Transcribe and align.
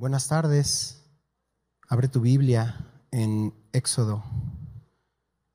Buenas 0.00 0.28
tardes. 0.28 1.04
Abre 1.86 2.08
tu 2.08 2.22
Biblia 2.22 2.86
en 3.10 3.52
Éxodo 3.74 4.24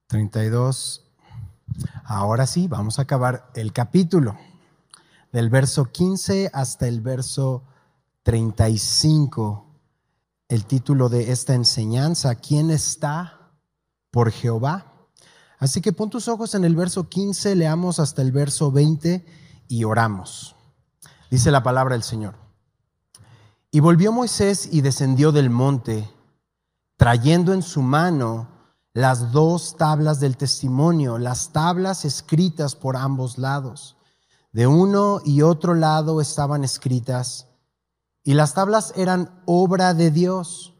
32. 0.06 1.04
Ahora 2.04 2.46
sí, 2.46 2.68
vamos 2.68 3.00
a 3.00 3.02
acabar 3.02 3.50
el 3.56 3.74
capítulo 3.74 4.38
del 5.32 5.50
verso 5.50 5.86
15 5.86 6.52
hasta 6.54 6.88
el 6.88 7.02
verso 7.02 7.64
35. 8.22 9.66
El 10.48 10.66
título 10.66 11.10
de 11.10 11.32
esta 11.32 11.56
enseñanza, 11.56 12.36
¿quién 12.36 12.70
está 12.70 13.50
por 14.12 14.30
Jehová? 14.30 15.08
Así 15.58 15.82
que 15.82 15.92
pon 15.92 16.12
tus 16.12 16.28
ojos 16.28 16.54
en 16.54 16.66
el 16.66 16.76
verso 16.76 17.10
15, 17.10 17.56
leamos 17.56 18.00
hasta 18.00 18.22
el 18.22 18.32
verso 18.32 18.72
20 18.72 19.26
y 19.70 19.86
oramos. 19.86 20.56
Dice 21.32 21.50
la 21.50 21.64
palabra 21.64 21.96
del 21.96 22.04
Señor. 22.04 22.45
Y 23.76 23.82
volvió 23.82 24.14
Moisés 24.14 24.70
y 24.72 24.80
descendió 24.80 25.34
del 25.34 25.50
monte, 25.50 26.10
trayendo 26.96 27.52
en 27.52 27.62
su 27.62 27.82
mano 27.82 28.48
las 28.94 29.34
dos 29.34 29.76
tablas 29.76 30.22
del 30.22 30.38
testimonio, 30.38 31.18
las 31.18 31.50
tablas 31.52 32.06
escritas 32.06 32.74
por 32.74 32.96
ambos 32.96 33.38
lados. 33.38 33.98
De 34.54 34.66
uno 34.66 35.20
y 35.26 35.42
otro 35.42 35.74
lado 35.74 36.22
estaban 36.22 36.64
escritas, 36.64 37.48
y 38.24 38.36
las 38.36 38.54
tablas 38.54 38.94
eran 38.96 39.44
obra 39.46 39.94
de 39.94 40.10
Dios, 40.10 40.74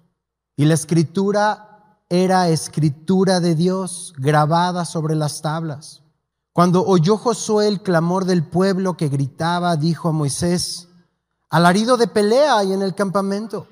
y 0.56 0.64
la 0.64 0.76
escritura 0.76 2.00
era 2.08 2.48
escritura 2.48 3.42
de 3.42 3.56
Dios 3.56 4.14
grabada 4.18 4.86
sobre 4.86 5.16
las 5.16 5.42
tablas. 5.42 6.02
Cuando 6.54 6.86
oyó 6.86 7.18
Josué 7.18 7.68
el 7.68 7.82
clamor 7.82 8.24
del 8.24 8.46
pueblo 8.46 8.96
que 8.96 9.10
gritaba, 9.10 9.76
dijo 9.76 10.08
a 10.08 10.14
Moisés, 10.14 10.88
alarido 11.50 11.98
de 11.98 12.08
pelea 12.08 12.58
hay 12.58 12.74
en 12.74 12.82
el 12.82 12.96
campamento. 12.96 13.68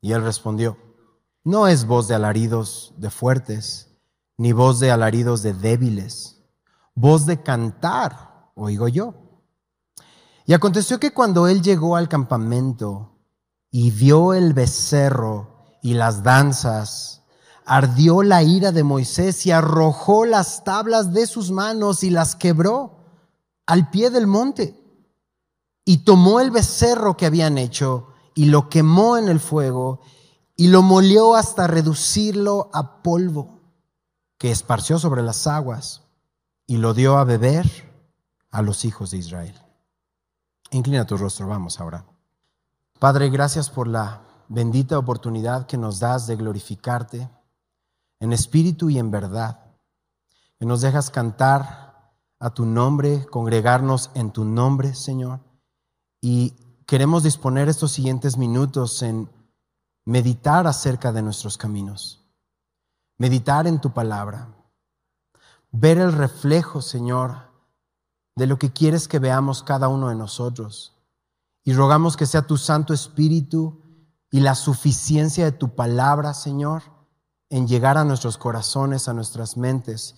Y 0.00 0.12
él 0.12 0.22
respondió, 0.22 0.76
no 1.44 1.66
es 1.66 1.86
voz 1.86 2.08
de 2.08 2.14
alaridos 2.14 2.92
de 2.98 3.10
fuertes, 3.10 3.88
ni 4.36 4.52
voz 4.52 4.80
de 4.80 4.90
alaridos 4.90 5.42
de 5.42 5.54
débiles, 5.54 6.42
voz 6.94 7.26
de 7.26 7.42
cantar, 7.42 8.50
oigo 8.54 8.88
yo. 8.88 9.14
Y 10.46 10.54
aconteció 10.54 10.98
que 11.00 11.12
cuando 11.12 11.48
él 11.48 11.62
llegó 11.62 11.96
al 11.96 12.08
campamento 12.08 13.18
y 13.70 13.90
vio 13.90 14.34
el 14.34 14.54
becerro 14.54 15.78
y 15.82 15.94
las 15.94 16.22
danzas, 16.22 17.22
ardió 17.64 18.22
la 18.22 18.42
ira 18.42 18.72
de 18.72 18.82
Moisés 18.82 19.44
y 19.44 19.50
arrojó 19.50 20.24
las 20.24 20.64
tablas 20.64 21.12
de 21.12 21.26
sus 21.26 21.50
manos 21.50 22.02
y 22.02 22.10
las 22.10 22.34
quebró 22.34 23.04
al 23.66 23.90
pie 23.90 24.10
del 24.10 24.26
monte 24.26 24.87
y 25.88 26.04
tomó 26.04 26.40
el 26.40 26.50
becerro 26.50 27.16
que 27.16 27.24
habían 27.24 27.56
hecho 27.56 28.08
y 28.34 28.44
lo 28.44 28.68
quemó 28.68 29.16
en 29.16 29.26
el 29.26 29.40
fuego 29.40 30.00
y 30.54 30.68
lo 30.68 30.82
molió 30.82 31.34
hasta 31.34 31.66
reducirlo 31.66 32.68
a 32.74 33.02
polvo 33.02 33.62
que 34.36 34.50
esparció 34.50 34.98
sobre 34.98 35.22
las 35.22 35.46
aguas 35.46 36.02
y 36.66 36.76
lo 36.76 36.92
dio 36.92 37.16
a 37.16 37.24
beber 37.24 37.66
a 38.50 38.60
los 38.60 38.84
hijos 38.84 39.12
de 39.12 39.16
Israel. 39.16 39.58
Inclina 40.72 41.06
tu 41.06 41.16
rostro, 41.16 41.48
vamos 41.48 41.80
ahora. 41.80 42.04
Padre, 42.98 43.30
gracias 43.30 43.70
por 43.70 43.88
la 43.88 44.20
bendita 44.48 44.98
oportunidad 44.98 45.64
que 45.64 45.78
nos 45.78 46.00
das 46.00 46.26
de 46.26 46.36
glorificarte 46.36 47.30
en 48.20 48.34
espíritu 48.34 48.90
y 48.90 48.98
en 48.98 49.10
verdad, 49.10 49.72
que 50.58 50.66
nos 50.66 50.82
dejas 50.82 51.08
cantar 51.08 52.12
a 52.38 52.50
tu 52.50 52.66
nombre, 52.66 53.24
congregarnos 53.30 54.10
en 54.12 54.32
tu 54.32 54.44
nombre, 54.44 54.94
Señor 54.94 55.47
y 56.20 56.54
queremos 56.86 57.22
disponer 57.22 57.68
estos 57.68 57.92
siguientes 57.92 58.36
minutos 58.36 59.02
en 59.02 59.30
meditar 60.04 60.66
acerca 60.66 61.12
de 61.12 61.22
nuestros 61.22 61.58
caminos, 61.58 62.26
meditar 63.18 63.66
en 63.66 63.80
tu 63.80 63.92
palabra, 63.92 64.54
ver 65.70 65.98
el 65.98 66.12
reflejo, 66.12 66.80
Señor, 66.80 67.48
de 68.36 68.46
lo 68.46 68.58
que 68.58 68.72
quieres 68.72 69.08
que 69.08 69.18
veamos 69.18 69.62
cada 69.62 69.88
uno 69.88 70.08
de 70.08 70.14
nosotros. 70.14 70.96
Y 71.64 71.74
rogamos 71.74 72.16
que 72.16 72.24
sea 72.24 72.46
tu 72.46 72.56
Santo 72.56 72.94
Espíritu 72.94 73.82
y 74.30 74.40
la 74.40 74.54
suficiencia 74.54 75.44
de 75.44 75.52
tu 75.52 75.74
palabra, 75.74 76.32
Señor, 76.32 76.82
en 77.50 77.66
llegar 77.66 77.98
a 77.98 78.04
nuestros 78.04 78.38
corazones, 78.38 79.08
a 79.08 79.12
nuestras 79.12 79.56
mentes, 79.56 80.14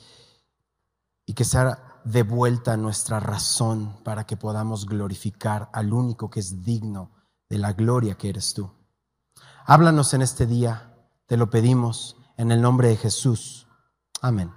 y 1.27 1.35
que 1.35 1.45
sea 1.45 1.90
de 2.05 2.23
vuelta 2.23 2.77
nuestra 2.77 3.21
razón 3.21 4.03
para 4.05 4.25
que 4.25 4.37
podamos 4.37 4.87
glorificar 4.87 5.69
al 5.73 5.93
único 5.93 6.31
que 6.31 6.41
es 6.41 6.65
digno 6.65 7.11
de 7.49 7.59
la 7.59 7.73
gloria 7.73 8.17
que 8.17 8.29
eres 8.29 8.55
tú. 8.55 8.71
Háblanos 9.67 10.15
en 10.15 10.23
este 10.23 10.47
día, 10.47 10.95
te 11.27 11.37
lo 11.37 11.51
pedimos 11.51 12.17
en 12.37 12.53
el 12.53 12.61
nombre 12.61 12.89
de 12.89 12.97
Jesús. 12.97 13.67
Amén. 14.23 14.53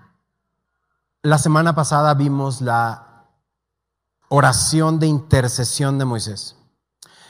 La 1.22 1.38
semana 1.38 1.76
pasada 1.76 2.14
vimos 2.14 2.62
la 2.62 3.28
oración 4.30 5.00
de 5.00 5.08
intercesión 5.08 5.98
de 5.98 6.06
Moisés. 6.06 6.56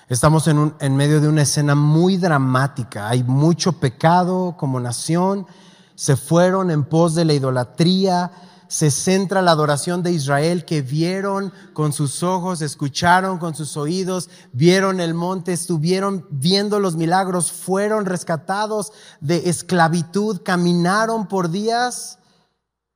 Estamos 0.09 0.47
en, 0.47 0.57
un, 0.57 0.75
en 0.79 0.95
medio 0.95 1.21
de 1.21 1.27
una 1.27 1.41
escena 1.41 1.75
muy 1.75 2.17
dramática. 2.17 3.09
Hay 3.09 3.23
mucho 3.23 3.73
pecado 3.73 4.55
como 4.57 4.79
nación. 4.79 5.47
Se 5.95 6.15
fueron 6.15 6.71
en 6.71 6.83
pos 6.83 7.15
de 7.15 7.25
la 7.25 7.33
idolatría 7.33 8.31
se 8.67 8.91
centra 8.91 9.41
la 9.41 9.51
adoración 9.51 10.03
de 10.03 10.11
Israel 10.11 10.65
que 10.65 10.81
vieron 10.81 11.53
con 11.73 11.93
sus 11.93 12.23
ojos, 12.23 12.61
escucharon 12.61 13.37
con 13.37 13.55
sus 13.55 13.77
oídos, 13.77 14.29
vieron 14.51 14.99
el 14.99 15.13
monte, 15.13 15.53
estuvieron 15.53 16.25
viendo 16.29 16.79
los 16.79 16.95
milagros, 16.95 17.51
fueron 17.51 18.05
rescatados 18.05 18.91
de 19.19 19.49
esclavitud, 19.49 20.41
caminaron 20.43 21.27
por 21.27 21.49
días 21.49 22.19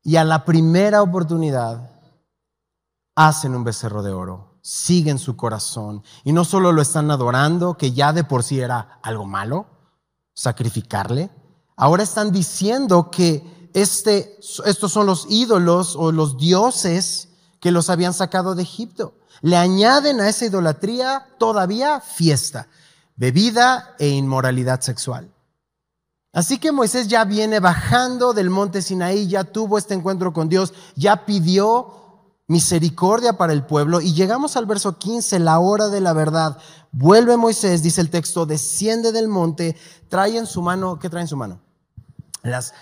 y 0.04 0.16
a 0.16 0.24
la 0.24 0.46
primera 0.46 1.02
oportunidad 1.02 1.92
hacen 3.16 3.56
un 3.56 3.64
becerro 3.64 4.04
de 4.04 4.14
oro, 4.14 4.60
siguen 4.62 5.18
su 5.18 5.36
corazón. 5.36 6.04
Y 6.24 6.32
no 6.32 6.46
solo 6.46 6.72
lo 6.72 6.82
están 6.82 7.10
adorando, 7.12 7.78
que 7.78 7.92
ya 7.92 8.14
de 8.14 8.24
por 8.24 8.44
sí 8.44 8.60
era 8.60 9.00
algo 9.02 9.26
malo, 9.26 9.66
sacrificarle, 10.34 11.32
ahora 11.76 12.04
están 12.04 12.32
diciendo 12.32 13.10
que 13.10 13.57
este, 13.74 14.38
estos 14.66 14.92
son 14.92 15.06
los 15.06 15.26
ídolos 15.30 15.96
o 15.96 16.12
los 16.12 16.38
dioses 16.38 17.30
que 17.60 17.72
los 17.72 17.90
habían 17.90 18.14
sacado 18.14 18.56
de 18.56 18.64
Egipto. 18.64 19.16
Le 19.42 19.58
añaden 19.58 20.20
a 20.20 20.30
esa 20.30 20.46
idolatría 20.46 21.28
todavía 21.38 22.02
fiesta, 22.02 22.68
bebida 23.16 23.96
e 24.00 24.10
inmoralidad 24.10 24.82
sexual. 24.82 25.32
Así 26.34 26.60
que 26.60 26.72
Moisés 26.72 27.08
ya 27.08 27.24
viene 27.24 27.60
bajando 27.60 28.34
del 28.34 28.50
monte 28.50 28.82
Sinaí, 28.82 29.28
ya 29.28 29.44
tuvo 29.44 29.78
este 29.78 29.94
encuentro 29.94 30.34
con 30.34 30.50
Dios, 30.50 30.74
ya 30.96 31.26
pidió 31.26 31.98
misericordia 32.48 33.34
para 33.34 33.54
el 33.54 33.66
pueblo 33.66 34.02
y 34.02 34.14
llegamos 34.14 34.56
al 34.56 34.66
verso 34.66 34.98
15, 34.98 35.40
la 35.40 35.60
hora 35.60 35.90
de 35.90 36.02
la 36.02 36.14
verdad. 36.14 36.58
Vuelve 36.92 37.38
Moisés, 37.38 37.84
dice 37.84 38.02
el 38.02 38.10
texto, 38.10 38.46
desciende 38.46 39.12
del 39.12 39.28
monte, 39.28 39.76
trae 40.10 40.38
en 40.38 40.46
su 40.46 40.62
mano, 40.62 41.00
¿qué 41.00 41.10
trae 41.10 41.24
en 41.24 41.28
su 41.28 41.38
mano? 41.38 41.60
Las 42.44 42.74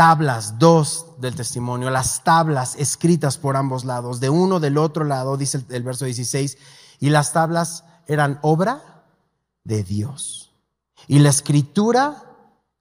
tablas, 0.00 0.58
dos 0.58 1.04
del 1.18 1.34
testimonio, 1.34 1.90
las 1.90 2.24
tablas 2.24 2.74
escritas 2.76 3.36
por 3.36 3.54
ambos 3.54 3.84
lados, 3.84 4.18
de 4.18 4.30
uno 4.30 4.58
del 4.58 4.78
otro 4.78 5.04
lado, 5.04 5.36
dice 5.36 5.62
el, 5.68 5.82
verso 5.82 6.06
16, 6.06 6.56
y 7.00 7.10
las 7.10 7.34
tablas 7.34 7.84
eran 8.06 8.38
obra 8.40 9.04
de 9.62 9.82
Dios. 9.82 10.54
Y 11.06 11.18
la 11.18 11.28
escritura 11.28 12.24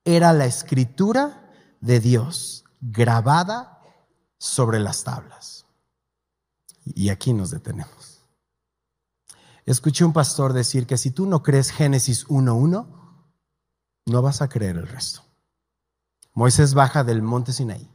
era 0.06 0.32
la 0.32 0.46
escritura 0.46 1.52
de 1.82 2.00
Dios, 2.00 2.64
grabada 2.80 3.82
sobre 4.38 4.80
las 4.80 5.04
tablas. 5.04 5.66
Y 6.86 7.10
aquí 7.10 7.34
nos 7.34 7.52
detenemos. 7.52 8.24
Escuché 9.66 10.06
un 10.06 10.14
pastor 10.14 10.54
decir 10.54 10.88
que 10.88 10.96
si 10.96 11.12
tú 11.12 11.26
no 11.26 11.44
crees 11.44 11.70
Génesis 11.70 12.26
1.1, 12.30 12.88
no 14.06 14.22
vas 14.22 14.42
a 14.42 14.48
creer 14.48 14.78
el 14.78 14.88
resto. 14.88 15.29
Moisés 16.40 16.74
baja 16.74 17.04
del 17.04 17.22
monte 17.22 17.52
Sinaí 17.52 17.92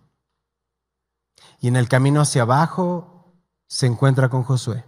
y 1.60 1.68
en 1.68 1.76
el 1.76 1.88
camino 1.88 2.20
hacia 2.20 2.42
abajo 2.42 3.32
se 3.68 3.86
encuentra 3.86 4.28
con 4.28 4.42
Josué. 4.42 4.84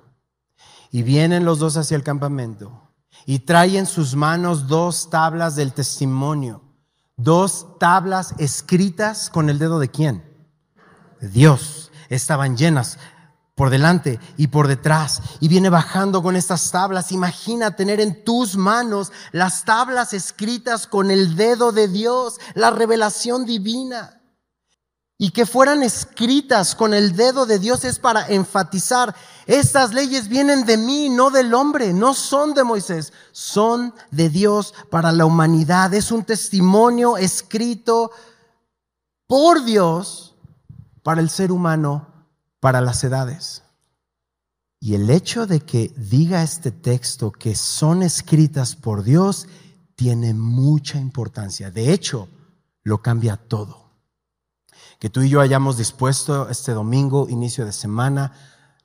Y 0.91 1.03
vienen 1.03 1.47
los 1.47 1.59
dos 1.59 1.79
hacia 1.79 1.97
el 1.97 2.03
campamento 2.03 2.93
y 3.25 3.39
traen 3.39 3.77
en 3.77 3.87
sus 3.87 4.15
manos 4.15 4.69
dos 4.69 5.09
tablas 5.09 5.57
del 5.57 5.73
testimonio, 5.73 6.65
dos 7.17 7.79
tablas 7.79 8.35
escritas 8.37 9.31
con 9.31 9.49
el 9.49 9.59
dedo 9.59 9.79
de 9.79 9.91
quién? 9.91 10.23
De 11.23 11.31
Dios. 11.31 11.91
Estaban 12.11 12.59
llenas 12.59 12.99
por 13.57 13.71
delante 13.71 14.21
y 14.37 14.49
por 14.49 14.69
detrás. 14.69 15.21
Y 15.41 15.49
viene 15.49 15.71
bajando 15.71 16.23
con 16.23 16.37
estas 16.37 16.71
tablas. 16.71 17.11
Imagina 17.11 17.75
tener 17.75 18.01
en 18.01 18.23
tus 18.23 18.57
manos 18.57 19.11
las 19.33 19.65
tablas 19.65 20.13
escritas 20.13 20.87
con 20.87 21.11
el 21.11 21.35
dedo 21.35 21.73
de 21.73 21.89
Dios, 21.89 22.39
la 22.55 22.71
revelación 22.71 23.45
divina. 23.45 24.13
y 25.19 25.31
que 25.31 25.47
fueran 25.47 25.83
escritas 25.83 26.75
con 26.75 26.93
el 26.93 27.17
dedo 27.17 27.47
de 27.47 27.59
Dios 27.59 27.87
es 27.87 27.99
para 27.99 28.29
enfatizar, 28.29 29.15
estas 29.47 29.95
leyes 29.95 30.29
vienen 30.29 30.67
de 30.67 30.77
mí, 30.77 31.09
no 31.09 31.31
del 31.31 31.55
hombre, 31.55 31.95
no 31.95 32.13
son 32.13 32.53
de 32.53 32.65
Moisés, 32.65 33.15
son 33.33 33.95
de 34.11 34.29
Dios 34.29 34.75
para 34.91 35.13
la 35.13 35.25
humanidad. 35.25 35.95
Es 35.95 36.13
un 36.13 36.23
testimonio 36.23 37.17
escrito 37.17 38.11
por 39.27 39.65
Dios 39.65 40.35
para 41.03 41.23
el 41.23 41.31
ser 41.31 41.51
humano, 41.51 42.16
para 42.67 42.81
las 42.81 43.05
edades. 43.05 43.63
Y 44.81 44.97
el 44.97 45.09
hecho 45.09 45.47
de 45.47 45.61
que 45.61 45.95
diga 45.97 46.43
este 46.43 46.73
texto 46.73 47.31
que 47.31 47.55
son 47.55 48.03
escritas 48.03 48.75
por 48.75 49.05
Dios 49.05 49.47
tiene 49.95 50.35
mucha 50.35 50.99
importancia. 50.99 51.71
De 51.71 51.93
hecho, 51.93 52.29
lo 52.83 53.01
cambia 53.03 53.37
todo 53.37 53.87
que 54.99 55.11
tú 55.11 55.21
y 55.23 55.29
yo 55.29 55.41
hayamos 55.41 55.77
dispuesto 55.77 56.49
este 56.49 56.73
domingo, 56.73 57.29
inicio 57.29 57.65
de 57.65 57.73
semana, 57.73 58.33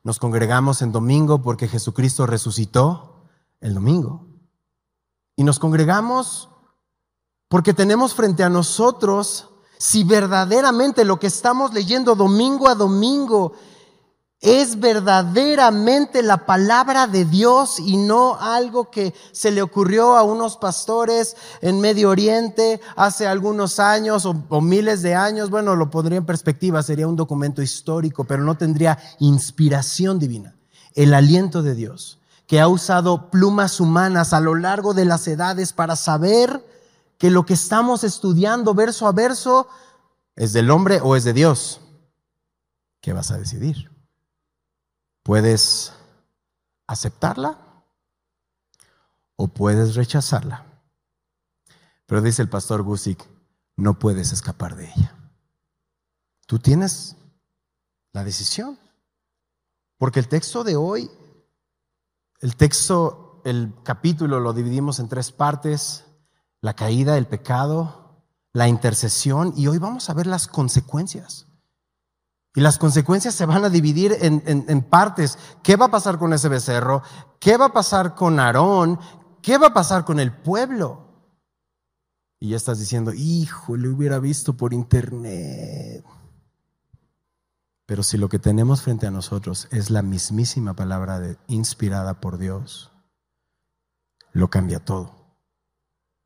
nos 0.03 0.19
congregamos 0.19 0.81
en 0.81 0.91
domingo 0.91 1.41
porque 1.41 1.67
Jesucristo 1.67 2.25
resucitó 2.25 3.23
el 3.61 3.73
domingo. 3.73 4.27
Y 5.35 5.43
nos 5.43 5.59
congregamos 5.59 6.49
porque 7.47 7.73
tenemos 7.73 8.13
frente 8.13 8.43
a 8.43 8.49
nosotros 8.49 9.47
si 9.77 10.03
verdaderamente 10.03 11.05
lo 11.05 11.17
que 11.17 11.27
estamos 11.27 11.73
leyendo 11.73 12.15
domingo 12.15 12.67
a 12.67 12.75
domingo 12.75 13.53
es 14.41 14.79
verdaderamente 14.79 16.23
la 16.23 16.47
palabra 16.47 17.05
de 17.05 17.25
Dios 17.25 17.79
y 17.79 17.97
no 17.97 18.35
algo 18.39 18.89
que 18.89 19.13
se 19.31 19.51
le 19.51 19.61
ocurrió 19.61 20.17
a 20.17 20.23
unos 20.23 20.57
pastores 20.57 21.35
en 21.61 21.79
Medio 21.79 22.09
Oriente 22.09 22.81
hace 22.95 23.27
algunos 23.27 23.79
años 23.79 24.25
o, 24.25 24.61
miles 24.61 25.03
de 25.03 25.13
años. 25.13 25.51
Bueno, 25.51 25.75
lo 25.75 25.91
pondría 25.91 26.17
en 26.17 26.25
perspectiva, 26.25 26.81
sería 26.81 27.07
un 27.07 27.15
documento 27.15 27.61
histórico, 27.61 28.23
pero 28.23 28.43
no 28.43 28.57
tendría 28.57 28.97
inspiración 29.19 30.17
divina. 30.17 30.55
El 30.95 31.13
aliento 31.13 31.61
de 31.61 31.75
Dios, 31.75 32.17
que 32.47 32.59
ha 32.59 32.67
usado 32.67 33.29
plumas 33.29 33.79
humanas 33.79 34.33
a 34.33 34.39
lo 34.39 34.55
largo 34.55 34.95
de 34.95 35.05
las 35.05 35.27
edades 35.27 35.71
para 35.71 35.95
saber 35.95 36.65
que 37.19 37.29
lo 37.29 37.45
que 37.45 37.53
estamos 37.53 38.03
estudiando 38.03 38.73
verso 38.73 39.05
a 39.05 39.11
verso 39.11 39.67
es 40.35 40.51
del 40.51 40.71
hombre 40.71 40.99
o 41.03 41.15
es 41.15 41.25
de 41.25 41.33
Dios. 41.33 41.79
¿Qué 43.01 43.13
vas 43.13 43.29
a 43.29 43.37
decidir? 43.37 43.90
Puedes 45.23 45.93
aceptarla 46.87 47.57
o 49.35 49.47
puedes 49.47 49.95
rechazarla. 49.95 50.65
Pero 52.05 52.21
dice 52.21 52.41
el 52.41 52.49
pastor 52.49 52.83
Gusick, 52.83 53.25
no 53.77 53.97
puedes 53.97 54.31
escapar 54.33 54.75
de 54.75 54.91
ella. 54.91 55.15
Tú 56.45 56.59
tienes 56.59 57.15
la 58.13 58.23
decisión. 58.23 58.77
Porque 59.97 60.19
el 60.19 60.27
texto 60.27 60.63
de 60.63 60.75
hoy, 60.75 61.11
el 62.39 62.55
texto, 62.55 63.41
el 63.45 63.71
capítulo 63.83 64.39
lo 64.39 64.51
dividimos 64.51 64.99
en 64.99 65.07
tres 65.07 65.31
partes, 65.31 66.05
la 66.59 66.75
caída, 66.75 67.17
el 67.17 67.27
pecado, 67.27 68.23
la 68.51 68.67
intercesión, 68.67 69.53
y 69.55 69.67
hoy 69.67 69.77
vamos 69.77 70.09
a 70.09 70.13
ver 70.13 70.25
las 70.25 70.47
consecuencias. 70.47 71.45
Y 72.53 72.61
las 72.61 72.77
consecuencias 72.77 73.33
se 73.33 73.45
van 73.45 73.63
a 73.63 73.69
dividir 73.69 74.17
en, 74.19 74.81
partes. 74.83 75.37
¿Qué 75.63 75.77
va 75.77 75.85
a 75.85 75.91
pasar 75.91 76.17
con 76.17 76.33
ese 76.33 76.49
becerro? 76.49 77.01
¿Qué 77.39 77.55
va 77.55 77.67
a 77.67 77.73
pasar 77.73 78.13
con 78.13 78.39
Aarón? 78.39 78.99
¿Qué 79.41 79.57
va 79.57 79.67
a 79.67 79.73
pasar 79.73 80.03
con 80.03 80.19
el 80.19 80.33
pueblo? 80.33 81.07
Y 82.39 82.49
ya 82.49 82.57
estás 82.57 82.79
diciendo, 82.79 83.13
hijo, 83.13 83.77
le 83.77 83.87
hubiera 83.87 84.19
visto 84.19 84.57
por 84.57 84.73
internet. 84.73 86.03
Pero 87.85 88.03
si 88.03 88.17
lo 88.17 88.27
que 88.27 88.39
tenemos 88.39 88.81
frente 88.81 89.07
a 89.07 89.11
nosotros 89.11 89.67
es 89.71 89.89
la 89.89 90.01
mismísima 90.01 90.75
palabra 90.75 91.37
inspirada 91.47 92.19
por 92.19 92.37
Dios, 92.37 92.91
lo 94.33 94.49
cambia 94.49 94.83
todo. 94.83 95.15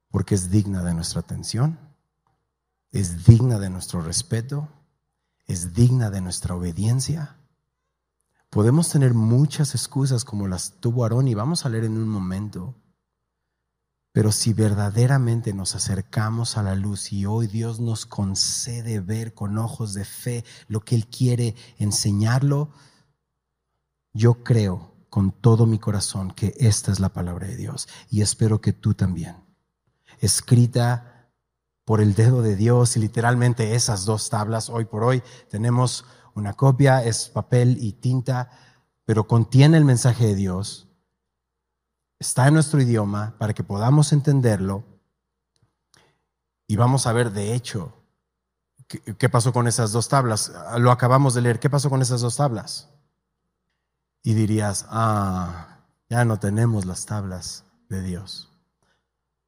Porque 0.09 0.33
es 0.33 0.49
digna 0.49 0.83
de 0.83 0.93
nuestra 0.93 1.19
atención, 1.21 1.79
es 2.91 3.25
digna 3.25 3.59
de 3.59 3.69
nuestro 3.69 4.01
respeto 4.01 4.69
es 5.47 5.73
digna 5.73 6.09
de 6.09 6.21
nuestra 6.21 6.55
obediencia. 6.55 7.37
Podemos 8.49 8.89
tener 8.89 9.13
muchas 9.13 9.75
excusas 9.75 10.23
como 10.23 10.47
las 10.47 10.79
tuvo 10.79 11.03
Aarón 11.03 11.27
y 11.27 11.33
vamos 11.33 11.65
a 11.65 11.69
leer 11.69 11.85
en 11.85 11.97
un 11.97 12.07
momento. 12.07 12.75
Pero 14.11 14.31
si 14.31 14.53
verdaderamente 14.53 15.53
nos 15.53 15.75
acercamos 15.75 16.55
a 16.55 16.63
la 16.63 16.73
luz 16.73 17.11
y 17.11 17.25
hoy 17.25 17.47
Dios 17.47 17.81
nos 17.81 18.05
concede 18.05 19.01
ver 19.01 19.33
con 19.33 19.57
ojos 19.57 19.93
de 19.93 20.05
fe 20.05 20.45
lo 20.69 20.79
que 20.79 20.95
Él 20.95 21.07
quiere 21.07 21.55
enseñarlo, 21.77 22.69
yo 24.13 24.41
creo 24.43 24.93
con 25.09 25.31
todo 25.33 25.65
mi 25.65 25.79
corazón 25.79 26.31
que 26.31 26.53
esta 26.57 26.93
es 26.93 27.01
la 27.01 27.09
palabra 27.09 27.47
de 27.47 27.57
Dios 27.57 27.89
y 28.09 28.21
espero 28.21 28.61
que 28.61 28.71
tú 28.71 28.93
también. 28.93 29.35
Escrita 30.19 31.14
por 31.85 32.01
el 32.01 32.15
dedo 32.15 32.41
de 32.41 32.55
Dios 32.55 32.97
y 32.97 32.99
literalmente 32.99 33.75
esas 33.75 34.05
dos 34.05 34.29
tablas. 34.29 34.69
Hoy 34.69 34.85
por 34.85 35.03
hoy 35.03 35.23
tenemos 35.49 36.05
una 36.33 36.53
copia, 36.53 37.03
es 37.03 37.29
papel 37.29 37.77
y 37.79 37.93
tinta, 37.93 38.49
pero 39.05 39.27
contiene 39.27 39.77
el 39.77 39.85
mensaje 39.85 40.25
de 40.25 40.35
Dios. 40.35 40.89
Está 42.19 42.47
en 42.47 42.55
nuestro 42.55 42.81
idioma 42.81 43.35
para 43.37 43.53
que 43.53 43.63
podamos 43.63 44.11
entenderlo. 44.13 44.83
Y 46.67 46.75
vamos 46.75 47.05
a 47.05 47.13
ver, 47.13 47.31
de 47.31 47.53
hecho, 47.53 47.93
qué, 48.87 49.29
pasó 49.29 49.53
con 49.53 49.67
esas 49.67 49.91
dos 49.91 50.09
tablas. 50.09 50.51
Lo 50.79 50.89
acabamos 50.89 51.35
de 51.35 51.41
leer. 51.41 51.59
¿Qué 51.59 51.69
pasó 51.69 51.91
con 51.91 52.01
esas 52.01 52.21
dos 52.21 52.37
tablas? 52.37 52.89
Y 54.23 54.33
dirías, 54.33 54.87
ah, 54.89 55.85
ya 56.09 56.25
no 56.25 56.39
tenemos 56.39 56.85
las 56.85 57.05
tablas 57.05 57.65
de 57.89 58.01
Dios. 58.01 58.54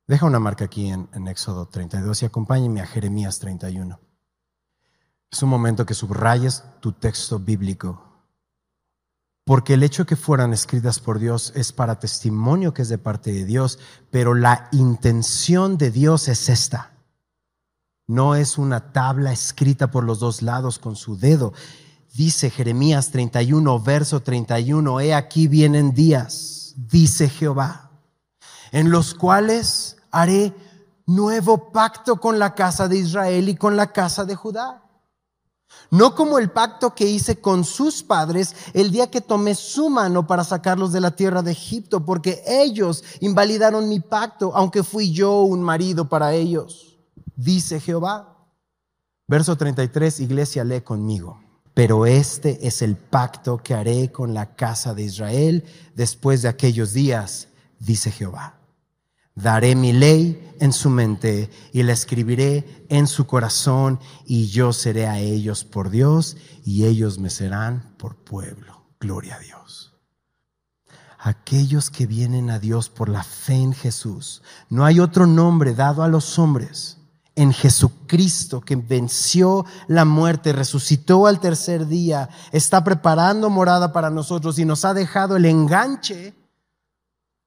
Deja 0.07 0.25
una 0.25 0.39
marca 0.39 0.63
aquí 0.63 0.87
en, 0.87 1.27
Éxodo 1.27 1.67
32 1.67 2.23
y 2.23 2.25
acompáñeme 2.25 2.79
a 2.79 2.87
Jeremías 2.87 3.39
31. 3.39 3.99
Es 5.29 5.43
un 5.43 5.49
momento 5.49 5.85
que 5.85 5.93
subrayes 5.93 6.63
tu 6.79 6.93
texto 6.93 7.39
bíblico, 7.39 8.01
porque 9.43 9.73
el 9.73 9.83
hecho 9.83 10.05
que 10.05 10.15
fueran 10.15 10.53
escritas 10.53 11.01
por 11.01 11.19
Dios 11.19 11.51
es 11.55 11.73
para 11.73 11.99
testimonio 11.99 12.73
que 12.73 12.83
es 12.83 12.89
de 12.89 12.97
parte 12.97 13.33
de 13.33 13.43
Dios, 13.43 13.79
pero 14.09 14.33
la 14.33 14.69
intención 14.71 15.77
de 15.77 15.91
Dios 15.91 16.29
es 16.29 16.47
esta. 16.47 16.93
No 18.07 18.35
es 18.35 18.57
una 18.57 18.93
tabla 18.93 19.33
escrita 19.33 19.91
por 19.91 20.05
los 20.05 20.19
dos 20.19 20.41
lados 20.41 20.79
con 20.79 20.95
su 20.95 21.17
dedo. 21.17 21.51
Dice 22.13 22.49
Jeremías 22.49 23.11
31, 23.11 23.81
verso 23.81 24.21
31, 24.21 25.01
he 25.01 25.13
aquí 25.13 25.49
vienen 25.49 25.93
días, 25.93 26.75
dice 26.77 27.27
Jehová, 27.27 27.91
en 28.71 28.89
los 28.89 29.13
cuales 29.13 29.96
haré 30.11 30.53
nuevo 31.07 31.71
pacto 31.71 32.19
con 32.19 32.37
la 32.37 32.53
casa 32.53 32.87
de 32.87 32.97
Israel 32.97 33.49
y 33.49 33.55
con 33.55 33.75
la 33.75 33.91
casa 33.91 34.25
de 34.25 34.35
Judá. 34.35 34.83
No 35.89 36.15
como 36.15 36.37
el 36.37 36.49
pacto 36.49 36.93
que 36.93 37.05
hice 37.05 37.39
con 37.39 37.63
sus 37.63 38.03
padres 38.03 38.55
el 38.73 38.91
día 38.91 39.09
que 39.09 39.21
tomé 39.21 39.55
su 39.55 39.89
mano 39.89 40.27
para 40.27 40.43
sacarlos 40.43 40.91
de 40.91 41.01
la 41.01 41.11
tierra 41.11 41.41
de 41.41 41.51
Egipto, 41.51 42.05
porque 42.05 42.43
ellos 42.45 43.03
invalidaron 43.21 43.89
mi 43.89 43.99
pacto, 43.99 44.51
aunque 44.55 44.83
fui 44.83 45.11
yo 45.11 45.41
un 45.41 45.61
marido 45.61 46.07
para 46.07 46.33
ellos, 46.33 46.97
dice 47.35 47.79
Jehová. 47.79 48.33
Verso 49.27 49.57
33, 49.57 50.21
iglesia, 50.21 50.63
lee 50.63 50.81
conmigo. 50.81 51.41
Pero 51.73 52.05
este 52.05 52.65
es 52.65 52.81
el 52.81 52.95
pacto 52.95 53.57
que 53.57 53.73
haré 53.73 54.11
con 54.11 54.33
la 54.33 54.55
casa 54.55 54.93
de 54.93 55.03
Israel 55.03 55.63
después 55.95 56.41
de 56.41 56.49
aquellos 56.49 56.93
días, 56.93 57.49
dice 57.79 58.09
Jehová 58.09 58.56
Daré 59.37 59.75
mi 59.75 59.93
ley 59.93 60.55
en 60.59 60.73
su 60.73 60.89
mente 60.89 61.51
y 61.71 61.83
la 61.83 61.93
escribiré 61.93 62.87
en 62.89 63.05
su 63.05 63.27
corazón 63.27 63.99
y 64.25 64.47
yo 64.47 64.73
seré 64.73 65.05
a 65.05 65.19
ellos 65.19 65.63
por 65.63 65.91
Dios 65.91 66.37
y 66.65 66.85
ellos 66.85 67.19
me 67.19 67.29
serán 67.29 67.93
por 67.99 68.15
pueblo. 68.15 68.87
Gloria 68.99 69.35
a 69.35 69.39
Dios. 69.39 69.93
Aquellos 71.19 71.91
que 71.91 72.07
vienen 72.07 72.49
a 72.49 72.57
Dios 72.57 72.89
por 72.89 73.09
la 73.09 73.23
fe 73.23 73.53
en 73.53 73.73
Jesús. 73.73 74.41
No 74.71 74.85
hay 74.85 74.99
otro 74.99 75.27
nombre 75.27 75.75
dado 75.75 76.01
a 76.01 76.07
los 76.07 76.39
hombres 76.39 76.97
en 77.35 77.53
Jesucristo 77.53 78.61
que 78.61 78.75
venció 78.75 79.67
la 79.87 80.03
muerte, 80.03 80.51
resucitó 80.51 81.27
al 81.27 81.39
tercer 81.39 81.85
día, 81.85 82.29
está 82.51 82.83
preparando 82.83 83.51
morada 83.51 83.93
para 83.93 84.09
nosotros 84.09 84.57
y 84.57 84.65
nos 84.65 84.83
ha 84.83 84.95
dejado 84.95 85.35
el 85.35 85.45
enganche 85.45 86.33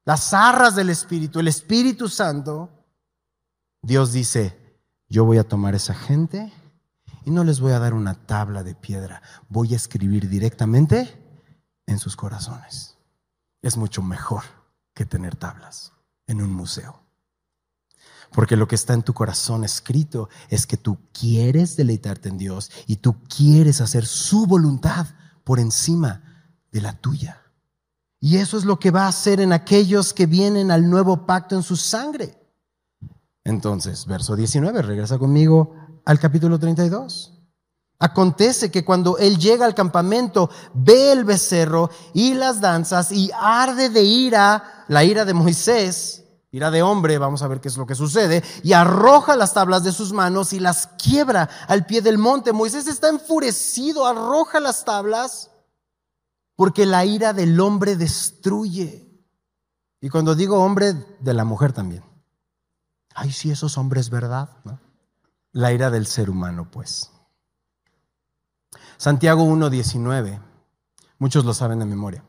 las 0.04 0.32
arras 0.32 0.74
del 0.74 0.90
Espíritu, 0.90 1.40
el 1.40 1.48
Espíritu 1.48 2.08
Santo, 2.08 2.70
Dios 3.82 4.12
dice, 4.12 4.58
yo 5.08 5.24
voy 5.24 5.38
a 5.38 5.48
tomar 5.48 5.74
esa 5.74 5.94
gente 5.94 6.52
y 7.24 7.30
no 7.30 7.44
les 7.44 7.60
voy 7.60 7.72
a 7.72 7.78
dar 7.78 7.94
una 7.94 8.14
tabla 8.14 8.62
de 8.62 8.74
piedra, 8.74 9.22
voy 9.48 9.72
a 9.72 9.76
escribir 9.76 10.28
directamente 10.28 11.16
en 11.86 11.98
sus 11.98 12.16
corazones. 12.16 12.96
Es 13.62 13.76
mucho 13.76 14.02
mejor 14.02 14.42
que 14.94 15.04
tener 15.04 15.36
tablas 15.36 15.92
en 16.26 16.40
un 16.40 16.52
museo. 16.52 17.00
Porque 18.32 18.56
lo 18.56 18.68
que 18.68 18.76
está 18.76 18.94
en 18.94 19.02
tu 19.02 19.12
corazón 19.12 19.64
escrito 19.64 20.28
es 20.48 20.66
que 20.66 20.76
tú 20.76 20.98
quieres 21.12 21.76
deleitarte 21.76 22.28
en 22.28 22.38
Dios 22.38 22.70
y 22.86 22.96
tú 22.96 23.16
quieres 23.24 23.80
hacer 23.80 24.06
su 24.06 24.46
voluntad 24.46 25.06
por 25.42 25.58
encima 25.58 26.22
de 26.70 26.80
la 26.80 26.92
tuya. 26.92 27.42
Y 28.20 28.36
eso 28.36 28.58
es 28.58 28.64
lo 28.64 28.78
que 28.78 28.90
va 28.90 29.04
a 29.04 29.08
hacer 29.08 29.40
en 29.40 29.52
aquellos 29.52 30.12
que 30.12 30.26
vienen 30.26 30.70
al 30.70 30.88
nuevo 30.88 31.26
pacto 31.26 31.56
en 31.56 31.62
su 31.62 31.76
sangre. 31.76 32.36
Entonces, 33.44 34.04
verso 34.04 34.36
19, 34.36 34.82
regresa 34.82 35.18
conmigo 35.18 35.74
al 36.04 36.20
capítulo 36.20 36.58
32. 36.58 37.38
Acontece 37.98 38.70
que 38.70 38.84
cuando 38.84 39.16
él 39.18 39.38
llega 39.38 39.64
al 39.64 39.74
campamento, 39.74 40.50
ve 40.74 41.12
el 41.12 41.24
becerro 41.24 41.90
y 42.12 42.34
las 42.34 42.60
danzas 42.60 43.10
y 43.10 43.30
arde 43.38 43.88
de 43.88 44.02
ira, 44.02 44.84
la 44.88 45.04
ira 45.04 45.24
de 45.24 45.34
Moisés, 45.34 46.24
ira 46.50 46.70
de 46.70 46.82
hombre, 46.82 47.18
vamos 47.18 47.42
a 47.42 47.48
ver 47.48 47.60
qué 47.60 47.68
es 47.68 47.76
lo 47.76 47.86
que 47.86 47.94
sucede, 47.94 48.42
y 48.62 48.72
arroja 48.74 49.36
las 49.36 49.54
tablas 49.54 49.82
de 49.82 49.92
sus 49.92 50.12
manos 50.12 50.52
y 50.52 50.60
las 50.60 50.88
quiebra 50.98 51.48
al 51.68 51.86
pie 51.86 52.02
del 52.02 52.18
monte. 52.18 52.52
Moisés 52.52 52.86
está 52.86 53.08
enfurecido, 53.08 54.06
arroja 54.06 54.60
las 54.60 54.84
tablas 54.84 55.50
porque 56.60 56.84
la 56.84 57.06
ira 57.06 57.32
del 57.32 57.58
hombre 57.58 57.96
destruye. 57.96 59.08
Y 59.98 60.10
cuando 60.10 60.34
digo 60.34 60.62
hombre, 60.62 60.92
de 61.18 61.32
la 61.32 61.46
mujer 61.46 61.72
también. 61.72 62.04
Ay, 63.14 63.32
sí, 63.32 63.50
esos 63.50 63.78
hombres, 63.78 64.10
¿verdad? 64.10 64.50
La 65.52 65.72
ira 65.72 65.88
del 65.88 66.06
ser 66.06 66.28
humano, 66.28 66.68
pues. 66.70 67.12
Santiago 68.98 69.42
1.19, 69.42 70.38
muchos 71.18 71.46
lo 71.46 71.54
saben 71.54 71.78
de 71.78 71.86
memoria. 71.86 72.24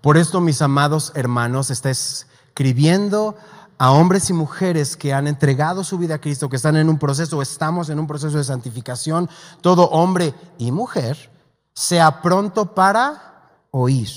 Por 0.00 0.16
esto, 0.16 0.40
mis 0.40 0.60
amados 0.60 1.12
hermanos, 1.14 1.70
está 1.70 1.90
escribiendo 1.90 3.36
a 3.78 3.92
hombres 3.92 4.30
y 4.30 4.32
mujeres 4.32 4.96
que 4.96 5.14
han 5.14 5.28
entregado 5.28 5.84
su 5.84 5.96
vida 5.96 6.16
a 6.16 6.20
Cristo, 6.20 6.48
que 6.48 6.56
están 6.56 6.74
en 6.74 6.88
un 6.88 6.98
proceso, 6.98 7.40
estamos 7.40 7.88
en 7.88 8.00
un 8.00 8.08
proceso 8.08 8.36
de 8.36 8.42
santificación, 8.42 9.30
todo 9.60 9.90
hombre 9.90 10.34
y 10.58 10.72
mujer 10.72 11.35
sea 11.76 12.22
pronto 12.22 12.74
para 12.74 13.50
oír, 13.70 14.08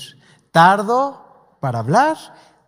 tardo 0.50 1.58
para 1.60 1.80
hablar, 1.80 2.16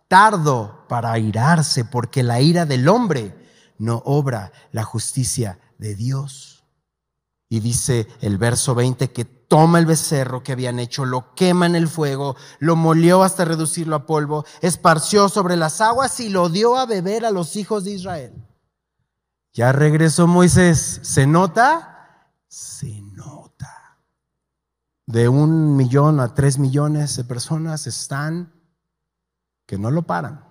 tardo 0.07 0.85
para 0.87 1.11
airarse, 1.11 1.83
porque 1.83 2.21
la 2.21 2.39
ira 2.41 2.67
del 2.67 2.87
hombre 2.87 3.35
no 3.79 4.03
obra 4.05 4.51
la 4.71 4.83
justicia 4.83 5.59
de 5.79 5.95
Dios. 5.95 6.63
Y 7.49 7.59
dice 7.59 8.07
el 8.21 8.37
verso 8.37 8.75
20 8.75 9.11
que 9.11 9.25
toma 9.25 9.79
el 9.79 9.87
becerro 9.87 10.43
que 10.43 10.51
habían 10.51 10.79
hecho, 10.79 11.05
lo 11.05 11.33
quema 11.33 11.65
en 11.65 11.75
el 11.75 11.87
fuego, 11.87 12.35
lo 12.59 12.75
molió 12.75 13.23
hasta 13.23 13.45
reducirlo 13.45 13.95
a 13.95 14.05
polvo, 14.05 14.45
esparció 14.61 15.27
sobre 15.27 15.55
las 15.55 15.81
aguas 15.81 16.19
y 16.19 16.29
lo 16.29 16.49
dio 16.49 16.77
a 16.77 16.85
beber 16.85 17.25
a 17.25 17.31
los 17.31 17.55
hijos 17.55 17.83
de 17.83 17.91
Israel. 17.91 18.33
Ya 19.53 19.71
regresó 19.71 20.27
Moisés. 20.27 20.99
¿Se 21.03 21.27
nota? 21.27 22.29
Se 22.47 23.02
de 25.13 25.29
un 25.29 25.77
millón 25.77 26.19
a 26.19 26.33
tres 26.33 26.57
millones 26.57 27.15
de 27.15 27.23
personas 27.23 27.85
están 27.85 28.51
que 29.67 29.77
no 29.77 29.91
lo 29.91 30.01
paran. 30.01 30.43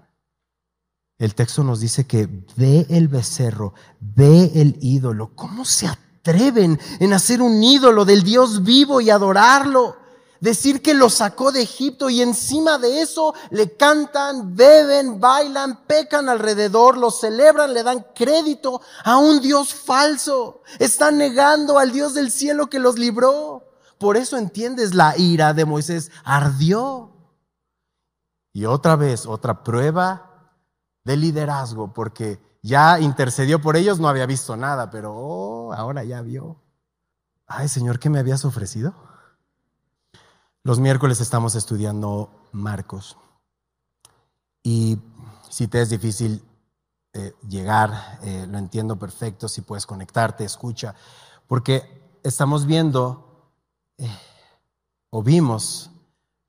El 1.18 1.34
texto 1.34 1.64
nos 1.64 1.80
dice 1.80 2.06
que 2.06 2.28
ve 2.54 2.86
el 2.88 3.08
becerro, 3.08 3.74
ve 3.98 4.52
el 4.54 4.78
ídolo. 4.80 5.32
¿Cómo 5.34 5.64
se 5.64 5.88
atreven 5.88 6.78
en 7.00 7.12
hacer 7.12 7.42
un 7.42 7.60
ídolo 7.60 8.04
del 8.04 8.22
Dios 8.22 8.62
vivo 8.62 9.00
y 9.00 9.10
adorarlo? 9.10 9.96
Decir 10.38 10.80
que 10.80 10.94
lo 10.94 11.10
sacó 11.10 11.50
de 11.50 11.62
Egipto 11.62 12.08
y 12.08 12.22
encima 12.22 12.78
de 12.78 13.02
eso 13.02 13.34
le 13.50 13.76
cantan, 13.76 14.54
beben, 14.54 15.18
bailan, 15.18 15.86
pecan 15.88 16.28
alrededor, 16.28 16.98
lo 16.98 17.10
celebran, 17.10 17.74
le 17.74 17.82
dan 17.82 18.06
crédito 18.14 18.80
a 19.02 19.18
un 19.18 19.40
Dios 19.40 19.74
falso. 19.74 20.62
Están 20.78 21.18
negando 21.18 21.80
al 21.80 21.90
Dios 21.90 22.14
del 22.14 22.30
cielo 22.30 22.70
que 22.70 22.78
los 22.78 22.96
libró. 22.96 23.71
Por 24.02 24.16
eso 24.16 24.36
entiendes, 24.36 24.96
la 24.96 25.16
ira 25.16 25.54
de 25.54 25.64
Moisés 25.64 26.10
ardió. 26.24 27.12
Y 28.52 28.64
otra 28.64 28.96
vez, 28.96 29.26
otra 29.26 29.62
prueba 29.62 30.50
de 31.04 31.16
liderazgo, 31.16 31.92
porque 31.92 32.40
ya 32.62 32.98
intercedió 32.98 33.60
por 33.60 33.76
ellos, 33.76 34.00
no 34.00 34.08
había 34.08 34.26
visto 34.26 34.56
nada, 34.56 34.90
pero 34.90 35.14
oh, 35.14 35.72
ahora 35.72 36.02
ya 36.02 36.20
vio. 36.20 36.56
Ay, 37.46 37.68
Señor, 37.68 38.00
¿qué 38.00 38.10
me 38.10 38.18
habías 38.18 38.44
ofrecido? 38.44 38.92
Los 40.64 40.80
miércoles 40.80 41.20
estamos 41.20 41.54
estudiando 41.54 42.48
Marcos. 42.50 43.16
Y 44.64 44.98
si 45.48 45.68
te 45.68 45.80
es 45.80 45.90
difícil 45.90 46.44
eh, 47.12 47.36
llegar, 47.48 48.18
eh, 48.24 48.48
lo 48.50 48.58
entiendo 48.58 48.96
perfecto, 48.98 49.46
si 49.46 49.60
puedes 49.60 49.86
conectarte, 49.86 50.42
escucha, 50.42 50.96
porque 51.46 52.18
estamos 52.24 52.66
viendo 52.66 53.28
o 55.10 55.22
vimos 55.22 55.90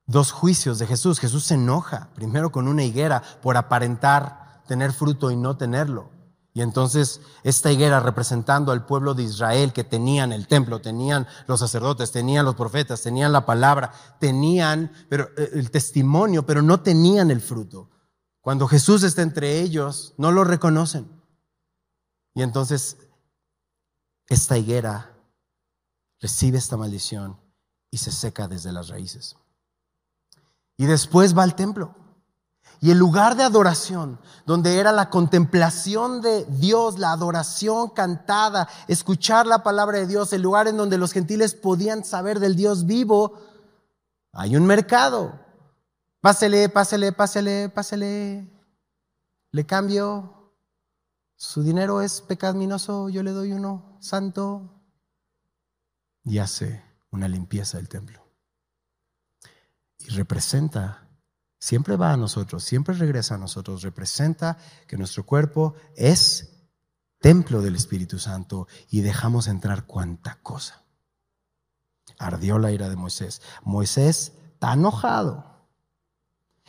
dos 0.06 0.32
juicios 0.32 0.80
de 0.80 0.88
Jesús. 0.88 1.20
Jesús 1.20 1.44
se 1.44 1.56
enoja, 1.56 2.10
primero 2.16 2.52
con 2.52 2.68
una 2.68 2.84
higuera 2.84 3.22
por 3.42 3.58
aparentar 3.58 4.64
tener 4.68 4.94
fruto 4.94 5.32
y 5.32 5.36
no 5.36 5.58
tenerlo. 5.58 6.12
Y 6.56 6.62
entonces 6.62 7.22
esta 7.44 7.72
higuera 7.72 8.00
representando 8.00 8.72
al 8.72 8.86
pueblo 8.86 9.16
de 9.16 9.24
Israel 9.24 9.74
que 9.74 9.84
tenían 9.84 10.32
el 10.32 10.48
templo, 10.48 10.82
tenían 10.82 11.28
los 11.48 11.60
sacerdotes, 11.60 12.12
tenían 12.12 12.46
los 12.46 12.56
profetas, 12.56 13.02
tenían 13.02 13.32
la 13.32 13.46
palabra, 13.46 13.92
tenían 14.20 14.92
pero, 15.10 15.30
eh, 15.36 15.50
el 15.54 15.72
testimonio, 15.72 16.46
pero 16.46 16.62
no 16.62 16.82
tenían 16.82 17.32
el 17.32 17.42
fruto. 17.42 17.90
Cuando 18.40 18.68
Jesús 18.68 19.04
está 19.04 19.24
entre 19.24 19.62
ellos, 19.62 20.14
no 20.18 20.32
lo 20.32 20.44
reconocen. 20.44 21.10
Y 22.36 22.44
entonces 22.44 22.98
esta 24.28 24.58
higuera 24.58 25.12
recibe 26.20 26.58
esta 26.60 26.78
maldición 26.78 27.43
y 27.94 27.98
se 28.00 28.12
seca 28.12 28.48
desde 28.48 28.72
las 28.72 28.88
raíces. 28.88 29.36
Y 30.78 30.88
después 30.88 31.38
va 31.38 31.44
al 31.44 31.54
templo. 31.54 31.94
Y 32.82 32.90
el 32.90 32.98
lugar 32.98 33.36
de 33.36 33.44
adoración, 33.44 34.20
donde 34.48 34.80
era 34.80 34.92
la 34.92 35.12
contemplación 35.12 36.20
de 36.20 36.44
Dios, 36.46 36.98
la 36.98 37.12
adoración 37.12 37.92
cantada, 37.92 38.68
escuchar 38.88 39.46
la 39.46 39.62
palabra 39.62 40.00
de 40.00 40.08
Dios, 40.08 40.34
el 40.34 40.42
lugar 40.42 40.68
en 40.68 40.78
donde 40.78 40.98
los 40.98 41.12
gentiles 41.12 41.54
podían 41.54 42.04
saber 42.04 42.40
del 42.40 42.56
Dios 42.56 42.88
vivo, 42.88 43.38
hay 44.32 44.56
un 44.56 44.66
mercado. 44.66 45.40
Pásele, 46.20 46.70
pásele, 46.70 47.12
pásele, 47.12 47.70
pásele. 47.70 48.52
Le 49.52 49.66
cambio. 49.68 50.52
Su 51.36 51.62
dinero 51.62 52.02
es 52.02 52.22
pecaminoso, 52.22 53.10
yo 53.10 53.22
le 53.22 53.30
doy 53.34 53.52
uno 53.52 53.98
santo. 54.00 54.82
Y 56.24 56.40
hace 56.40 56.93
una 57.14 57.28
limpieza 57.28 57.78
del 57.78 57.88
templo. 57.88 58.28
Y 60.00 60.10
representa, 60.10 61.08
siempre 61.60 61.96
va 61.96 62.12
a 62.12 62.18
nosotros, 62.18 62.64
siempre 62.64 62.96
regresa 62.96 63.36
a 63.36 63.38
nosotros, 63.38 63.84
representa 63.84 64.58
que 64.88 64.98
nuestro 64.98 65.26
cuerpo 65.26 65.76
es 65.96 66.68
templo 67.20 67.62
del 67.62 67.76
Espíritu 67.76 68.20
Santo 68.20 68.68
y 68.90 69.02
dejamos 69.02 69.48
entrar 69.48 69.86
cuanta 69.86 70.40
cosa. 70.42 70.84
Ardió 72.20 72.60
la 72.60 72.72
ira 72.72 72.90
de 72.90 72.96
Moisés. 72.96 73.42
Moisés 73.64 74.34
está 74.54 74.74
enojado 74.74 75.53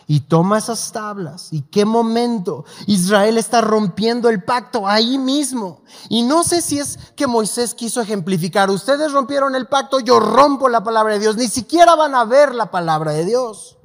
y 0.07 0.21
toma 0.21 0.59
esas 0.59 0.93
tablas. 0.93 1.49
¿Y 1.53 1.63
qué 1.63 1.85
momento? 1.85 2.65
Israel 2.87 3.39
está 3.39 3.61
rompiendo 3.61 4.29
el 4.29 4.45
pacto 4.45 4.87
ahí 4.87 5.19
mismo. 5.19 5.83
Y 6.09 6.23
no 6.23 6.45
sé 6.45 6.61
si 6.61 6.79
es 6.79 6.99
que 7.17 7.27
Moisés 7.27 7.75
quiso 7.75 8.01
ejemplificar, 8.01 8.71
ustedes 8.71 9.13
rompieron 9.13 9.55
el 9.55 9.67
pacto, 9.67 10.01
yo 10.01 10.21
rompo 10.21 10.69
la 10.69 10.85
palabra 10.85 11.15
de 11.15 11.21
Dios, 11.21 11.37
ni 11.37 11.49
siquiera 11.49 11.95
van 11.95 12.15
a 12.15 12.25
ver 12.25 12.55
la 12.55 12.71
palabra 12.71 13.13
de 13.13 13.25
Dios. 13.25 13.79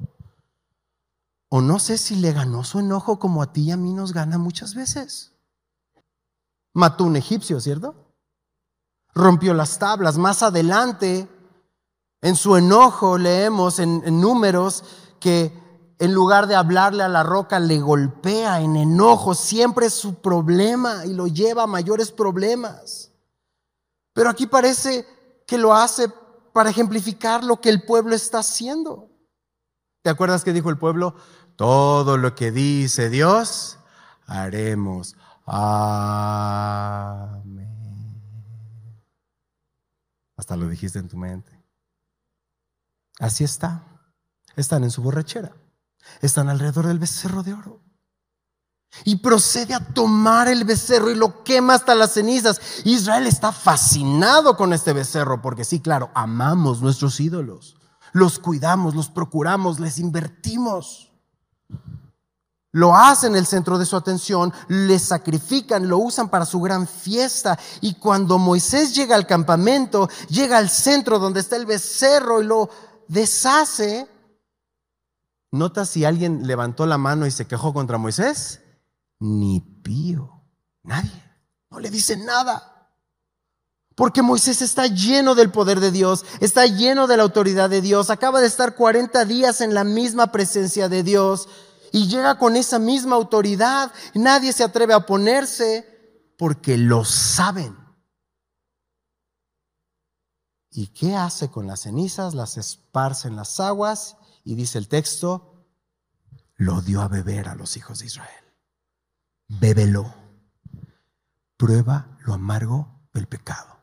O 1.48 1.60
no 1.60 1.78
sé 1.78 1.98
si 1.98 2.16
le 2.16 2.32
ganó 2.32 2.64
su 2.64 2.78
enojo 2.78 3.18
como 3.18 3.42
a 3.42 3.52
ti 3.52 3.62
y 3.62 3.70
a 3.72 3.76
mí 3.76 3.92
nos 3.92 4.12
gana 4.12 4.38
muchas 4.38 4.74
veces. 4.74 5.32
Mató 6.72 7.04
un 7.04 7.16
egipcio, 7.16 7.60
¿cierto? 7.60 7.94
Rompió 9.14 9.52
las 9.54 9.78
tablas. 9.78 10.16
Más 10.16 10.44
adelante, 10.44 11.28
en 12.20 12.36
su 12.36 12.56
enojo, 12.56 13.18
leemos 13.18 13.80
en, 13.80 14.02
en 14.04 14.20
números 14.20 14.84
que 15.18 15.69
en 16.00 16.12
lugar 16.14 16.46
de 16.46 16.56
hablarle 16.56 17.02
a 17.02 17.08
la 17.08 17.22
roca, 17.22 17.60
le 17.60 17.78
golpea 17.78 18.62
en 18.62 18.74
enojo. 18.76 19.34
Siempre 19.34 19.84
es 19.84 19.92
su 19.92 20.14
problema 20.14 21.04
y 21.04 21.12
lo 21.12 21.26
lleva 21.26 21.64
a 21.64 21.66
mayores 21.66 22.10
problemas. 22.10 23.12
Pero 24.14 24.30
aquí 24.30 24.46
parece 24.46 25.06
que 25.46 25.58
lo 25.58 25.74
hace 25.74 26.10
para 26.54 26.70
ejemplificar 26.70 27.44
lo 27.44 27.60
que 27.60 27.68
el 27.68 27.82
pueblo 27.82 28.14
está 28.14 28.38
haciendo. 28.38 29.10
¿Te 30.00 30.08
acuerdas 30.08 30.42
que 30.42 30.54
dijo 30.54 30.70
el 30.70 30.78
pueblo? 30.78 31.16
Todo 31.54 32.16
lo 32.16 32.34
que 32.34 32.50
dice 32.50 33.10
Dios, 33.10 33.78
haremos. 34.24 35.16
Amén. 35.44 35.68
Hasta 40.34 40.56
lo 40.56 40.66
dijiste 40.66 40.98
en 40.98 41.08
tu 41.08 41.18
mente. 41.18 41.62
Así 43.18 43.44
está. 43.44 43.82
Están 44.56 44.82
en 44.84 44.90
su 44.90 45.02
borrachera 45.02 45.59
están 46.20 46.48
alrededor 46.48 46.86
del 46.86 46.98
becerro 46.98 47.42
de 47.42 47.54
oro. 47.54 47.80
Y 49.04 49.16
procede 49.16 49.74
a 49.74 49.84
tomar 49.94 50.48
el 50.48 50.64
becerro 50.64 51.10
y 51.10 51.14
lo 51.14 51.44
quema 51.44 51.74
hasta 51.74 51.94
las 51.94 52.12
cenizas. 52.12 52.60
Israel 52.84 53.26
está 53.26 53.52
fascinado 53.52 54.56
con 54.56 54.72
este 54.72 54.92
becerro 54.92 55.40
porque 55.40 55.64
sí, 55.64 55.80
claro, 55.80 56.10
amamos 56.14 56.82
nuestros 56.82 57.20
ídolos. 57.20 57.76
Los 58.12 58.38
cuidamos, 58.38 58.94
los 58.94 59.08
procuramos, 59.08 59.78
les 59.78 59.98
invertimos. 59.98 61.10
Lo 62.72 62.94
hacen 62.94 63.34
el 63.34 63.46
centro 63.46 63.78
de 63.78 63.86
su 63.86 63.96
atención, 63.96 64.52
le 64.68 64.98
sacrifican, 64.98 65.88
lo 65.88 65.98
usan 65.98 66.28
para 66.28 66.46
su 66.46 66.60
gran 66.60 66.86
fiesta. 66.86 67.58
Y 67.80 67.94
cuando 67.94 68.38
Moisés 68.38 68.94
llega 68.94 69.16
al 69.16 69.26
campamento, 69.26 70.08
llega 70.28 70.58
al 70.58 70.70
centro 70.70 71.18
donde 71.18 71.40
está 71.40 71.56
el 71.56 71.66
becerro 71.66 72.40
y 72.40 72.46
lo 72.46 72.70
deshace. 73.08 74.08
¿Nota 75.52 75.84
si 75.84 76.04
alguien 76.04 76.46
levantó 76.46 76.86
la 76.86 76.98
mano 76.98 77.26
y 77.26 77.30
se 77.30 77.46
quejó 77.46 77.72
contra 77.72 77.98
Moisés? 77.98 78.60
Ni 79.18 79.60
pío, 79.60 80.44
nadie. 80.82 81.10
No 81.70 81.80
le 81.80 81.90
dice 81.90 82.16
nada. 82.16 82.88
Porque 83.96 84.22
Moisés 84.22 84.62
está 84.62 84.86
lleno 84.86 85.34
del 85.34 85.50
poder 85.50 85.80
de 85.80 85.90
Dios, 85.90 86.24
está 86.40 86.64
lleno 86.66 87.06
de 87.06 87.16
la 87.16 87.24
autoridad 87.24 87.68
de 87.68 87.80
Dios, 87.80 88.08
acaba 88.08 88.40
de 88.40 88.46
estar 88.46 88.74
40 88.74 89.24
días 89.24 89.60
en 89.60 89.74
la 89.74 89.84
misma 89.84 90.32
presencia 90.32 90.88
de 90.88 91.02
Dios 91.02 91.48
y 91.92 92.06
llega 92.06 92.38
con 92.38 92.56
esa 92.56 92.78
misma 92.78 93.16
autoridad. 93.16 93.92
Nadie 94.14 94.52
se 94.52 94.64
atreve 94.64 94.94
a 94.94 94.98
oponerse 94.98 96.32
porque 96.38 96.78
lo 96.78 97.04
saben. 97.04 97.76
¿Y 100.70 100.86
qué 100.88 101.16
hace 101.16 101.50
con 101.50 101.66
las 101.66 101.80
cenizas? 101.80 102.32
Las 102.34 102.56
esparce 102.56 103.26
en 103.26 103.34
las 103.36 103.58
aguas 103.58 104.16
y 104.44 104.54
dice 104.54 104.78
el 104.78 104.88
texto, 104.88 105.66
lo 106.56 106.82
dio 106.82 107.02
a 107.02 107.08
beber 107.08 107.48
a 107.48 107.54
los 107.54 107.76
hijos 107.76 108.00
de 108.00 108.06
Israel. 108.06 108.44
Bébelo. 109.48 110.14
Prueba 111.56 112.18
lo 112.20 112.34
amargo 112.34 113.00
del 113.12 113.26
pecado. 113.26 113.78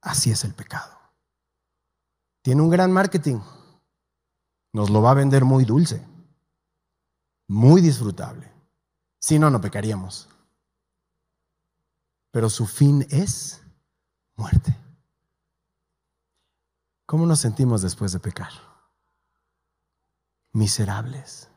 Así 0.00 0.30
es 0.30 0.44
el 0.44 0.54
pecado. 0.54 0.98
Tiene 2.42 2.62
un 2.62 2.70
gran 2.70 2.92
marketing 2.92 3.40
nos 4.74 4.90
lo 4.90 5.00
va 5.00 5.12
a 5.12 5.14
vender 5.14 5.44
muy 5.44 5.64
dulce, 5.64 6.04
muy 7.46 7.80
disfrutable. 7.80 8.50
Si 9.20 9.38
no, 9.38 9.48
no 9.48 9.60
pecaríamos. 9.60 10.28
Pero 12.32 12.50
su 12.50 12.66
fin 12.66 13.06
es 13.08 13.62
muerte. 14.34 14.76
¿Cómo 17.06 17.26
nos 17.26 17.40
sentimos 17.40 17.82
después 17.82 18.12
de 18.12 18.20
pecar? 18.20 18.52
Miserables. 20.52 21.50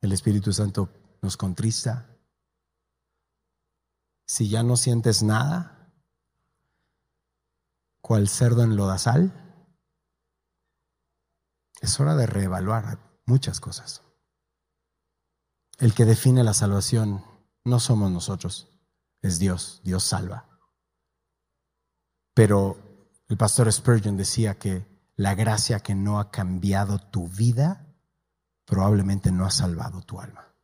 El 0.00 0.12
Espíritu 0.12 0.52
Santo 0.52 0.88
nos 1.20 1.36
contrista. 1.36 2.08
Si 4.26 4.48
ya 4.48 4.62
no 4.62 4.76
sientes 4.76 5.22
nada, 5.22 5.92
cual 8.00 8.28
cerdo 8.28 8.62
en 8.62 8.76
lodazal, 8.76 9.38
es 11.80 12.00
hora 12.00 12.16
de 12.16 12.26
reevaluar 12.26 12.98
muchas 13.26 13.60
cosas. 13.60 14.02
El 15.78 15.94
que 15.94 16.04
define 16.04 16.44
la 16.44 16.54
salvación 16.54 17.24
no 17.64 17.78
somos 17.78 18.10
nosotros, 18.10 18.68
es 19.20 19.38
Dios, 19.38 19.82
Dios 19.84 20.04
salva. 20.04 20.48
Pero 22.34 22.91
el 23.32 23.38
pastor 23.38 23.72
Spurgeon 23.72 24.18
decía 24.18 24.58
que 24.58 24.86
la 25.16 25.34
gracia 25.34 25.80
que 25.80 25.94
no 25.94 26.20
ha 26.20 26.30
cambiado 26.30 26.98
tu 26.98 27.28
vida 27.28 27.86
probablemente 28.66 29.32
no 29.32 29.46
ha 29.46 29.50
salvado 29.50 30.02
tu 30.02 30.20
alma. 30.20 30.54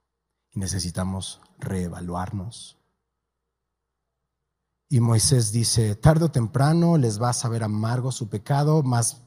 Y 0.50 0.58
necesitamos 0.58 1.40
reevaluarnos. 1.58 2.76
Y 4.90 5.00
Moisés 5.00 5.50
dice, 5.50 5.96
tarde 5.96 6.26
o 6.26 6.30
temprano 6.30 6.98
les 6.98 7.22
va 7.22 7.30
a 7.30 7.32
saber 7.32 7.64
amargo 7.64 8.12
su 8.12 8.28
pecado, 8.28 8.82
más 8.82 9.22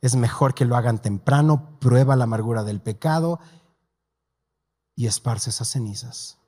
es 0.00 0.16
mejor 0.16 0.54
que 0.54 0.64
lo 0.64 0.74
hagan 0.74 1.02
temprano, 1.02 1.78
prueba 1.78 2.16
la 2.16 2.24
amargura 2.24 2.64
del 2.64 2.80
pecado 2.80 3.40
y 4.94 5.06
esparce 5.06 5.50
esas 5.50 5.68
cenizas. 5.68 6.38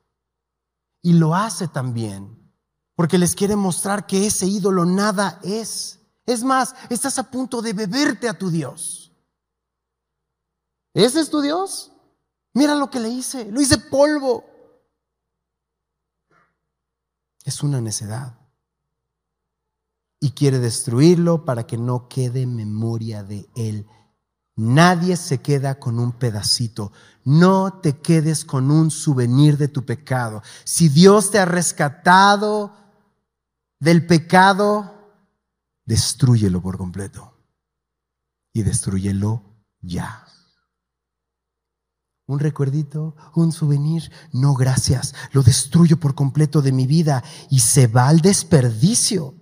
Y 1.03 1.13
lo 1.13 1.35
hace 1.35 1.67
también 1.67 2.51
porque 2.95 3.19
les 3.19 3.35
quiere 3.35 3.55
mostrar 3.55 4.07
que 4.07 4.25
ese 4.25 4.47
ídolo 4.47 4.83
nada 4.83 5.39
es. 5.43 5.98
Es 6.29 6.43
más, 6.43 6.75
estás 6.91 7.17
a 7.17 7.23
punto 7.23 7.59
de 7.59 7.73
beberte 7.73 8.29
a 8.29 8.37
tu 8.37 8.51
Dios. 8.51 9.11
¿Ese 10.93 11.21
es 11.21 11.31
tu 11.31 11.41
Dios? 11.41 11.91
Mira 12.53 12.75
lo 12.75 12.91
que 12.91 12.99
le 12.99 13.09
hice, 13.09 13.45
lo 13.51 13.59
hice 13.59 13.79
polvo. 13.79 14.45
Es 17.43 17.63
una 17.63 17.81
necedad 17.81 18.37
y 20.19 20.29
quiere 20.33 20.59
destruirlo 20.59 21.45
para 21.45 21.65
que 21.65 21.79
no 21.79 22.07
quede 22.07 22.45
memoria 22.45 23.23
de 23.23 23.49
él. 23.55 23.87
Nadie 24.55 25.17
se 25.17 25.41
queda 25.41 25.79
con 25.79 25.97
un 25.97 26.11
pedacito. 26.11 26.91
No 27.23 27.79
te 27.81 28.01
quedes 28.01 28.45
con 28.45 28.69
un 28.69 28.91
souvenir 28.91 29.57
de 29.57 29.67
tu 29.67 29.83
pecado. 29.83 30.43
Si 30.63 30.89
Dios 30.89 31.31
te 31.31 31.39
ha 31.39 31.45
rescatado 31.45 32.71
del 33.79 34.05
pecado, 34.05 34.98
destruyelo 35.89 36.61
por 36.61 36.77
completo. 36.77 37.33
Y 38.53 38.61
destruyelo 38.61 39.43
ya. 39.81 40.23
Un 42.27 42.39
recuerdito, 42.39 43.15
un 43.33 43.51
souvenir, 43.51 44.11
no 44.31 44.53
gracias. 44.53 45.15
Lo 45.31 45.41
destruyo 45.41 45.99
por 45.99 46.13
completo 46.13 46.61
de 46.61 46.71
mi 46.71 46.85
vida 46.85 47.23
y 47.49 47.61
se 47.61 47.87
va 47.87 48.07
al 48.07 48.21
desperdicio 48.21 49.33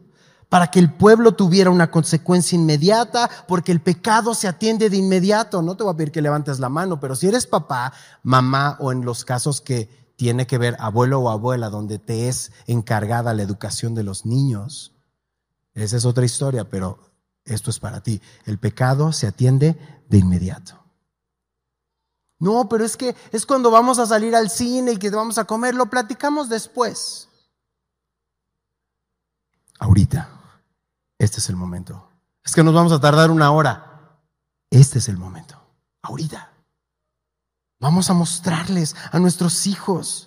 para 0.48 0.68
que 0.68 0.80
el 0.80 0.94
pueblo 0.94 1.34
tuviera 1.34 1.70
una 1.70 1.92
consecuencia 1.92 2.56
inmediata, 2.56 3.30
porque 3.50 3.74
el 3.74 3.82
pecado 3.82 4.34
se 4.34 4.48
atiende 4.48 4.90
de 4.90 4.96
inmediato. 4.96 5.62
No 5.62 5.76
te 5.76 5.84
voy 5.84 5.94
a 5.94 5.98
pedir 5.98 6.14
que 6.14 6.22
levantes 6.22 6.60
la 6.60 6.70
mano, 6.70 7.02
pero 7.02 7.18
si 7.18 7.28
eres 7.28 7.46
papá, 7.46 7.92
mamá 8.24 8.78
o 8.80 8.94
en 8.94 9.04
los 9.04 9.26
casos 9.26 9.60
que 9.60 10.14
tiene 10.16 10.48
que 10.48 10.58
ver 10.58 10.78
abuelo 10.80 11.20
o 11.20 11.30
abuela, 11.30 11.70
donde 11.70 12.00
te 12.00 12.30
es 12.30 12.54
encargada 12.68 13.34
la 13.34 13.44
educación 13.44 13.96
de 13.96 14.04
los 14.04 14.26
niños, 14.26 14.97
esa 15.84 15.98
es 15.98 16.06
otra 16.06 16.26
historia, 16.26 16.70
pero 16.70 17.00
esto 17.46 17.70
es 17.70 17.80
para 17.80 18.02
ti. 18.02 18.22
El 18.46 18.58
pecado 18.58 19.14
se 19.14 19.28
atiende 19.28 19.78
de 20.10 20.18
inmediato. 20.18 20.84
No, 22.40 22.68
pero 22.68 22.84
es 22.84 22.98
que 22.98 23.16
es 23.32 23.46
cuando 23.46 23.72
vamos 23.72 24.00
a 24.00 24.06
salir 24.06 24.36
al 24.36 24.50
cine 24.50 24.94
y 24.94 24.98
que 24.98 25.10
vamos 25.10 25.38
a 25.38 25.46
comer, 25.46 25.76
lo 25.76 25.88
platicamos 25.88 26.50
después. 26.50 27.30
Ahorita. 29.80 30.30
Este 31.20 31.40
es 31.40 31.50
el 31.50 31.56
momento. 31.56 32.10
Es 32.44 32.54
que 32.54 32.64
nos 32.64 32.74
vamos 32.74 32.92
a 32.92 33.00
tardar 33.00 33.32
una 33.32 33.52
hora. 33.52 34.20
Este 34.70 35.00
es 35.00 35.10
el 35.10 35.18
momento. 35.18 35.60
Ahorita. 36.02 36.52
Vamos 37.80 38.10
a 38.10 38.14
mostrarles 38.14 38.96
a 39.12 39.20
nuestros 39.20 39.68
hijos. 39.68 40.27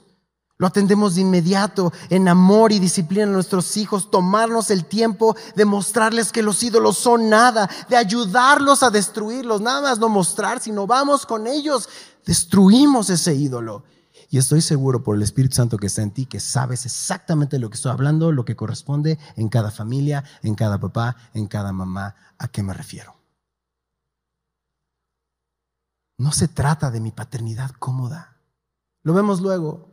Lo 0.61 0.66
atendemos 0.66 1.14
de 1.14 1.23
inmediato, 1.23 1.90
en 2.11 2.29
amor 2.29 2.70
y 2.70 2.79
disciplina 2.79 3.25
a 3.25 3.29
nuestros 3.29 3.79
hijos, 3.79 4.11
tomarnos 4.11 4.70
el 4.70 4.85
tiempo 4.85 5.35
de 5.57 5.64
mostrarles 5.64 6.33
que 6.33 6.42
los 6.42 6.62
ídolos 6.62 6.99
son 6.99 7.31
nada, 7.31 7.70
de 7.88 7.96
ayudarlos 7.96 8.83
a 8.83 8.90
destruirlos, 8.90 9.62
nada 9.62 9.81
más 9.81 9.99
no 9.99 10.11
mostrar, 10.11 10.61
sino 10.61 10.87
vamos 10.87 11.25
con 11.25 11.46
ellos, 11.46 11.88
destruimos 12.27 13.09
ese 13.09 13.35
ídolo 13.35 13.85
y 14.29 14.37
estoy 14.37 14.61
seguro 14.61 15.03
por 15.03 15.16
el 15.16 15.23
Espíritu 15.23 15.57
Santo 15.57 15.79
que 15.79 15.87
está 15.87 16.03
en 16.03 16.11
ti 16.11 16.27
que 16.27 16.40
sabes 16.40 16.85
exactamente 16.85 17.59
lo 17.59 17.70
que 17.70 17.77
estoy 17.77 17.92
hablando, 17.92 18.31
lo 18.31 18.44
que 18.44 18.55
corresponde 18.55 19.18
en 19.37 19.49
cada 19.49 19.70
familia, 19.70 20.25
en 20.42 20.57
cada 20.57 20.79
papá, 20.79 21.16
en 21.33 21.46
cada 21.46 21.73
mamá. 21.73 22.16
¿A 22.37 22.49
qué 22.49 22.62
me 22.62 22.75
refiero? 22.75 23.16
No 26.18 26.33
se 26.33 26.49
trata 26.49 26.90
de 26.90 27.01
mi 27.01 27.12
paternidad 27.12 27.70
cómoda. 27.79 28.37
Lo 29.03 29.14
vemos 29.14 29.40
luego. 29.40 29.89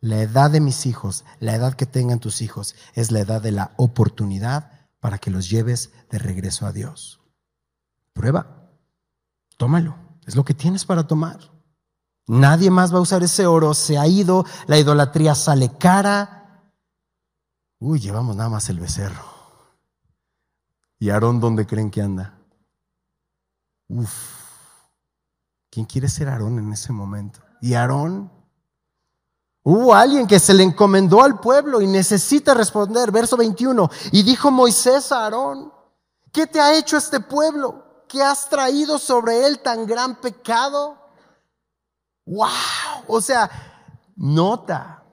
La 0.00 0.22
edad 0.22 0.50
de 0.50 0.60
mis 0.60 0.86
hijos, 0.86 1.24
la 1.40 1.54
edad 1.54 1.74
que 1.74 1.84
tengan 1.86 2.20
tus 2.20 2.40
hijos, 2.40 2.74
es 2.94 3.10
la 3.10 3.20
edad 3.20 3.42
de 3.42 3.52
la 3.52 3.72
oportunidad 3.76 4.88
para 4.98 5.18
que 5.18 5.30
los 5.30 5.50
lleves 5.50 5.92
de 6.10 6.18
regreso 6.18 6.66
a 6.66 6.72
Dios. 6.72 7.20
Prueba, 8.14 8.70
tómalo, 9.58 9.96
es 10.26 10.36
lo 10.36 10.44
que 10.44 10.54
tienes 10.54 10.86
para 10.86 11.06
tomar. 11.06 11.38
Nadie 12.26 12.70
más 12.70 12.94
va 12.94 12.98
a 12.98 13.02
usar 13.02 13.22
ese 13.22 13.46
oro, 13.46 13.74
se 13.74 13.98
ha 13.98 14.06
ido, 14.06 14.46
la 14.66 14.78
idolatría 14.78 15.34
sale 15.34 15.76
cara. 15.76 16.72
Uy, 17.78 17.98
llevamos 17.98 18.36
nada 18.36 18.48
más 18.48 18.70
el 18.70 18.78
becerro. 18.78 19.24
¿Y 20.98 21.10
Aarón 21.10 21.40
dónde 21.40 21.66
creen 21.66 21.90
que 21.90 22.02
anda? 22.02 22.38
Uf, 23.88 24.12
¿quién 25.70 25.84
quiere 25.86 26.08
ser 26.08 26.28
Aarón 26.28 26.58
en 26.58 26.72
ese 26.72 26.92
momento? 26.92 27.40
¿Y 27.60 27.74
Aarón? 27.74 28.39
Hubo 29.62 29.94
alguien 29.94 30.26
que 30.26 30.40
se 30.40 30.54
le 30.54 30.62
encomendó 30.62 31.22
al 31.22 31.38
pueblo 31.38 31.80
y 31.80 31.86
necesita 31.86 32.54
responder. 32.54 33.10
Verso 33.10 33.36
21. 33.36 33.90
Y 34.12 34.22
dijo 34.22 34.50
Moisés 34.50 35.12
a 35.12 35.24
Aarón, 35.24 35.72
¿qué 36.32 36.46
te 36.46 36.60
ha 36.60 36.76
hecho 36.76 36.96
este 36.96 37.20
pueblo? 37.20 38.04
¿Qué 38.08 38.22
has 38.22 38.48
traído 38.48 38.98
sobre 38.98 39.46
él 39.46 39.60
tan 39.60 39.86
gran 39.86 40.16
pecado? 40.20 40.98
¡Wow! 42.26 42.48
O 43.06 43.20
sea, 43.20 43.50
nota. 44.16 45.04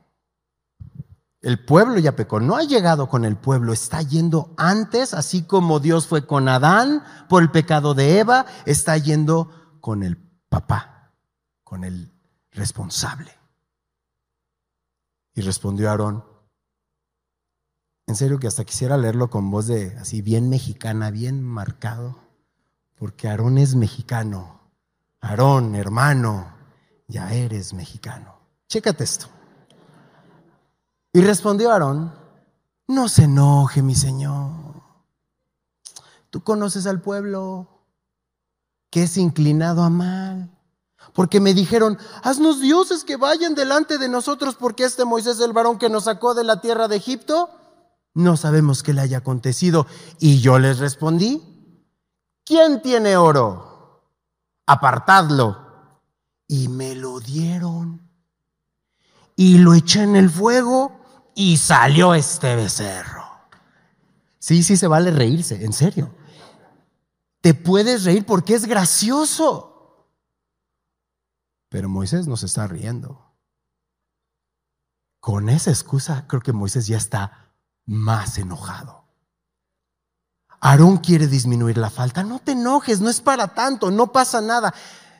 El 1.41 1.63
pueblo 1.63 1.99
ya 1.99 2.15
pecó, 2.15 2.39
no 2.39 2.55
ha 2.55 2.63
llegado 2.63 3.07
con 3.07 3.23
el 3.23 3.37
pueblo, 3.37 3.71
está 3.71 4.01
yendo 4.01 4.53
antes, 4.57 5.13
así 5.13 5.43
como 5.43 5.79
Dios 5.79 6.07
fue 6.07 6.25
con 6.25 6.49
Adán 6.49 7.03
por 7.29 7.43
el 7.43 7.51
pecado 7.51 7.93
de 7.93 8.19
Eva, 8.19 8.45
está 8.65 8.97
yendo 8.97 9.51
con 9.79 10.03
el 10.03 10.17
papá, 10.49 11.13
con 11.63 11.83
el 11.83 12.11
responsable. 12.51 13.36
Y 15.37 15.41
respondió 15.41 15.91
Aarón, 15.91 16.23
en 18.07 18.15
serio 18.15 18.39
que 18.39 18.47
hasta 18.47 18.65
quisiera 18.65 18.97
leerlo 18.97 19.29
con 19.29 19.51
voz 19.51 19.67
de 19.67 19.95
así 19.99 20.23
bien 20.23 20.49
mexicana, 20.49 21.11
bien 21.11 21.43
marcado, 21.43 22.17
porque 22.95 23.27
Aarón 23.27 23.59
es 23.59 23.75
mexicano. 23.75 24.59
Aarón, 25.21 25.75
hermano, 25.75 26.55
ya 27.07 27.31
eres 27.31 27.75
mexicano. 27.75 28.35
Chécate 28.67 29.03
esto. 29.03 29.27
Y 31.13 31.21
respondió 31.21 31.71
Aarón, 31.71 32.15
no 32.87 33.07
se 33.07 33.25
enoje, 33.25 33.83
mi 33.83 33.93
señor. 33.93 34.81
Tú 36.31 36.41
conoces 36.41 36.87
al 36.87 36.99
pueblo 36.99 37.83
que 38.89 39.03
es 39.03 39.15
inclinado 39.17 39.83
a 39.83 39.91
mal. 39.91 40.56
Porque 41.13 41.39
me 41.39 41.53
dijeron, 41.53 41.97
haznos 42.23 42.61
dioses 42.61 43.03
que 43.03 43.17
vayan 43.17 43.55
delante 43.55 43.97
de 43.97 44.09
nosotros, 44.09 44.55
porque 44.55 44.83
este 44.83 45.05
Moisés, 45.05 45.39
el 45.39 45.53
varón 45.53 45.77
que 45.77 45.89
nos 45.89 46.05
sacó 46.05 46.33
de 46.33 46.43
la 46.43 46.61
tierra 46.61 46.87
de 46.87 46.97
Egipto, 46.97 47.49
no 48.13 48.35
sabemos 48.35 48.81
qué 48.81 48.93
le 48.93 49.01
haya 49.01 49.19
acontecido. 49.19 49.85
Y 50.19 50.39
yo 50.39 50.57
les 50.57 50.79
respondí, 50.79 51.41
¿quién 52.43 52.81
tiene 52.81 53.15
oro? 53.15 54.01
Apartadlo. 54.65 55.65
Y 56.47 56.67
me 56.67 56.95
lo 56.95 57.19
dieron. 57.19 58.01
Y 59.35 59.59
lo 59.59 59.75
eché 59.75 60.01
en 60.01 60.15
el 60.15 60.29
fuego 60.29 60.99
y 61.35 61.57
salió 61.57 62.15
este 62.15 62.55
becerro. 62.55 63.23
Sí, 64.39 64.63
sí, 64.63 64.77
se 64.77 64.87
vale 64.87 65.11
reírse, 65.11 65.63
en 65.63 65.73
serio. 65.73 66.09
Te 67.41 67.53
puedes 67.53 68.03
reír 68.03 68.25
porque 68.25 68.55
es 68.55 68.65
gracioso. 68.65 69.76
Pero 71.69 71.89
Moisés 71.89 72.27
nos 72.27 72.43
está 72.43 72.67
riendo. 72.67 73.35
Con 75.19 75.49
esa 75.49 75.71
excusa 75.71 76.25
creo 76.27 76.41
que 76.41 76.53
Moisés 76.53 76.87
ya 76.87 76.97
está 76.97 77.51
más 77.85 78.37
enojado. 78.37 79.05
Aarón 80.59 80.97
quiere 80.97 81.27
disminuir 81.27 81.77
la 81.77 81.89
falta. 81.89 82.23
No 82.23 82.39
te 82.39 82.53
enojes, 82.53 83.01
no 83.01 83.09
es 83.09 83.21
para 83.21 83.49
tanto, 83.49 83.91
no 83.91 84.11
pasa 84.11 84.41
nada. 84.41 84.73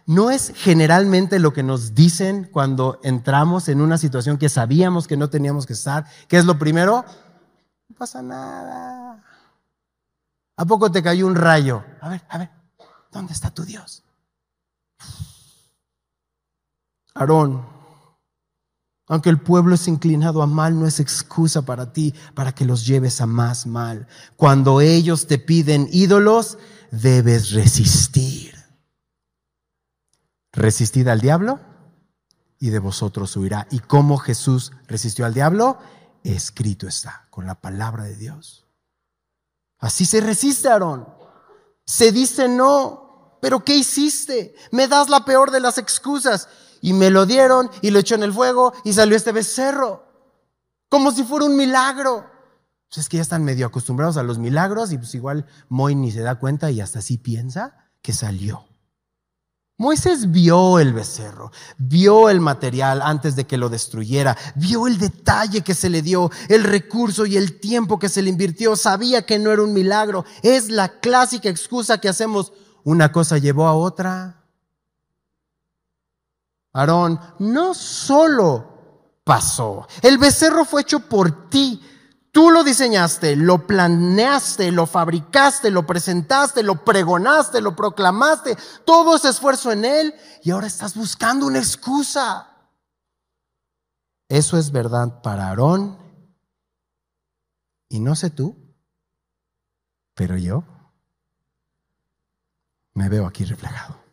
No 0.06 0.32
es 0.32 0.54
generalmente 0.56 1.38
lo 1.38 1.52
que 1.52 1.64
nos 1.64 1.94
dicen 1.94 2.50
cuando 2.52 3.00
entramos 3.04 3.68
en 3.68 3.82
una 3.82 3.98
situación 3.98 4.38
que 4.38 4.48
sabíamos 4.48 5.06
que 5.06 5.18
no 5.18 5.30
teníamos 5.30 5.66
que 5.66 5.74
estar. 5.74 6.06
¿Qué 6.30 6.38
es 6.38 6.46
lo 6.46 6.58
primero? 6.58 7.04
No 7.90 7.96
pasa 7.98 8.22
nada. 8.22 9.24
¿A 10.56 10.66
poco 10.66 10.90
te 10.92 11.04
cayó 11.04 11.28
un 11.28 11.36
rayo? 11.36 11.84
A 12.02 12.10
ver, 12.10 12.26
a 12.30 12.38
ver, 12.38 12.50
¿dónde 13.12 13.34
está 13.34 13.52
tu 13.52 13.64
Dios? 13.64 14.04
Aarón, 17.18 17.66
aunque 19.08 19.30
el 19.30 19.40
pueblo 19.40 19.76
es 19.76 19.88
inclinado 19.88 20.42
a 20.42 20.48
mal, 20.48 20.78
no 20.78 20.86
es 20.86 21.00
excusa 21.00 21.62
para 21.62 21.94
ti, 21.94 22.14
para 22.34 22.54
que 22.54 22.66
los 22.66 22.86
lleves 22.86 23.22
a 23.22 23.26
más 23.26 23.66
mal. 23.66 24.08
Cuando 24.36 24.82
ellos 24.82 25.28
te 25.28 25.40
piden 25.40 25.88
ídolos, 25.92 26.58
debes 26.92 27.52
resistir. 27.52 28.54
Resistid 30.52 31.08
al 31.08 31.22
diablo 31.22 31.60
y 32.60 32.70
de 32.70 32.80
vosotros 32.80 33.36
huirá. 33.38 33.68
¿Y 33.72 33.80
cómo 33.80 34.18
Jesús 34.18 34.74
resistió 34.88 35.26
al 35.26 35.34
diablo? 35.34 35.78
Escrito 36.24 36.86
está, 36.88 37.28
con 37.30 37.46
la 37.46 37.56
palabra 37.56 38.04
de 38.04 38.18
Dios. 38.18 38.66
Así 39.80 40.06
se 40.06 40.20
resiste, 40.20 40.68
Aarón. 40.68 41.08
Se 41.86 42.12
dice 42.12 42.50
no, 42.50 43.38
pero 43.42 43.64
¿qué 43.64 43.76
hiciste? 43.76 44.54
Me 44.72 44.90
das 44.90 45.08
la 45.08 45.24
peor 45.24 45.52
de 45.52 45.62
las 45.62 45.78
excusas 45.78 46.50
y 46.88 46.94
me 46.94 47.10
lo 47.10 47.26
dieron 47.26 47.70
y 47.82 47.92
lo 47.92 48.00
echó 48.00 48.16
en 48.16 48.24
el 48.24 48.32
fuego 48.32 48.72
y 48.86 48.94
salió 48.94 49.18
este 49.18 49.34
becerro. 49.34 50.06
Como 50.88 51.12
si 51.12 51.26
fuera 51.26 51.46
un 51.46 51.58
milagro. 51.58 52.26
Pues 52.88 53.00
es 53.00 53.10
que 53.10 53.18
ya 53.18 53.24
están 53.24 53.44
medio 53.44 53.68
acostumbrados 53.68 54.16
a 54.16 54.24
los 54.24 54.40
milagros 54.40 54.94
y 54.94 54.98
pues 54.98 55.14
igual 55.14 55.46
Moy 55.68 55.96
ni 55.96 56.14
se 56.14 56.22
da 56.22 56.36
cuenta 56.36 56.72
y 56.72 56.80
hasta 56.80 57.00
así 57.00 57.18
piensa 57.18 57.76
que 58.02 58.14
salió. 58.14 58.64
Moisés 59.78 60.32
vio 60.32 60.80
el 60.80 60.94
becerro, 60.94 61.52
vio 61.78 62.30
el 62.30 62.40
material 62.40 63.02
antes 63.04 63.36
de 63.36 63.46
que 63.46 63.58
lo 63.58 63.68
destruyera, 63.68 64.38
vio 64.56 64.88
el 64.88 64.98
detalle 64.98 65.64
que 65.64 65.74
se 65.74 65.90
le 65.90 66.02
dio, 66.02 66.32
el 66.48 66.64
recurso 66.64 67.26
y 67.26 67.36
el 67.36 67.60
tiempo 67.60 68.00
que 68.00 68.08
se 68.08 68.22
le 68.22 68.30
invirtió, 68.30 68.78
sabía 68.78 69.26
que 69.26 69.40
no 69.40 69.52
era 69.52 69.62
un 69.62 69.74
milagro. 69.74 70.24
Es 70.42 70.70
la 70.70 71.02
clásica 71.02 71.50
excusa 71.50 72.00
que 72.00 72.08
hacemos, 72.08 72.54
una 72.86 73.12
cosa 73.12 73.40
llevó 73.40 73.68
a 73.68 73.74
otra. 73.74 74.37
Aarón, 76.74 77.20
no 77.40 77.74
solo 77.74 79.20
pasó, 79.24 79.88
el 80.02 80.18
becerro 80.18 80.66
fue 80.66 80.82
hecho 80.82 81.02
por 81.02 81.50
ti. 81.50 81.82
Tú 82.32 82.52
lo 82.52 82.64
diseñaste, 82.64 83.36
lo 83.36 83.66
planeaste, 83.66 84.72
lo 84.72 84.86
fabricaste, 84.86 85.72
lo 85.72 85.88
presentaste, 85.88 86.62
lo 86.62 86.86
pregonaste, 86.86 87.62
lo 87.62 87.76
proclamaste, 87.76 88.56
todo 88.86 89.16
ese 89.16 89.30
esfuerzo 89.30 89.72
en 89.72 89.86
él 89.86 90.14
y 90.44 90.52
ahora 90.52 90.68
estás 90.68 90.96
buscando 90.96 91.48
una 91.48 91.58
excusa. 91.58 92.48
Eso 94.30 94.58
es 94.58 94.72
verdad 94.72 95.22
para 95.24 95.48
Aarón 95.48 95.98
y 97.90 98.00
no 98.00 98.16
sé 98.16 98.30
tú, 98.30 98.56
pero 100.14 100.38
yo 100.38 100.64
me 102.94 103.10
veo 103.10 103.26
aquí 103.26 103.46
reflejado. 103.46 104.07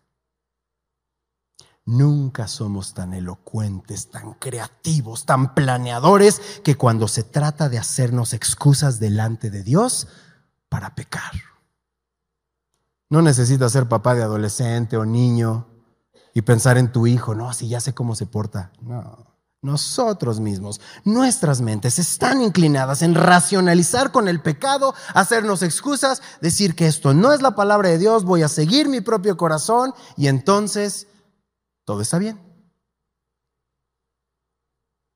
Nunca 1.87 2.49
somos 2.49 2.95
tan 2.95 3.13
elocuentes, 3.13 4.09
tan 4.09 4.35
creativos, 4.35 5.27
tan 5.27 5.55
planeadores 5.55 6.41
que 6.65 6.77
cuando 6.77 7.09
se 7.09 7.25
trata 7.25 7.69
de 7.69 7.79
hacernos 7.79 8.33
excusas 8.33 8.99
delante 9.01 9.51
de 9.51 9.63
Dios 9.63 10.09
para 10.71 10.95
pecar. 10.95 11.33
No 13.11 13.21
necesitas 13.21 13.73
ser 13.73 13.87
papá 13.87 14.15
de 14.15 14.23
adolescente 14.23 14.97
o 14.97 15.05
niño 15.05 15.69
y 16.33 16.41
pensar 16.43 16.79
en 16.79 16.91
tu 16.91 17.07
hijo, 17.07 17.35
no, 17.35 17.53
si 17.53 17.69
ya 17.69 17.81
sé 17.81 17.93
cómo 17.93 18.15
se 18.15 18.25
porta. 18.25 18.73
No, 18.81 19.35
nosotros 19.61 20.41
mismos, 20.41 20.81
nuestras 21.05 21.61
mentes 21.61 21.99
están 21.99 22.41
inclinadas 22.41 23.03
en 23.03 23.15
racionalizar 23.15 24.11
con 24.11 24.27
el 24.29 24.41
pecado, 24.41 24.95
hacernos 25.13 25.63
excusas, 25.63 26.23
decir 26.41 26.75
que 26.75 26.87
esto 26.87 27.13
no 27.13 27.33
es 27.33 27.43
la 27.43 27.55
palabra 27.55 27.91
de 27.91 27.99
Dios, 27.99 28.25
voy 28.25 28.43
a 28.43 28.49
seguir 28.49 28.89
mi 28.89 29.01
propio 29.03 29.37
corazón 29.37 29.95
y 30.17 30.29
entonces 30.29 31.09
todo 31.85 32.01
está 32.01 32.19
bien. 32.19 32.41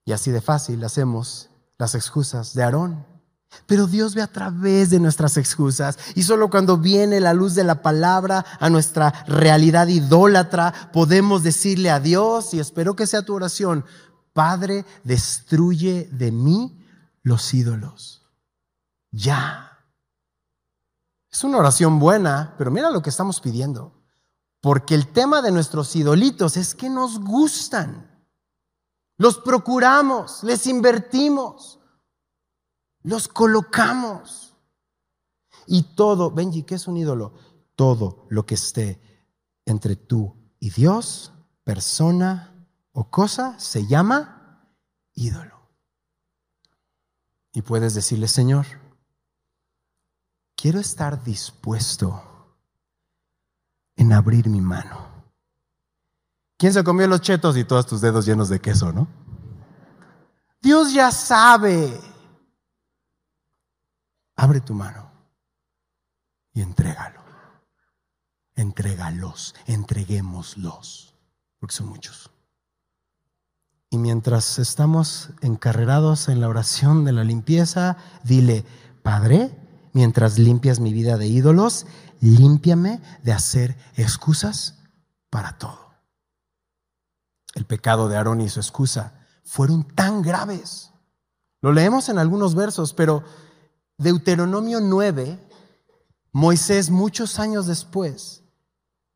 Y 0.04 0.12
así 0.12 0.30
de 0.30 0.40
fácil 0.40 0.82
hacemos 0.84 1.50
las 1.76 1.94
excusas 1.94 2.54
de 2.54 2.62
Aarón. 2.62 3.06
Pero 3.66 3.86
Dios 3.86 4.14
ve 4.14 4.22
a 4.22 4.26
través 4.26 4.90
de 4.90 5.00
nuestras 5.00 5.36
excusas 5.36 5.98
y 6.14 6.22
solo 6.22 6.50
cuando 6.50 6.76
viene 6.76 7.20
la 7.20 7.34
luz 7.34 7.54
de 7.54 7.64
la 7.64 7.82
palabra 7.82 8.44
a 8.60 8.68
nuestra 8.70 9.24
realidad 9.26 9.88
idólatra 9.88 10.90
podemos 10.92 11.42
decirle 11.42 11.90
a 11.90 12.00
Dios, 12.00 12.52
y 12.52 12.60
espero 12.60 12.94
que 12.94 13.06
sea 13.06 13.22
tu 13.22 13.34
oración, 13.34 13.84
Padre, 14.32 14.84
destruye 15.02 16.08
de 16.12 16.30
mí 16.30 16.78
los 17.22 17.52
ídolos. 17.52 18.26
Ya. 19.10 19.78
Es 21.30 21.44
una 21.44 21.58
oración 21.58 21.98
buena, 21.98 22.54
pero 22.56 22.70
mira 22.70 22.90
lo 22.90 23.02
que 23.02 23.10
estamos 23.10 23.40
pidiendo. 23.40 23.97
Porque 24.60 24.94
el 24.94 25.12
tema 25.12 25.40
de 25.40 25.52
nuestros 25.52 25.94
idolitos 25.94 26.56
es 26.56 26.74
que 26.74 26.90
nos 26.90 27.20
gustan. 27.20 28.26
Los 29.16 29.38
procuramos, 29.38 30.42
les 30.42 30.66
invertimos, 30.66 31.80
los 33.02 33.28
colocamos. 33.28 34.56
Y 35.66 35.94
todo, 35.94 36.30
Benji, 36.30 36.62
¿qué 36.62 36.76
es 36.76 36.86
un 36.88 36.96
ídolo? 36.96 37.34
Todo 37.74 38.26
lo 38.30 38.46
que 38.46 38.54
esté 38.54 39.00
entre 39.64 39.96
tú 39.96 40.36
y 40.58 40.70
Dios, 40.70 41.32
persona 41.64 42.66
o 42.92 43.10
cosa, 43.10 43.58
se 43.58 43.86
llama 43.86 44.66
ídolo. 45.14 45.68
Y 47.52 47.62
puedes 47.62 47.94
decirle, 47.94 48.28
Señor, 48.28 48.66
quiero 50.54 50.80
estar 50.80 51.22
dispuesto 51.22 52.27
en 54.08 54.14
abrir 54.14 54.48
mi 54.48 54.62
mano. 54.62 55.06
¿Quién 56.56 56.72
se 56.72 56.82
comió 56.82 57.06
los 57.06 57.20
chetos 57.20 57.58
y 57.58 57.64
todos 57.64 57.86
tus 57.86 58.00
dedos 58.00 58.24
llenos 58.24 58.48
de 58.48 58.58
queso, 58.58 58.90
no? 58.90 59.06
Dios 60.62 60.94
ya 60.94 61.12
sabe. 61.12 62.00
Abre 64.34 64.62
tu 64.62 64.72
mano 64.72 65.10
y 66.54 66.62
entrégalo. 66.62 67.20
Entrégalos, 68.56 69.54
entreguémoslos, 69.66 71.14
porque 71.58 71.74
son 71.74 71.88
muchos. 71.88 72.30
Y 73.90 73.98
mientras 73.98 74.58
estamos 74.58 75.30
encarrerados 75.42 76.28
en 76.28 76.40
la 76.40 76.48
oración 76.48 77.04
de 77.04 77.12
la 77.12 77.24
limpieza, 77.24 77.98
dile, 78.24 78.64
Padre, 79.02 79.54
mientras 79.92 80.38
limpias 80.38 80.80
mi 80.80 80.92
vida 80.94 81.18
de 81.18 81.26
ídolos, 81.26 81.86
límpiame 82.20 83.00
de 83.22 83.32
hacer 83.32 83.76
excusas 83.96 84.78
para 85.30 85.58
todo. 85.58 85.94
El 87.54 87.64
pecado 87.64 88.08
de 88.08 88.16
Aarón 88.16 88.40
y 88.40 88.48
su 88.48 88.60
excusa 88.60 89.26
fueron 89.44 89.84
tan 89.84 90.22
graves. 90.22 90.90
Lo 91.60 91.72
leemos 91.72 92.08
en 92.08 92.18
algunos 92.18 92.54
versos, 92.54 92.92
pero 92.92 93.24
Deuteronomio 93.96 94.80
9, 94.80 95.48
Moisés 96.32 96.90
muchos 96.90 97.38
años 97.38 97.66
después 97.66 98.44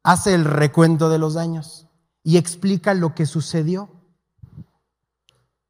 hace 0.02 0.34
el 0.34 0.44
recuento 0.44 1.08
de 1.08 1.18
los 1.18 1.34
daños 1.34 1.86
y 2.24 2.36
explica 2.36 2.94
lo 2.94 3.14
que 3.14 3.26
sucedió 3.26 3.90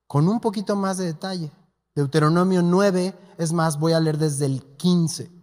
con 0.06 0.28
un 0.28 0.40
poquito 0.40 0.76
más 0.76 0.98
de 0.98 1.06
detalle. 1.06 1.50
Deuteronomio 1.94 2.62
9, 2.62 3.14
es 3.38 3.52
más, 3.52 3.78
voy 3.78 3.92
a 3.92 4.00
leer 4.00 4.18
desde 4.18 4.46
el 4.46 4.62
15. 4.76 5.41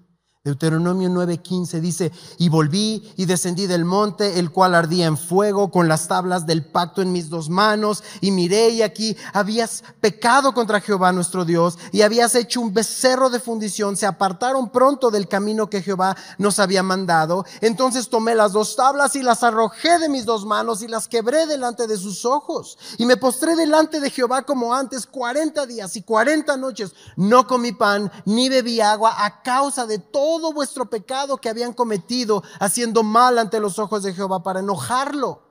Deuteronomio 0.50 1.10
9:15 1.10 1.80
dice, 1.80 2.12
y 2.40 2.50
volví 2.50 3.14
y 3.18 3.26
descendí 3.26 3.68
del 3.68 3.86
monte, 3.86 4.40
el 4.40 4.52
cual 4.52 4.74
ardía 4.74 5.06
en 5.06 5.18
fuego, 5.18 5.70
con 5.70 5.88
las 5.88 6.08
tablas 6.08 6.48
del 6.48 6.66
pacto 6.66 7.04
en 7.04 7.12
mis 7.12 7.30
dos 7.30 7.50
manos, 7.50 8.04
y 8.20 8.32
miré 8.32 8.70
y 8.70 8.82
aquí 8.82 9.16
habías 9.32 9.84
pecado 10.02 10.54
contra 10.56 10.82
Jehová 10.82 11.12
nuestro 11.12 11.46
Dios, 11.46 11.78
y 11.92 12.02
habías 12.02 12.34
hecho 12.34 12.62
un 12.62 12.74
becerro 12.74 13.30
de 13.30 13.40
fundición, 13.40 13.96
se 13.96 14.08
apartaron 14.08 14.70
pronto 14.70 15.12
del 15.12 15.28
camino 15.28 15.70
que 15.70 15.84
Jehová 15.84 16.18
nos 16.40 16.58
había 16.58 16.82
mandado. 16.82 17.46
Entonces 17.62 18.10
tomé 18.10 18.34
las 18.34 18.54
dos 18.54 18.76
tablas 18.76 19.16
y 19.16 19.22
las 19.22 19.44
arrojé 19.44 20.00
de 20.00 20.10
mis 20.10 20.26
dos 20.26 20.46
manos 20.46 20.82
y 20.82 20.88
las 20.88 21.08
quebré 21.08 21.46
delante 21.46 21.86
de 21.86 21.98
sus 21.98 22.26
ojos, 22.26 22.80
y 22.98 23.06
me 23.06 23.18
postré 23.18 23.56
delante 23.56 24.00
de 24.00 24.10
Jehová 24.10 24.42
como 24.42 24.74
antes, 24.74 25.06
cuarenta 25.06 25.68
días 25.68 25.96
y 25.96 26.02
cuarenta 26.02 26.58
noches, 26.58 26.94
no 27.16 27.46
comí 27.46 27.72
pan 27.72 28.12
ni 28.26 28.50
bebí 28.50 28.82
agua 28.82 29.14
a 29.24 29.44
causa 29.44 29.86
de 29.86 30.00
todo 30.00 30.39
todo 30.40 30.54
vuestro 30.54 30.90
pecado 30.90 31.38
que 31.38 31.50
habían 31.50 31.74
cometido 31.74 32.44
haciendo 32.62 33.04
mal 33.04 33.38
ante 33.38 33.60
los 33.60 33.78
ojos 33.78 34.04
de 34.04 34.14
Jehová 34.14 34.42
para 34.42 34.62
enojarlo. 34.62 35.44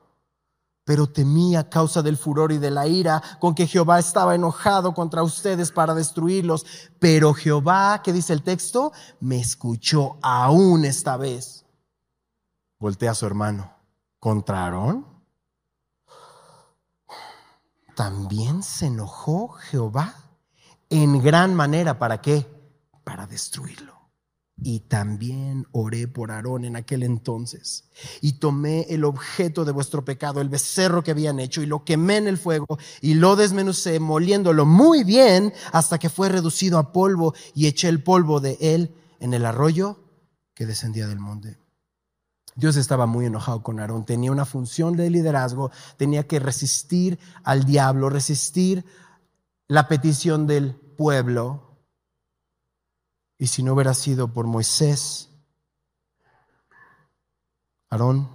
Pero 0.85 1.07
temí 1.07 1.57
a 1.57 1.69
causa 1.69 2.01
del 2.01 2.17
furor 2.17 2.53
y 2.53 2.59
de 2.59 2.71
la 2.71 2.87
ira 2.87 3.23
con 3.39 3.55
que 3.55 3.67
Jehová 3.67 3.99
estaba 3.99 4.35
enojado 4.35 4.95
contra 4.95 5.23
ustedes 5.23 5.71
para 5.71 5.93
destruirlos. 5.93 6.65
Pero 6.99 7.35
Jehová, 7.35 8.01
¿qué 8.03 8.15
dice 8.15 8.33
el 8.33 8.43
texto? 8.43 8.93
Me 9.21 9.39
escuchó 9.39 10.17
aún 10.23 10.87
esta 10.87 11.19
vez. 11.19 11.67
Voltea 12.79 13.11
a 13.11 13.15
su 13.15 13.27
hermano. 13.27 13.71
¿Contra 14.19 14.65
Aarón? 14.65 15.07
También 17.95 18.63
se 18.63 18.87
enojó 18.87 19.49
Jehová 19.49 20.15
en 20.89 21.23
gran 21.23 21.55
manera. 21.55 21.99
¿Para 21.99 22.23
qué? 22.23 22.47
Para 23.05 23.27
destruirlo. 23.27 23.98
Y 24.61 24.81
también 24.81 25.67
oré 25.71 26.09
por 26.09 26.33
Aarón 26.33 26.65
en 26.65 26.75
aquel 26.75 27.05
entonces. 27.05 27.85
Y 28.21 28.35
tomé 28.35 28.87
el 28.89 29.05
objeto 29.05 29.65
de 29.65 29.73
vuestro 29.73 30.05
pecado, 30.05 30.41
el 30.41 30.49
becerro 30.49 31.05
que 31.05 31.13
habían 31.13 31.39
hecho, 31.39 31.63
y 31.63 31.67
lo 31.67 31.85
quemé 31.85 32.17
en 32.17 32.29
el 32.29 32.39
fuego, 32.39 32.79
y 33.01 33.15
lo 33.15 33.37
desmenucé, 33.37 34.01
moliéndolo 34.01 34.67
muy 34.67 35.05
bien, 35.05 35.53
hasta 35.73 35.99
que 35.99 36.11
fue 36.11 36.29
reducido 36.29 36.79
a 36.79 36.93
polvo, 36.93 37.35
y 37.55 37.67
eché 37.67 37.89
el 37.89 38.03
polvo 38.03 38.41
de 38.41 38.59
él 38.61 38.95
en 39.21 39.33
el 39.33 39.45
arroyo 39.45 40.01
que 40.55 40.67
descendía 40.67 41.07
del 41.07 41.21
monte. 41.21 41.59
Dios 42.57 42.75
estaba 42.75 43.07
muy 43.07 43.27
enojado 43.27 43.63
con 43.63 43.79
Aarón, 43.79 44.05
tenía 44.05 44.33
una 44.33 44.45
función 44.45 44.97
de 44.97 45.09
liderazgo, 45.11 45.71
tenía 45.97 46.27
que 46.27 46.41
resistir 46.41 47.21
al 47.45 47.65
diablo, 47.65 48.11
resistir 48.11 48.85
la 49.69 49.87
petición 49.87 50.49
del 50.49 50.75
pueblo, 50.75 51.68
y 53.39 53.47
si 53.47 53.63
no 53.63 53.75
hubiera 53.75 53.95
sido 53.95 54.33
por 54.33 54.47
Moisés, 54.47 55.31
Aarón 57.89 58.29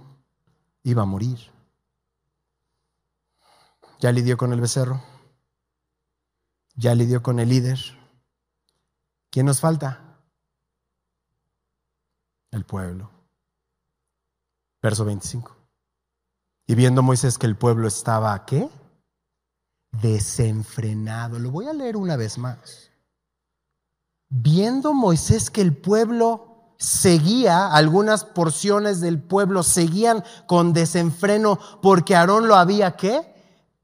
iba 0.82 1.02
a 1.02 1.06
morir. 1.06 1.38
Ya 4.00 4.10
lidió 4.12 4.38
con 4.38 4.52
el 4.54 4.60
becerro. 4.60 5.02
Ya 6.74 6.94
lidió 6.94 7.22
con 7.22 7.38
el 7.38 7.50
líder. 7.50 7.78
¿Quién 9.30 9.46
nos 9.46 9.60
falta? 9.60 10.18
El 12.50 12.64
pueblo. 12.64 13.10
Verso 14.82 15.04
25. 15.04 15.54
Y 16.66 16.74
viendo 16.74 17.02
Moisés 17.02 17.36
que 17.36 17.46
el 17.46 17.56
pueblo 17.56 17.86
estaba, 17.86 18.44
¿qué? 18.46 18.68
Desenfrenado. 19.92 21.38
Lo 21.38 21.50
voy 21.50 21.66
a 21.66 21.74
leer 21.74 21.96
una 21.96 22.16
vez 22.16 22.38
más 22.38 22.90
viendo 24.42 24.94
Moisés 24.94 25.48
que 25.48 25.60
el 25.60 25.76
pueblo 25.76 26.72
seguía, 26.76 27.68
algunas 27.68 28.24
porciones 28.24 29.00
del 29.00 29.22
pueblo 29.22 29.62
seguían 29.62 30.24
con 30.46 30.72
desenfreno 30.72 31.58
porque 31.80 32.16
Aarón 32.16 32.48
lo 32.48 32.56
había 32.56 32.96
¿qué? 32.96 33.32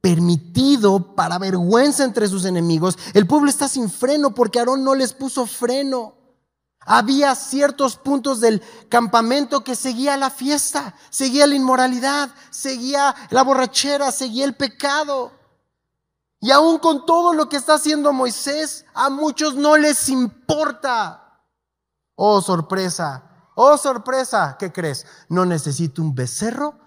permitido 0.00 1.14
para 1.14 1.38
vergüenza 1.38 2.04
entre 2.04 2.26
sus 2.26 2.44
enemigos. 2.44 2.98
El 3.14 3.26
pueblo 3.26 3.48
está 3.48 3.68
sin 3.68 3.88
freno 3.88 4.34
porque 4.34 4.58
Aarón 4.58 4.82
no 4.82 4.94
les 4.94 5.12
puso 5.12 5.46
freno. 5.46 6.14
Había 6.80 7.34
ciertos 7.36 7.96
puntos 7.96 8.40
del 8.40 8.60
campamento 8.88 9.62
que 9.62 9.76
seguía 9.76 10.16
la 10.16 10.30
fiesta, 10.30 10.94
seguía 11.10 11.46
la 11.46 11.54
inmoralidad, 11.54 12.30
seguía 12.50 13.14
la 13.28 13.42
borrachera, 13.42 14.10
seguía 14.10 14.46
el 14.46 14.54
pecado. 14.54 15.30
Y 16.40 16.50
aún 16.50 16.78
con 16.78 17.04
todo 17.04 17.34
lo 17.34 17.48
que 17.50 17.58
está 17.58 17.74
haciendo 17.74 18.14
Moisés, 18.14 18.86
a 18.94 19.10
muchos 19.10 19.54
no 19.54 19.76
les 19.76 20.08
importa. 20.08 21.44
Oh, 22.14 22.40
sorpresa. 22.40 23.50
Oh, 23.54 23.76
sorpresa. 23.76 24.56
¿Qué 24.58 24.72
crees? 24.72 25.06
No 25.28 25.44
necesito 25.44 26.00
un 26.00 26.14
becerro 26.14 26.78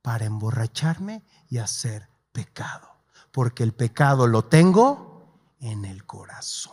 para 0.00 0.24
emborracharme 0.24 1.26
y 1.48 1.58
hacer 1.58 2.08
pecado. 2.32 2.88
Porque 3.30 3.62
el 3.62 3.74
pecado 3.74 4.26
lo 4.26 4.46
tengo 4.46 5.54
en 5.60 5.84
el 5.84 6.06
corazón. 6.06 6.72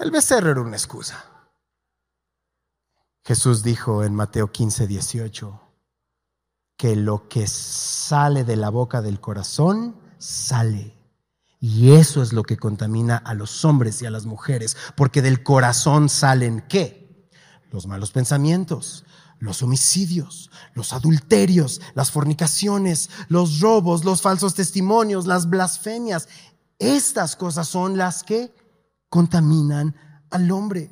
El 0.00 0.10
becerro 0.10 0.50
era 0.50 0.60
una 0.60 0.76
excusa. 0.76 1.24
Jesús 3.24 3.62
dijo 3.62 4.02
en 4.02 4.14
Mateo 4.14 4.50
15, 4.50 4.86
18, 4.86 5.60
que 6.76 6.96
lo 6.96 7.28
que 7.28 7.46
sale 7.46 8.44
de 8.44 8.56
la 8.56 8.70
boca 8.70 9.02
del 9.02 9.20
corazón 9.20 10.05
sale. 10.26 10.92
Y 11.60 11.92
eso 11.92 12.22
es 12.22 12.32
lo 12.32 12.42
que 12.42 12.56
contamina 12.56 13.16
a 13.16 13.32
los 13.34 13.64
hombres 13.64 14.02
y 14.02 14.06
a 14.06 14.10
las 14.10 14.26
mujeres, 14.26 14.76
porque 14.96 15.22
del 15.22 15.42
corazón 15.42 16.08
salen 16.08 16.64
qué? 16.68 17.30
Los 17.70 17.86
malos 17.86 18.10
pensamientos, 18.10 19.04
los 19.38 19.62
homicidios, 19.62 20.50
los 20.74 20.92
adulterios, 20.92 21.80
las 21.94 22.10
fornicaciones, 22.10 23.08
los 23.28 23.60
robos, 23.60 24.04
los 24.04 24.20
falsos 24.20 24.54
testimonios, 24.54 25.26
las 25.26 25.48
blasfemias. 25.48 26.28
Estas 26.78 27.36
cosas 27.36 27.68
son 27.68 27.96
las 27.96 28.22
que 28.22 28.54
contaminan 29.08 29.94
al 30.30 30.50
hombre. 30.50 30.90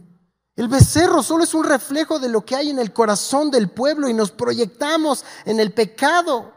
El 0.57 0.69
becerro 0.69 1.23
solo 1.23 1.45
es 1.45 1.53
un 1.55 1.65
reflejo 1.65 2.21
de 2.21 2.29
lo 2.29 2.45
que 2.45 2.55
hay 2.55 2.71
en 2.71 2.79
el 2.79 2.93
corazón 2.93 3.51
del 3.51 3.69
pueblo 3.69 4.09
y 4.09 4.15
nos 4.15 4.31
proyectamos 4.31 5.25
en 5.45 5.59
el 5.59 5.73
pecado. 5.73 6.54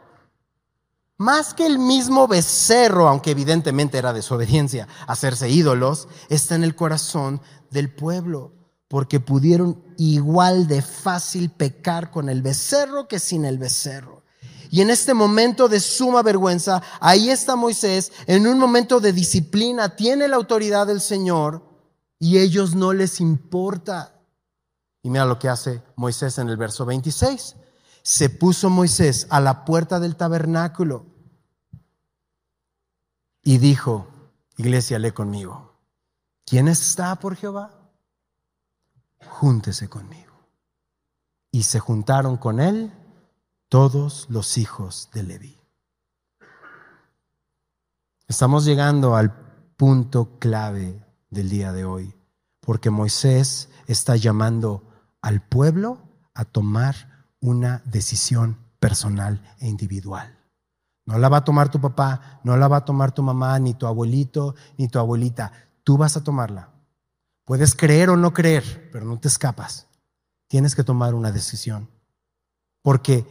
Más 1.17 1.55
que 1.55 1.65
el 1.65 1.79
mismo 1.79 2.27
becerro, 2.27 3.07
aunque 3.07 3.31
evidentemente 3.31 3.97
era 3.97 4.13
desobediencia, 4.13 4.87
hacerse 5.07 5.49
ídolos, 5.49 6.07
está 6.29 6.53
en 6.53 6.63
el 6.63 6.75
corazón 6.75 7.41
del 7.71 7.91
pueblo, 7.91 8.53
porque 8.87 9.19
pudieron 9.19 9.83
igual 9.97 10.67
de 10.67 10.83
fácil 10.83 11.49
pecar 11.49 12.11
con 12.11 12.29
el 12.29 12.43
becerro 12.43 13.07
que 13.07 13.19
sin 13.19 13.45
el 13.45 13.57
becerro. 13.57 14.23
Y 14.69 14.81
en 14.81 14.91
este 14.91 15.15
momento 15.15 15.67
de 15.67 15.79
suma 15.79 16.21
vergüenza, 16.21 16.83
ahí 16.99 17.31
está 17.31 17.55
Moisés, 17.55 18.11
en 18.27 18.45
un 18.45 18.59
momento 18.59 18.99
de 18.99 19.11
disciplina, 19.11 19.95
tiene 19.95 20.27
la 20.27 20.35
autoridad 20.35 20.85
del 20.85 21.01
Señor 21.01 21.63
y 22.19 22.37
ellos 22.37 22.75
no 22.75 22.93
les 22.93 23.19
importa. 23.21 24.21
Y 25.01 25.09
mira 25.09 25.25
lo 25.25 25.39
que 25.39 25.49
hace 25.49 25.81
Moisés 25.95 26.37
en 26.37 26.49
el 26.49 26.57
verso 26.57 26.85
26 26.85 27.55
se 28.07 28.29
puso 28.29 28.69
Moisés 28.69 29.27
a 29.29 29.41
la 29.41 29.65
puerta 29.65 29.99
del 29.99 30.15
tabernáculo 30.15 31.07
y 33.43 33.57
dijo, 33.57 34.07
iglesia, 34.55 34.97
lee 34.97 35.11
conmigo, 35.11 35.73
¿quién 36.45 36.69
está 36.69 37.17
por 37.17 37.35
Jehová? 37.35 37.91
Júntese 39.25 39.89
conmigo. 39.89 40.31
Y 41.51 41.63
se 41.63 41.81
juntaron 41.81 42.37
con 42.37 42.61
él 42.61 42.93
todos 43.67 44.27
los 44.29 44.57
hijos 44.57 45.09
de 45.13 45.23
Leví. 45.23 45.59
Estamos 48.29 48.63
llegando 48.63 49.17
al 49.17 49.33
punto 49.75 50.39
clave 50.39 51.05
del 51.29 51.49
día 51.49 51.73
de 51.73 51.83
hoy, 51.83 52.15
porque 52.61 52.89
Moisés 52.89 53.67
está 53.85 54.15
llamando 54.15 54.81
al 55.21 55.45
pueblo 55.45 56.01
a 56.33 56.45
tomar 56.45 57.16
una 57.41 57.81
decisión 57.85 58.57
personal 58.79 59.41
e 59.59 59.67
individual. 59.67 60.37
No 61.05 61.17
la 61.17 61.29
va 61.29 61.37
a 61.37 61.43
tomar 61.43 61.71
tu 61.71 61.79
papá, 61.79 62.41
no 62.43 62.57
la 62.57 62.67
va 62.67 62.77
a 62.77 62.85
tomar 62.85 63.13
tu 63.13 63.23
mamá, 63.23 63.57
ni 63.59 63.73
tu 63.73 63.87
abuelito, 63.87 64.55
ni 64.77 64.87
tu 64.89 64.99
abuelita. 64.99 65.51
Tú 65.83 65.97
vas 65.97 66.17
a 66.17 66.23
tomarla. 66.23 66.69
Puedes 67.45 67.75
creer 67.75 68.09
o 68.09 68.17
no 68.17 68.33
creer, 68.33 68.89
pero 68.91 69.05
no 69.05 69.17
te 69.17 69.29
escapas. 69.29 69.87
Tienes 70.47 70.75
que 70.75 70.83
tomar 70.83 71.15
una 71.15 71.31
decisión. 71.31 71.89
Porque 72.81 73.25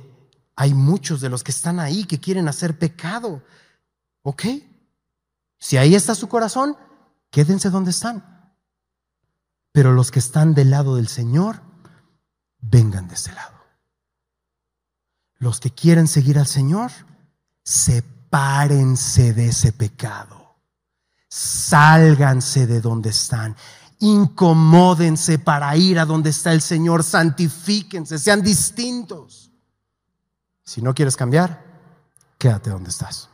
hay 0.57 0.73
muchos 0.73 1.21
de 1.21 1.29
los 1.29 1.45
que 1.45 1.51
están 1.51 1.79
ahí 1.79 2.05
que 2.05 2.19
quieren 2.19 2.49
hacer 2.49 2.79
pecado. 2.79 3.42
¿Ok? 4.23 4.45
Si 5.59 5.77
ahí 5.77 5.95
está 5.95 6.14
su 6.14 6.29
corazón, 6.29 6.77
quédense 7.31 7.69
donde 7.69 7.90
están. 7.90 8.55
Pero 9.73 9.92
los 9.92 10.11
que 10.11 10.19
están 10.19 10.55
del 10.55 10.71
lado 10.71 10.97
del 10.97 11.09
Señor, 11.09 11.61
vengan 12.59 13.09
de 13.09 13.14
ese 13.14 13.33
lado. 13.33 13.56
Los 15.38 15.61
que 15.61 15.70
quieren 15.70 16.09
seguir 16.09 16.38
al 16.38 16.46
Señor, 16.46 16.90
sepárense 17.62 19.35
de 19.35 19.49
ese 19.49 19.72
pecado. 19.72 20.57
Sálganse 21.29 22.66
de 22.66 22.81
donde 22.81 23.11
están. 23.11 23.57
Incomódense 23.99 25.38
para 25.38 25.77
ir 25.77 25.99
a 25.99 26.05
donde 26.05 26.31
está 26.31 26.53
el 26.53 26.62
Señor. 26.62 27.03
Santifíquense, 27.03 28.18
sean 28.18 28.42
distintos. 28.42 29.51
Si 30.64 30.83
no 30.83 30.94
quieres 30.94 31.16
cambiar, 31.16 31.64
quédate 32.38 32.70
donde 32.70 32.90
estás. 32.90 33.29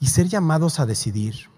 Y 0.00 0.08
ser 0.08 0.28
llamados 0.28 0.80
a 0.80 0.86
decidir 0.86 1.48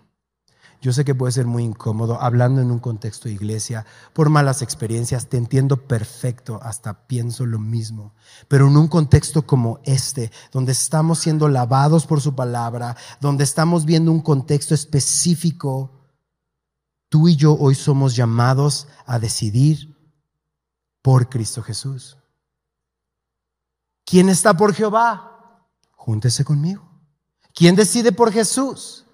yo 0.80 0.92
sé 0.92 1.04
que 1.04 1.14
puede 1.14 1.32
ser 1.32 1.46
muy 1.46 1.64
incómodo 1.64 2.20
hablando 2.20 2.60
en 2.60 2.70
un 2.70 2.78
contexto 2.78 3.28
de 3.28 3.34
iglesia 3.34 3.84
por 4.12 4.28
malas 4.28 4.62
experiencias, 4.62 5.28
te 5.28 5.36
entiendo 5.36 5.88
perfecto, 5.88 6.60
hasta 6.62 7.06
pienso 7.06 7.46
lo 7.46 7.58
mismo, 7.58 8.14
pero 8.46 8.68
en 8.68 8.76
un 8.76 8.86
contexto 8.86 9.46
como 9.46 9.80
este, 9.84 10.30
donde 10.52 10.72
estamos 10.72 11.18
siendo 11.18 11.48
lavados 11.48 12.06
por 12.06 12.20
su 12.20 12.34
palabra, 12.34 12.96
donde 13.20 13.44
estamos 13.44 13.84
viendo 13.84 14.12
un 14.12 14.20
contexto 14.20 14.74
específico, 14.74 15.90
tú 17.08 17.28
y 17.28 17.36
yo 17.36 17.56
hoy 17.58 17.74
somos 17.74 18.14
llamados 18.14 18.86
a 19.04 19.18
decidir 19.18 19.96
por 21.02 21.28
Cristo 21.28 21.62
Jesús. 21.62 22.18
¿Quién 24.04 24.28
está 24.28 24.56
por 24.56 24.72
Jehová? 24.74 25.64
Júntese 25.90 26.44
conmigo. 26.44 26.88
¿Quién 27.52 27.74
decide 27.74 28.12
por 28.12 28.32
Jesús? 28.32 29.04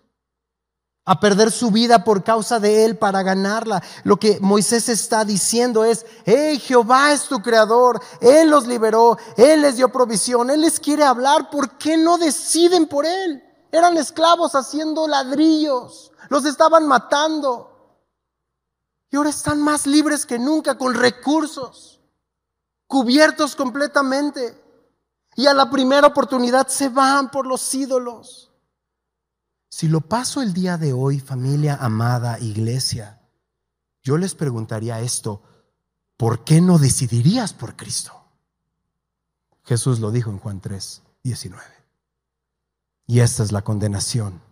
A 1.07 1.21
perder 1.21 1.51
su 1.51 1.71
vida 1.71 2.03
por 2.03 2.25
causa 2.25 2.59
de 2.59 2.85
Él 2.85 2.97
para 2.97 3.23
ganarla. 3.23 3.83
Lo 4.05 4.17
que 4.17 4.39
Moisés 4.41 4.89
está 4.89 5.25
diciendo 5.25 5.85
es, 5.85 6.07
hey, 6.25 6.59
Jehová 6.59 7.13
es 7.13 7.25
tu 7.25 7.43
creador, 7.43 8.01
Él 8.21 8.51
los 8.51 8.67
liberó, 8.67 9.19
Él 9.37 9.63
les 9.63 9.77
dio 9.77 9.91
provisión, 9.91 10.51
Él 10.51 10.63
les 10.63 10.81
quiere 10.81 11.05
hablar, 11.05 11.51
¿por 11.51 11.77
qué 11.77 11.97
no 11.97 12.17
deciden 12.17 12.87
por 12.87 13.05
Él? 13.05 13.43
Eran 13.71 13.97
esclavos 13.97 14.55
haciendo 14.55 15.07
ladrillos, 15.07 16.13
los 16.31 16.45
estaban 16.47 16.87
matando. 16.87 17.71
Y 19.11 19.17
ahora 19.17 19.31
están 19.31 19.61
más 19.61 19.87
libres 19.87 20.25
que 20.27 20.39
nunca, 20.39 20.77
con 20.77 20.95
recursos, 20.95 22.01
cubiertos 22.87 23.55
completamente. 23.55 24.61
Y 25.37 25.47
a 25.47 25.55
la 25.55 25.69
primera 25.71 26.07
oportunidad 26.07 26.69
se 26.69 26.89
van 26.89 27.31
por 27.31 27.47
los 27.47 27.75
ídolos. 27.75 28.54
Si 29.77 29.89
lo 29.89 30.03
paso 30.03 30.41
el 30.41 30.53
día 30.53 30.79
de 30.79 30.93
hoy, 30.93 31.19
familia 31.19 31.75
amada, 31.75 32.39
iglesia, 32.39 33.21
yo 34.05 34.19
les 34.19 34.37
preguntaría 34.37 35.01
esto, 35.01 35.43
¿por 36.17 36.45
qué 36.45 36.61
no 36.61 36.79
decidirías 36.79 37.53
por 37.53 37.75
Cristo? 37.75 38.13
Jesús 39.65 39.99
lo 39.99 40.13
dijo 40.13 40.31
en 40.31 40.39
Juan 40.39 40.61
3, 40.61 41.03
19. 41.25 41.65
Y 43.09 43.19
esta 43.19 43.43
es 43.43 43.51
la 43.51 43.63
condenación, 43.63 44.43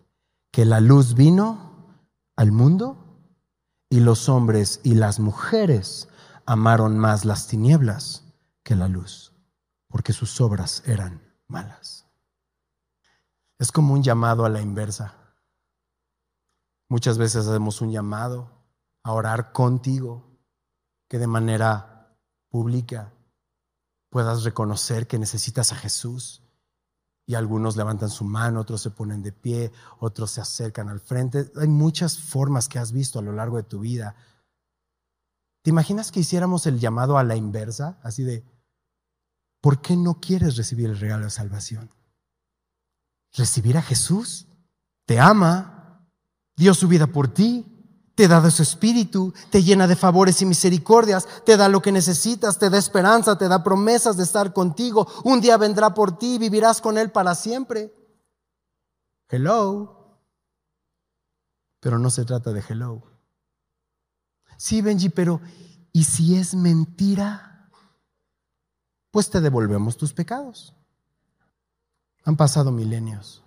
que 0.50 0.64
la 0.64 0.80
luz 0.80 1.14
vino 1.14 1.94
al 2.35 2.50
mundo 2.50 2.98
y 3.88 4.00
los 4.00 4.28
hombres 4.28 4.80
y 4.82 4.96
las 4.96 5.20
mujeres 5.20 6.08
amaron 6.46 6.98
más 6.98 7.24
las 7.24 7.46
tinieblas 7.46 8.24
que 8.64 8.74
la 8.74 8.88
luz, 8.88 9.32
porque 9.87 10.12
sus 10.12 10.40
obras 10.40 10.82
eran 10.85 11.22
malas. 11.46 12.01
Es 13.62 13.70
como 13.70 13.94
un 13.94 14.03
llamado 14.03 14.44
a 14.44 14.48
la 14.48 14.61
inversa. 14.61 15.14
Muchas 16.88 17.16
veces 17.16 17.46
hacemos 17.46 17.81
un 17.81 17.92
llamado 17.92 18.51
a 19.05 19.12
orar 19.12 19.53
contigo, 19.53 20.37
que 21.09 21.20
de 21.20 21.29
manera 21.29 22.18
pública 22.51 23.12
puedas 24.11 24.42
reconocer 24.42 25.07
que 25.07 25.16
necesitas 25.16 25.70
a 25.70 25.77
Jesús. 25.77 26.42
Y 27.25 27.37
algunos 27.37 27.77
levantan 27.77 28.11
su 28.11 28.25
mano, 28.25 28.62
otros 28.62 28.81
se 28.81 28.90
ponen 28.90 29.22
de 29.22 29.31
pie, 29.31 29.70
otros 30.01 30.33
se 30.33 30.40
acercan 30.40 30.88
al 30.88 30.98
frente. 30.98 31.53
Hay 31.55 31.68
muchas 31.68 32.18
formas 32.18 32.68
que 32.68 32.81
has 32.81 32.90
visto 32.90 33.20
a 33.20 33.22
lo 33.22 33.31
largo 33.31 33.59
de 33.59 33.62
tu 33.62 33.79
vida. 33.79 34.16
¿Te 35.62 35.70
imaginas 35.70 36.11
que 36.11 36.18
hiciéramos 36.18 36.66
el 36.66 36.81
llamado 36.81 37.16
a 37.16 37.22
la 37.22 37.37
inversa? 37.37 38.01
Así 38.03 38.25
de, 38.25 38.44
¿por 39.61 39.81
qué 39.81 39.96
no 39.96 40.18
quieres 40.18 40.57
recibir 40.57 40.90
el 40.90 40.98
regalo 40.98 41.27
de 41.27 41.31
salvación? 41.31 42.01
Recibir 43.33 43.77
a 43.77 43.83
Jesús. 43.83 44.47
Te 45.07 45.18
ama, 45.18 46.07
dio 46.57 46.75
su 46.75 46.88
vida 46.88 47.07
por 47.07 47.29
ti, 47.29 47.66
te 48.14 48.29
da 48.29 48.40
de 48.40 48.51
su 48.51 48.62
espíritu, 48.62 49.33
te 49.51 49.62
llena 49.62 49.87
de 49.87 49.97
favores 49.97 50.42
y 50.42 50.47
misericordias, 50.47 51.27
te 51.45 51.57
da 51.57 51.68
lo 51.68 51.81
que 51.81 51.92
necesitas, 51.92 52.59
te 52.59 52.71
da 52.71 52.79
esperanza, 52.79 53.37
te 53.38 53.49
da 53.49 53.64
promesas 53.64 54.16
de 54.16 54.23
estar 54.23 54.53
contigo. 54.53 55.07
Un 55.25 55.40
día 55.40 55.57
vendrá 55.57 55.95
por 55.95 56.18
ti, 56.18 56.38
vivirás 56.38 56.81
con 56.81 56.99
Él 56.99 57.11
para 57.11 57.35
siempre. 57.35 57.92
Hello. 59.29 60.21
Pero 61.81 61.99
no 61.99 62.11
se 62.11 62.25
trata 62.25 62.53
de 62.53 62.62
hello. 62.68 63.03
Sí, 64.57 64.83
Benji, 64.83 65.09
pero 65.09 65.40
¿y 65.92 66.05
si 66.05 66.37
es 66.37 66.55
mentira? 66.55 67.68
Pues 69.11 69.31
te 69.31 69.40
devolvemos 69.40 69.97
tus 69.97 70.12
pecados. 70.12 70.77
Han 72.24 72.37
pasado 72.37 72.70
milenios. 72.70 73.42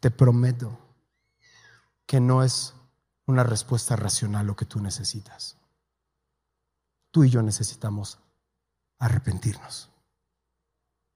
Te 0.00 0.10
prometo 0.10 0.78
que 2.06 2.20
no 2.20 2.42
es 2.42 2.74
una 3.26 3.44
respuesta 3.44 3.96
racional 3.96 4.46
lo 4.46 4.56
que 4.56 4.64
tú 4.64 4.80
necesitas. 4.80 5.56
Tú 7.10 7.24
y 7.24 7.30
yo 7.30 7.42
necesitamos 7.42 8.18
arrepentirnos, 8.98 9.90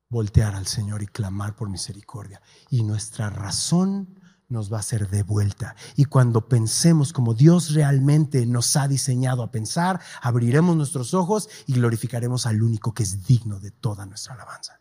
voltear 0.08 0.54
al 0.54 0.66
Señor 0.66 1.02
y 1.02 1.06
clamar 1.06 1.56
por 1.56 1.70
misericordia. 1.70 2.42
Y 2.68 2.82
nuestra 2.82 3.30
razón 3.30 4.20
nos 4.48 4.72
va 4.72 4.78
a 4.78 4.82
ser 4.82 5.08
devuelta. 5.08 5.74
Y 5.96 6.04
cuando 6.04 6.48
pensemos 6.48 7.12
como 7.12 7.34
Dios 7.34 7.72
realmente 7.72 8.44
nos 8.46 8.76
ha 8.76 8.86
diseñado 8.86 9.42
a 9.42 9.50
pensar, 9.50 10.00
abriremos 10.20 10.76
nuestros 10.76 11.14
ojos 11.14 11.48
y 11.66 11.74
glorificaremos 11.74 12.46
al 12.46 12.62
único 12.62 12.92
que 12.92 13.02
es 13.02 13.26
digno 13.26 13.58
de 13.58 13.70
toda 13.70 14.06
nuestra 14.06 14.34
alabanza. 14.34 14.80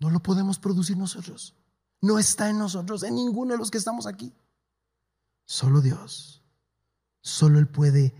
No 0.00 0.10
lo 0.10 0.20
podemos 0.20 0.58
producir 0.58 0.96
nosotros. 0.96 1.54
No 2.00 2.18
está 2.18 2.48
en 2.48 2.58
nosotros, 2.58 3.02
en 3.02 3.14
ninguno 3.14 3.52
de 3.52 3.58
los 3.58 3.70
que 3.70 3.78
estamos 3.78 4.06
aquí. 4.06 4.32
Solo 5.44 5.82
Dios. 5.82 6.42
Solo 7.20 7.58
Él 7.58 7.68
puede 7.68 8.14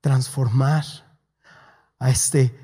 transformar 0.00 0.84
a 1.98 2.10
este 2.10 2.56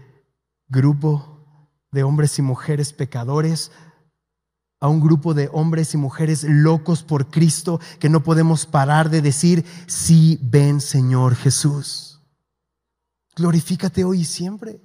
grupo 0.68 1.44
de 1.90 2.04
hombres 2.04 2.38
y 2.38 2.42
mujeres 2.42 2.92
pecadores 2.92 3.72
a 4.78 4.88
un 4.88 5.00
grupo 5.00 5.34
de 5.34 5.50
hombres 5.52 5.92
y 5.94 5.96
mujeres 5.98 6.44
locos 6.44 7.02
por 7.02 7.30
Cristo 7.30 7.80
que 7.98 8.08
no 8.08 8.22
podemos 8.22 8.64
parar 8.64 9.10
de 9.10 9.20
decir, 9.20 9.64
sí, 9.86 10.38
ven 10.42 10.80
Señor 10.80 11.34
Jesús. 11.34 12.20
Glorifícate 13.36 14.04
hoy 14.04 14.20
y 14.20 14.24
siempre 14.24 14.80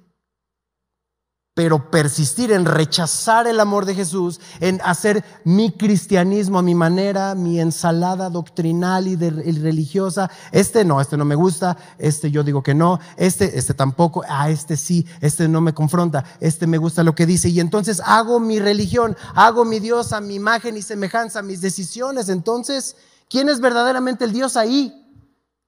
pero 1.56 1.90
persistir 1.90 2.52
en 2.52 2.66
rechazar 2.66 3.46
el 3.46 3.60
amor 3.60 3.86
de 3.86 3.94
Jesús, 3.94 4.40
en 4.60 4.78
hacer 4.84 5.24
mi 5.42 5.72
cristianismo 5.72 6.58
a 6.58 6.62
mi 6.62 6.74
manera, 6.74 7.34
mi 7.34 7.58
ensalada 7.58 8.28
doctrinal 8.28 9.08
y, 9.08 9.16
religiosa, 9.16 10.30
este 10.52 10.84
no, 10.84 11.00
este 11.00 11.16
no 11.16 11.24
me 11.24 11.34
gusta, 11.34 11.78
este 11.96 12.30
yo 12.30 12.44
digo 12.44 12.62
que 12.62 12.74
no, 12.74 13.00
este, 13.16 13.58
este 13.58 13.72
tampoco, 13.72 14.22
a 14.24 14.42
ah, 14.42 14.50
este 14.50 14.76
sí, 14.76 15.06
este 15.22 15.48
no 15.48 15.62
me 15.62 15.72
confronta, 15.72 16.26
este 16.40 16.66
me 16.66 16.76
gusta 16.76 17.02
lo 17.02 17.14
que 17.14 17.24
dice 17.24 17.48
y 17.48 17.58
entonces 17.58 18.02
hago 18.04 18.38
mi 18.38 18.58
religión, 18.58 19.16
hago 19.34 19.64
mi 19.64 19.80
Dios 19.80 20.12
a 20.12 20.20
mi 20.20 20.34
imagen 20.34 20.76
y 20.76 20.82
semejanza, 20.82 21.40
mis 21.40 21.62
decisiones, 21.62 22.28
entonces, 22.28 22.96
¿quién 23.30 23.48
es 23.48 23.62
verdaderamente 23.62 24.26
el 24.26 24.32
Dios 24.34 24.58
ahí? 24.58 24.92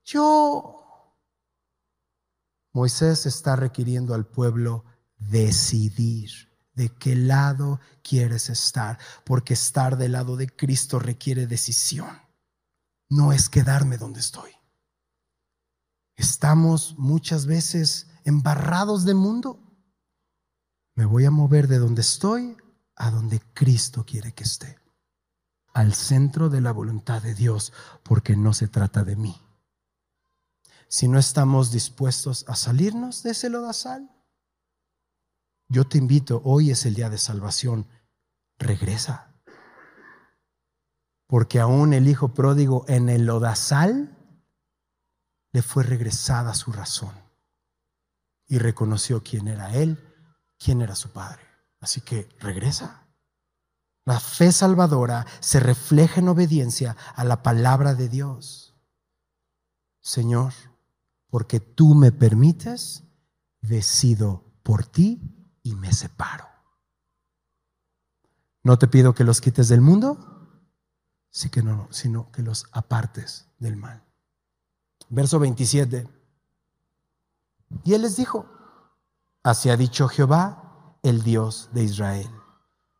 Yo. 0.04 0.74
Moisés 2.74 3.24
está 3.24 3.56
requiriendo 3.56 4.12
al 4.12 4.26
pueblo 4.26 4.84
decidir 5.18 6.30
de 6.74 6.90
qué 6.90 7.16
lado 7.16 7.80
quieres 8.02 8.50
estar, 8.50 8.98
porque 9.24 9.54
estar 9.54 9.96
del 9.96 10.12
lado 10.12 10.36
de 10.36 10.48
Cristo 10.48 10.98
requiere 10.98 11.46
decisión. 11.46 12.22
No 13.10 13.32
es 13.32 13.48
quedarme 13.48 13.98
donde 13.98 14.20
estoy. 14.20 14.52
Estamos 16.16 16.96
muchas 16.98 17.46
veces 17.46 18.06
embarrados 18.24 19.04
de 19.04 19.14
mundo. 19.14 19.60
Me 20.94 21.04
voy 21.04 21.24
a 21.24 21.30
mover 21.30 21.68
de 21.68 21.78
donde 21.78 22.02
estoy 22.02 22.56
a 22.96 23.10
donde 23.10 23.40
Cristo 23.54 24.04
quiere 24.04 24.32
que 24.32 24.44
esté, 24.44 24.78
al 25.72 25.94
centro 25.94 26.48
de 26.48 26.60
la 26.60 26.72
voluntad 26.72 27.22
de 27.22 27.34
Dios, 27.34 27.72
porque 28.02 28.36
no 28.36 28.52
se 28.52 28.66
trata 28.66 29.04
de 29.04 29.14
mí. 29.14 29.40
Si 30.88 31.06
no 31.06 31.18
estamos 31.18 31.70
dispuestos 31.70 32.44
a 32.48 32.56
salirnos 32.56 33.22
de 33.22 33.30
ese 33.30 33.50
lodazal, 33.50 34.10
yo 35.68 35.86
te 35.86 35.98
invito, 35.98 36.40
hoy 36.44 36.70
es 36.70 36.86
el 36.86 36.94
día 36.94 37.10
de 37.10 37.18
salvación, 37.18 37.86
regresa. 38.58 39.34
Porque 41.26 41.60
aún 41.60 41.92
el 41.92 42.08
hijo 42.08 42.32
pródigo 42.32 42.86
en 42.88 43.10
el 43.10 43.26
lodazal 43.26 44.16
le 45.52 45.62
fue 45.62 45.82
regresada 45.82 46.54
su 46.54 46.72
razón 46.72 47.12
y 48.46 48.58
reconoció 48.58 49.22
quién 49.22 49.46
era 49.46 49.74
él, 49.74 50.02
quién 50.58 50.80
era 50.80 50.94
su 50.94 51.10
padre. 51.10 51.42
Así 51.80 52.00
que 52.00 52.28
regresa. 52.40 53.06
La 54.06 54.20
fe 54.20 54.52
salvadora 54.52 55.26
se 55.40 55.60
refleja 55.60 56.20
en 56.20 56.28
obediencia 56.28 56.96
a 57.14 57.24
la 57.24 57.42
palabra 57.42 57.94
de 57.94 58.08
Dios. 58.08 58.74
Señor, 60.00 60.54
porque 61.28 61.60
tú 61.60 61.94
me 61.94 62.10
permites, 62.10 63.04
decido 63.60 64.50
por 64.62 64.86
ti 64.86 65.37
y 65.68 65.74
me 65.74 65.92
separo. 65.92 66.48
No 68.62 68.78
te 68.78 68.88
pido 68.88 69.14
que 69.14 69.22
los 69.22 69.42
quites 69.42 69.68
del 69.68 69.82
mundo, 69.82 70.16
sino 71.30 72.32
que 72.32 72.42
los 72.42 72.66
apartes 72.72 73.48
del 73.58 73.76
mal. 73.76 74.02
Verso 75.10 75.38
27. 75.38 76.08
Y 77.84 77.92
él 77.92 78.00
les 78.00 78.16
dijo, 78.16 78.46
así 79.42 79.68
ha 79.68 79.76
dicho 79.76 80.08
Jehová, 80.08 80.96
el 81.02 81.22
Dios 81.22 81.68
de 81.72 81.84
Israel. 81.84 82.30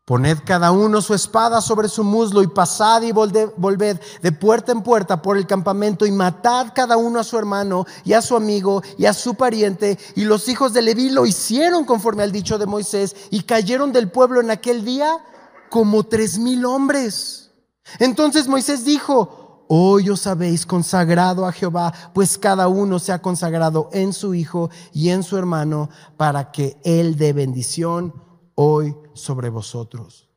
Poned 0.08 0.38
cada 0.42 0.72
uno 0.72 1.02
su 1.02 1.12
espada 1.12 1.60
sobre 1.60 1.86
su 1.86 2.02
muslo 2.02 2.42
y 2.42 2.46
pasad 2.46 3.02
y 3.02 3.12
volved 3.12 4.00
de 4.22 4.32
puerta 4.32 4.72
en 4.72 4.82
puerta 4.82 5.20
por 5.20 5.36
el 5.36 5.46
campamento 5.46 6.06
y 6.06 6.10
matad 6.10 6.68
cada 6.74 6.96
uno 6.96 7.20
a 7.20 7.24
su 7.24 7.36
hermano 7.36 7.84
y 8.06 8.14
a 8.14 8.22
su 8.22 8.34
amigo 8.34 8.82
y 8.96 9.04
a 9.04 9.12
su 9.12 9.34
pariente. 9.34 9.98
Y 10.16 10.24
los 10.24 10.48
hijos 10.48 10.72
de 10.72 10.80
Leví 10.80 11.10
lo 11.10 11.26
hicieron 11.26 11.84
conforme 11.84 12.22
al 12.22 12.32
dicho 12.32 12.56
de 12.56 12.64
Moisés 12.64 13.14
y 13.28 13.42
cayeron 13.42 13.92
del 13.92 14.10
pueblo 14.10 14.40
en 14.40 14.50
aquel 14.50 14.82
día 14.82 15.18
como 15.68 16.04
tres 16.04 16.38
mil 16.38 16.64
hombres. 16.64 17.50
Entonces 17.98 18.48
Moisés 18.48 18.86
dijo, 18.86 19.66
hoy 19.68 20.08
os 20.08 20.26
habéis 20.26 20.64
consagrado 20.64 21.44
a 21.44 21.52
Jehová, 21.52 21.92
pues 22.14 22.38
cada 22.38 22.68
uno 22.68 22.98
se 22.98 23.12
ha 23.12 23.20
consagrado 23.20 23.90
en 23.92 24.14
su 24.14 24.32
hijo 24.32 24.70
y 24.90 25.10
en 25.10 25.22
su 25.22 25.36
hermano 25.36 25.90
para 26.16 26.50
que 26.50 26.80
él 26.82 27.18
dé 27.18 27.34
bendición 27.34 28.26
hoy 28.60 28.96
sobre 29.14 29.50
vosotros. 29.50 30.28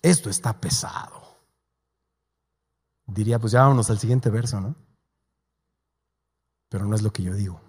Esto 0.00 0.30
está 0.30 0.58
pesado. 0.58 1.36
Diría, 3.04 3.38
pues 3.38 3.52
ya 3.52 3.60
vámonos 3.60 3.90
al 3.90 3.98
siguiente 3.98 4.30
verso, 4.30 4.58
¿no? 4.58 4.74
Pero 6.70 6.86
no 6.86 6.96
es 6.96 7.02
lo 7.02 7.12
que 7.12 7.22
yo 7.22 7.34
digo, 7.34 7.60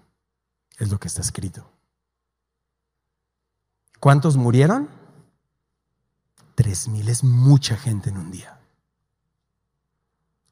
es 0.78 0.90
lo 0.90 0.98
que 0.98 1.08
está 1.08 1.20
escrito. 1.20 1.70
¿Cuántos 4.00 4.38
murieron? 4.38 4.88
Tres 6.54 6.88
mil, 6.88 7.06
es 7.10 7.22
mucha 7.22 7.76
gente 7.76 8.08
en 8.08 8.16
un 8.16 8.30
día. 8.30 8.58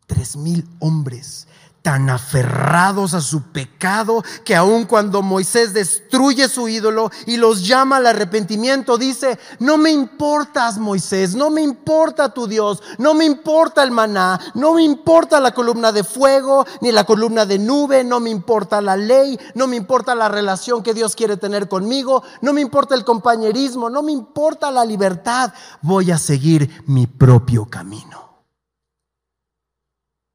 Tres 0.07 0.37
mil 0.37 0.69
hombres 0.81 1.49
tan 1.85 2.09
aferrados 2.09 3.13
a 3.13 3.21
su 3.21 3.43
pecado 3.43 4.25
que 4.43 4.57
aun 4.57 4.87
cuando 4.87 5.21
Moisés 5.21 5.75
destruye 5.75 6.49
su 6.49 6.67
ídolo 6.67 7.11
y 7.27 7.37
los 7.37 7.67
llama 7.67 7.99
al 7.99 8.07
arrepentimiento, 8.07 8.97
dice, 8.97 9.39
no 9.59 9.77
me 9.77 9.91
importas 9.91 10.79
Moisés, 10.79 11.35
no 11.35 11.51
me 11.51 11.61
importa 11.61 12.33
tu 12.33 12.47
Dios, 12.47 12.83
no 12.97 13.13
me 13.13 13.27
importa 13.27 13.83
el 13.83 13.91
maná, 13.91 14.41
no 14.55 14.73
me 14.73 14.83
importa 14.83 15.39
la 15.41 15.53
columna 15.53 15.93
de 15.93 16.05
fuego, 16.05 16.65
ni 16.81 16.91
la 16.91 17.05
columna 17.05 17.45
de 17.45 17.59
nube, 17.59 18.03
no 18.03 18.19
me 18.19 18.31
importa 18.31 18.81
la 18.81 18.97
ley, 18.97 19.39
no 19.55 19.67
me 19.67 19.77
importa 19.77 20.15
la 20.15 20.31
relación 20.31 20.83
que 20.83 20.95
Dios 20.95 21.15
quiere 21.15 21.37
tener 21.37 21.69
conmigo, 21.69 22.23
no 22.41 22.55
me 22.55 22.63
importa 22.63 22.95
el 22.95 23.05
compañerismo, 23.05 23.91
no 23.91 24.03
me 24.03 24.13
importa 24.13 24.71
la 24.71 24.87
libertad, 24.87 25.53
voy 25.83 26.11
a 26.13 26.17
seguir 26.17 26.83
mi 26.87 27.07
propio 27.07 27.67
camino 27.67 28.24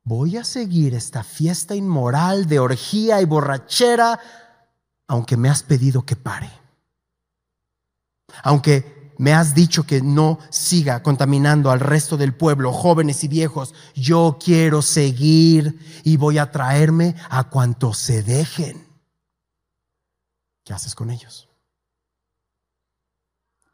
voy 0.10 0.38
a 0.38 0.43
seguir 0.43 0.95
esta 0.95 1.24
fiesta 1.24 1.76
inmoral 1.76 2.47
de 2.47 2.57
orgía 2.57 3.22
y 3.22 3.26
borrachera, 3.26 4.20
aunque 5.07 5.38
me 5.38 5.49
has 5.49 5.62
pedido 5.62 6.03
que 6.03 6.16
pare. 6.16 6.49
Aunque 8.41 9.14
me 9.20 9.34
has 9.34 9.53
dicho 9.53 9.86
que 9.86 10.01
no 10.01 10.39
siga 10.49 11.03
contaminando 11.03 11.70
al 11.70 11.80
resto 11.80 12.18
del 12.18 12.34
pueblo, 12.34 12.74
jóvenes 12.74 13.24
y 13.24 13.28
viejos, 13.28 13.76
yo 13.93 14.39
quiero 14.43 14.82
seguir 14.82 15.80
y 16.03 16.18
voy 16.18 16.39
a 16.39 16.49
traerme 16.49 17.16
a 17.30 17.43
cuantos 17.43 17.99
se 17.99 18.24
dejen. 18.24 18.88
¿Qué 20.64 20.74
haces 20.74 20.95
con 20.95 21.12
ellos? 21.12 21.49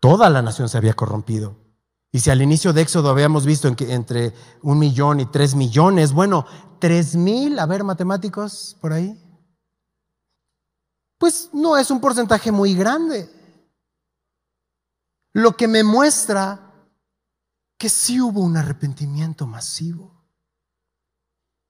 Toda 0.02 0.30
la 0.30 0.42
nación 0.42 0.68
se 0.68 0.78
había 0.78 0.96
corrompido. 0.96 1.65
Y 2.16 2.20
si 2.22 2.30
al 2.30 2.42
inicio 2.42 2.72
de 2.72 2.82
Éxodo 2.82 3.10
habíamos 3.10 3.46
visto 3.46 3.68
entre 3.68 4.34
un 4.62 4.80
millón 4.80 5.20
y 5.20 5.26
tres 5.26 5.54
millones, 5.54 6.14
bueno, 6.14 6.46
tres 6.80 7.14
mil, 7.18 7.60
a 7.60 7.66
ver, 7.66 7.84
matemáticos 7.84 8.78
por 8.80 8.94
ahí, 8.94 9.22
pues 11.18 11.50
no 11.52 11.76
es 11.76 11.92
un 11.92 12.00
porcentaje 12.00 12.54
muy 12.54 12.74
grande. 12.74 13.30
Lo 15.34 15.58
que 15.58 15.68
me 15.68 15.84
muestra 15.84 16.88
que 17.78 17.90
sí 17.90 18.22
hubo 18.22 18.40
un 18.40 18.56
arrepentimiento 18.56 19.46
masivo, 19.46 20.26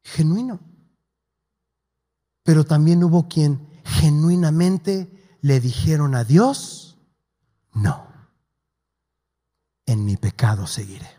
genuino. 0.03 0.59
Pero 2.43 2.65
también 2.65 3.03
hubo 3.03 3.27
quien 3.27 3.81
genuinamente 3.83 5.39
le 5.41 5.59
dijeron 5.59 6.13
a 6.13 6.23
Dios, 6.23 6.99
no 7.73 8.13
en 9.85 10.05
mi 10.05 10.17
pecado 10.17 10.67
seguiré. 10.67 11.09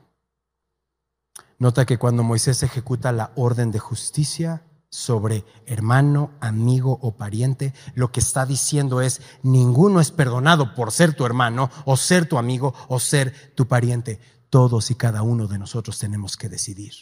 Nota 1.59 1.87
que 1.87 1.99
cuando 1.99 2.23
Moisés 2.23 2.63
ejecuta 2.63 3.13
la 3.13 3.33
orden 3.35 3.71
de 3.71 3.79
justicia 3.79 4.63
sobre 4.91 5.45
hermano, 5.67 6.31
amigo 6.41 6.99
o 7.03 7.17
pariente, 7.17 7.75
lo 7.95 8.13
que 8.13 8.21
está 8.21 8.45
diciendo 8.45 9.01
es, 9.01 9.21
ninguno 9.43 10.01
es 10.01 10.11
perdonado 10.11 10.75
por 10.75 10.93
ser 10.93 11.15
tu 11.15 11.25
hermano 11.25 11.71
o 11.85 11.97
ser 11.97 12.29
tu 12.29 12.39
amigo 12.39 12.75
o 12.89 13.01
ser 13.01 13.55
tu 13.55 13.67
pariente. 13.67 14.21
Todos 14.51 14.91
y 14.91 14.95
cada 14.95 15.23
uno 15.23 15.47
de 15.47 15.59
nosotros 15.59 15.99
tenemos 15.99 16.37
que 16.37 16.49
decidir. 16.49 16.93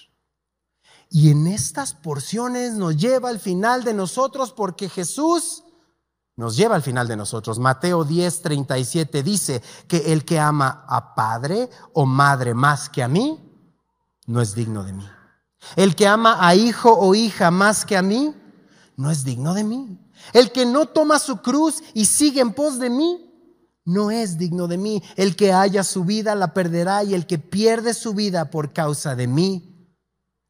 Y 1.11 1.31
en 1.31 1.47
estas 1.47 1.95
porciones 1.95 2.75
nos 2.75 2.97
lleva 2.97 3.29
al 3.29 3.39
final 3.39 3.85
de 3.85 3.95
nosotros 3.95 4.53
porque 4.53 4.89
Jesús 4.89 5.64
nos 6.37 6.57
lleva 6.57 6.75
al 6.75 6.83
final 6.83 7.07
de 7.07 7.17
nosotros. 7.17 7.59
Mateo 7.59 8.05
10, 8.05 8.43
37 8.43 9.23
dice 9.23 9.63
que 9.87 10.13
el 10.13 10.25
que 10.25 10.39
ama 10.39 10.85
a 10.89 11.15
padre 11.15 11.71
o 11.93 12.07
madre 12.07 12.55
más 12.55 12.89
que 12.89 13.03
a 13.03 13.09
mí, 13.09 13.41
no 14.27 14.41
es 14.41 14.55
digno 14.55 14.83
de 14.83 14.93
mí. 14.93 15.09
El 15.77 15.95
que 15.95 16.07
ama 16.07 16.47
a 16.47 16.55
hijo 16.55 16.93
o 16.93 17.15
hija 17.15 17.51
más 17.51 17.85
que 17.85 17.97
a 17.97 18.03
mí, 18.03 18.35
no 18.97 19.11
es 19.11 19.25
digno 19.25 19.55
de 19.55 19.65
mí. 19.65 19.99
El 20.33 20.53
que 20.53 20.67
no 20.67 20.87
toma 20.87 21.19
su 21.19 21.39
cruz 21.39 21.83
y 21.93 22.07
sigue 22.07 22.41
en 22.41 22.53
pos 22.53 22.79
de 22.79 22.91
mí, 22.91 23.31
no 23.85 24.11
es 24.11 24.39
digno 24.39 24.67
de 24.67 24.79
mí. 24.79 25.03
El 25.17 25.37
que 25.37 25.53
haya 25.53 25.85
su 25.85 26.05
vida 26.05 26.35
la 26.35 26.55
perderá 26.55 27.05
y 27.05 27.15
el 27.15 27.27
que 27.27 27.39
pierde 27.39 27.95
su 27.95 28.15
vida 28.15 28.51
por 28.51 28.73
causa 28.73 29.15
de 29.15 29.27
mí, 29.27 29.89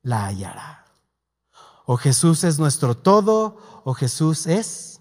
la 0.03 0.27
hallará. 0.27 0.85
O 1.87 1.97
Jesús 1.97 2.45
es 2.45 2.59
nuestro 2.59 2.97
todo, 2.97 3.83
o 3.85 3.93
Jesús 3.93 4.47
es 4.47 4.94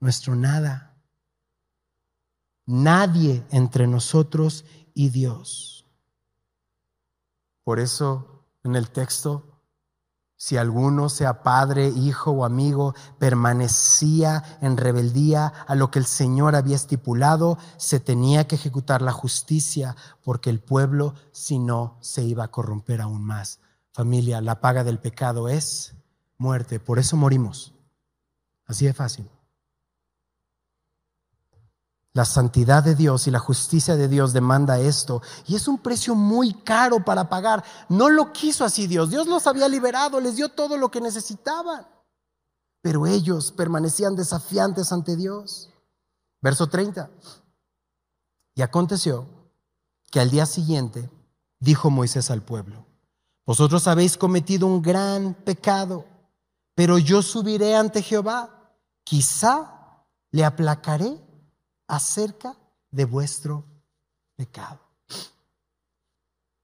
nuestro 0.00 0.34
nada. 0.34 0.96
Nadie 2.66 3.44
entre 3.50 3.86
nosotros 3.86 4.64
y 4.94 5.10
Dios. 5.10 5.86
Por 7.64 7.80
eso 7.80 8.44
en 8.64 8.76
el 8.76 8.90
texto, 8.90 9.62
si 10.36 10.56
alguno, 10.56 11.08
sea 11.08 11.42
padre, 11.42 11.88
hijo 11.88 12.30
o 12.30 12.44
amigo, 12.44 12.94
permanecía 13.18 14.58
en 14.60 14.76
rebeldía 14.76 15.46
a 15.46 15.74
lo 15.74 15.90
que 15.90 15.98
el 15.98 16.06
Señor 16.06 16.54
había 16.56 16.76
estipulado, 16.76 17.58
se 17.78 18.00
tenía 18.00 18.46
que 18.46 18.56
ejecutar 18.56 19.00
la 19.00 19.12
justicia, 19.12 19.96
porque 20.22 20.50
el 20.50 20.60
pueblo, 20.60 21.14
si 21.32 21.58
no, 21.58 21.96
se 22.00 22.22
iba 22.22 22.44
a 22.44 22.50
corromper 22.50 23.00
aún 23.00 23.24
más. 23.24 23.60
Familia, 23.92 24.40
la 24.40 24.60
paga 24.60 24.84
del 24.84 24.98
pecado 24.98 25.48
es 25.48 25.94
muerte, 26.36 26.80
por 26.80 26.98
eso 26.98 27.16
morimos. 27.16 27.74
Así 28.66 28.84
de 28.84 28.92
fácil. 28.92 29.30
La 32.16 32.24
santidad 32.24 32.82
de 32.82 32.94
Dios 32.94 33.26
y 33.26 33.30
la 33.30 33.38
justicia 33.38 33.94
de 33.94 34.08
Dios 34.08 34.32
demanda 34.32 34.78
esto. 34.78 35.20
Y 35.46 35.54
es 35.54 35.68
un 35.68 35.76
precio 35.76 36.14
muy 36.14 36.54
caro 36.54 37.04
para 37.04 37.28
pagar. 37.28 37.62
No 37.90 38.08
lo 38.08 38.32
quiso 38.32 38.64
así 38.64 38.86
Dios. 38.86 39.10
Dios 39.10 39.26
los 39.26 39.46
había 39.46 39.68
liberado, 39.68 40.18
les 40.18 40.36
dio 40.36 40.48
todo 40.48 40.78
lo 40.78 40.90
que 40.90 41.02
necesitaban. 41.02 41.86
Pero 42.80 43.06
ellos 43.06 43.52
permanecían 43.52 44.16
desafiantes 44.16 44.92
ante 44.92 45.14
Dios. 45.14 45.68
Verso 46.40 46.66
30. 46.66 47.10
Y 48.54 48.62
aconteció 48.62 49.26
que 50.10 50.18
al 50.18 50.30
día 50.30 50.46
siguiente 50.46 51.10
dijo 51.60 51.90
Moisés 51.90 52.30
al 52.30 52.40
pueblo, 52.40 52.86
vosotros 53.44 53.86
habéis 53.88 54.16
cometido 54.16 54.66
un 54.66 54.80
gran 54.80 55.34
pecado, 55.34 56.06
pero 56.74 56.96
yo 56.96 57.20
subiré 57.20 57.76
ante 57.76 58.00
Jehová, 58.00 58.72
quizá 59.04 60.02
le 60.30 60.46
aplacaré 60.46 61.25
acerca 61.86 62.56
de 62.90 63.04
vuestro 63.04 63.64
pecado. 64.36 64.80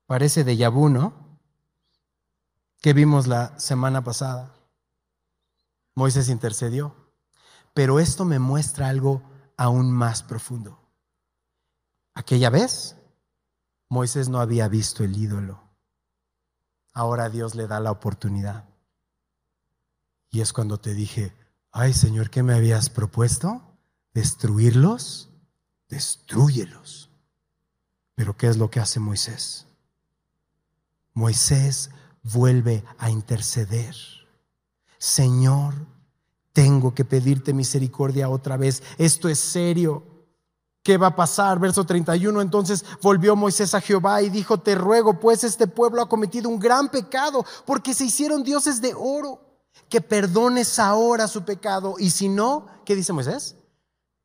Parece 0.07 0.45
de 0.45 0.57
Yabú, 0.57 0.89
¿no? 0.89 1.15
Que 2.81 2.93
vimos 2.93 3.27
la 3.27 3.59
semana 3.59 4.03
pasada. 4.03 4.55
Moisés 5.95 6.29
intercedió. 6.29 6.95
Pero 7.75 7.99
esto 7.99 8.25
me 8.25 8.39
muestra 8.39 8.89
algo 8.89 9.23
aún 9.57 9.91
más 9.91 10.23
profundo. 10.23 10.79
Aquella 12.15 12.51
vez, 12.51 12.97
Moisés 13.89 14.29
no 14.29 14.41
había 14.41 14.69
visto 14.69 15.05
el 15.05 15.17
ídolo. 15.17 15.63
Ahora 16.93 17.31
Dios 17.31 17.55
le 17.55 17.67
da 17.67 17.81
la 17.81 17.91
oportunidad. 17.91 18.69
Y 20.31 20.41
es 20.41 20.53
cuando 20.53 20.79
te 20.79 20.93
dije, 20.93 21.35
ay 21.71 21.95
Señor, 21.95 22.29
¿qué 22.29 22.43
me 22.43 22.55
habías 22.55 22.91
propuesto? 22.91 23.72
¿Destruirlos? 24.15 25.31
Destruyelos. 25.89 27.11
Pero 28.15 28.37
¿qué 28.37 28.47
es 28.49 28.57
lo 28.57 28.71
que 28.71 28.81
hace 28.81 29.01
Moisés? 29.01 29.67
Moisés 31.15 31.91
vuelve 32.23 32.85
a 32.99 33.11
interceder. 33.11 33.95
Señor, 34.99 35.75
tengo 36.53 36.95
que 36.95 37.05
pedirte 37.05 37.53
misericordia 37.53 38.29
otra 38.29 38.57
vez. 38.57 38.83
Esto 38.99 39.29
es 39.29 39.39
serio. 39.39 40.05
¿Qué 40.83 40.97
va 40.99 41.09
a 41.09 41.17
pasar? 41.17 41.59
Verso 41.59 41.85
31. 41.85 42.41
Entonces 42.41 42.85
volvió 43.01 43.37
Moisés 43.37 43.75
a 43.75 43.81
Jehová 43.81 44.23
y 44.23 44.31
dijo, 44.31 44.61
te 44.61 44.75
ruego, 44.75 45.19
pues 45.21 45.45
este 45.45 45.67
pueblo 45.67 46.03
ha 46.03 46.09
cometido 46.09 46.49
un 46.49 46.59
gran 46.59 46.89
pecado 46.89 47.45
porque 47.65 47.95
se 47.95 48.05
hicieron 48.05 48.43
dioses 48.43 48.81
de 48.81 48.95
oro, 48.95 49.41
que 49.89 50.01
perdones 50.01 50.79
ahora 50.79 51.29
su 51.29 51.45
pecado. 51.45 51.97
Y 51.99 52.11
si 52.11 52.29
no, 52.29 52.67
¿qué 52.85 52.97
dice 52.97 53.13
Moisés? 53.13 53.57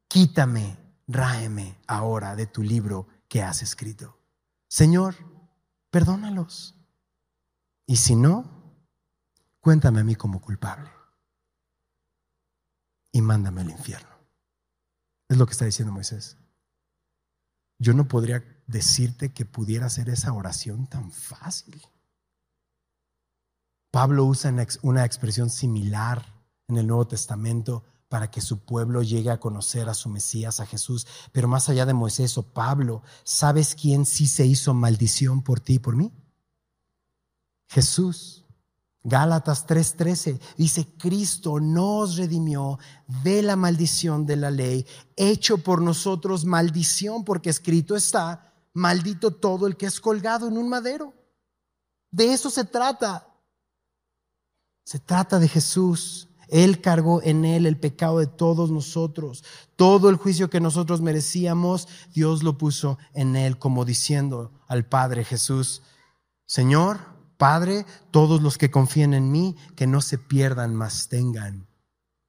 Quítame, 0.08 0.78
ráeme 1.08 1.78
ahora 1.88 2.36
de 2.36 2.48
tu 2.48 2.64
libro 2.64 3.08
que 3.28 3.44
has 3.44 3.62
escrito. 3.62 4.18
Señor, 4.68 5.16
perdónalos. 5.90 6.76
Y 7.86 7.98
si 7.98 8.16
no, 8.16 8.46
cuéntame 9.60 10.02
a 10.02 10.04
mí 10.04 10.16
como 10.16 10.42
culpable 10.42 10.90
y 13.12 13.22
mándame 13.22 13.62
al 13.62 13.70
infierno. 13.70 14.16
Es 15.30 15.38
lo 15.38 15.46
que 15.46 15.54
está 15.54 15.66
diciendo 15.66 15.94
Moisés. 15.94 16.38
Yo 17.80 17.94
no 17.94 18.08
podría 18.08 18.44
decirte 18.68 19.34
que 19.34 19.46
pudiera 19.46 19.86
hacer 19.86 20.10
esa 20.10 20.34
oración 20.34 20.88
tan 20.88 21.12
fácil. 21.12 21.82
Pablo 23.92 24.26
usa 24.26 24.54
una 24.84 25.06
expresión 25.06 25.50
similar 25.50 26.34
en 26.68 26.78
el 26.78 26.88
Nuevo 26.88 27.08
Testamento 27.08 27.84
para 28.10 28.32
que 28.32 28.42
su 28.42 28.60
pueblo 28.60 29.02
llegue 29.04 29.30
a 29.30 29.40
conocer 29.40 29.90
a 29.90 29.94
su 29.94 30.10
Mesías, 30.10 30.60
a 30.60 30.66
Jesús. 30.66 31.08
Pero 31.32 31.48
más 31.48 31.70
allá 31.70 31.86
de 31.86 31.94
Moisés 31.94 32.38
o 32.38 32.44
Pablo, 32.44 33.04
¿sabes 33.24 33.76
quién 33.76 34.06
sí 34.06 34.28
se 34.28 34.46
hizo 34.46 34.74
maldición 34.74 35.42
por 35.42 35.60
ti 35.60 35.76
y 35.76 35.80
por 35.80 35.96
mí? 35.96 36.14
Jesús. 37.68 38.46
Gálatas 39.04 39.66
3:13 39.66 40.40
dice, 40.58 40.86
Cristo 40.98 41.62
nos 41.62 42.18
redimió 42.18 42.78
de 43.24 43.42
la 43.42 43.56
maldición 43.56 44.26
de 44.26 44.36
la 44.36 44.52
ley, 44.52 44.86
hecho 45.16 45.60
por 45.60 45.82
nosotros 45.82 46.44
maldición, 46.44 47.24
porque 47.24 47.50
escrito 47.50 47.96
está, 47.96 48.54
maldito 48.74 49.32
todo 49.32 49.66
el 49.66 49.78
que 49.78 49.86
es 49.86 50.02
colgado 50.02 50.48
en 50.48 50.58
un 50.58 50.68
madero. 50.68 51.14
De 52.12 52.34
eso 52.34 52.50
se 52.50 52.66
trata. 52.66 53.28
Se 54.84 55.00
trata 55.00 55.40
de 55.40 55.48
Jesús. 55.48 56.28
Él 56.48 56.82
cargó 56.82 57.22
en 57.22 57.46
él 57.46 57.66
el 57.66 57.78
pecado 57.78 58.20
de 58.20 58.28
todos 58.28 58.72
nosotros. 58.72 59.44
Todo 59.76 60.10
el 60.10 60.16
juicio 60.16 60.50
que 60.50 60.60
nosotros 60.60 61.02
merecíamos, 61.02 61.88
Dios 62.14 62.44
lo 62.44 62.58
puso 62.58 62.98
en 63.14 63.36
él, 63.36 63.58
como 63.58 63.86
diciendo 63.86 64.52
al 64.68 64.86
Padre 64.86 65.24
Jesús, 65.24 65.82
Señor, 66.46 67.00
Padre, 67.38 67.86
todos 68.12 68.42
los 68.42 68.58
que 68.58 68.72
confíen 68.72 69.14
en 69.14 69.32
mí, 69.32 69.56
que 69.76 69.88
no 69.88 70.02
se 70.02 70.18
pierdan, 70.18 70.76
mas 70.76 71.08
tengan 71.10 71.68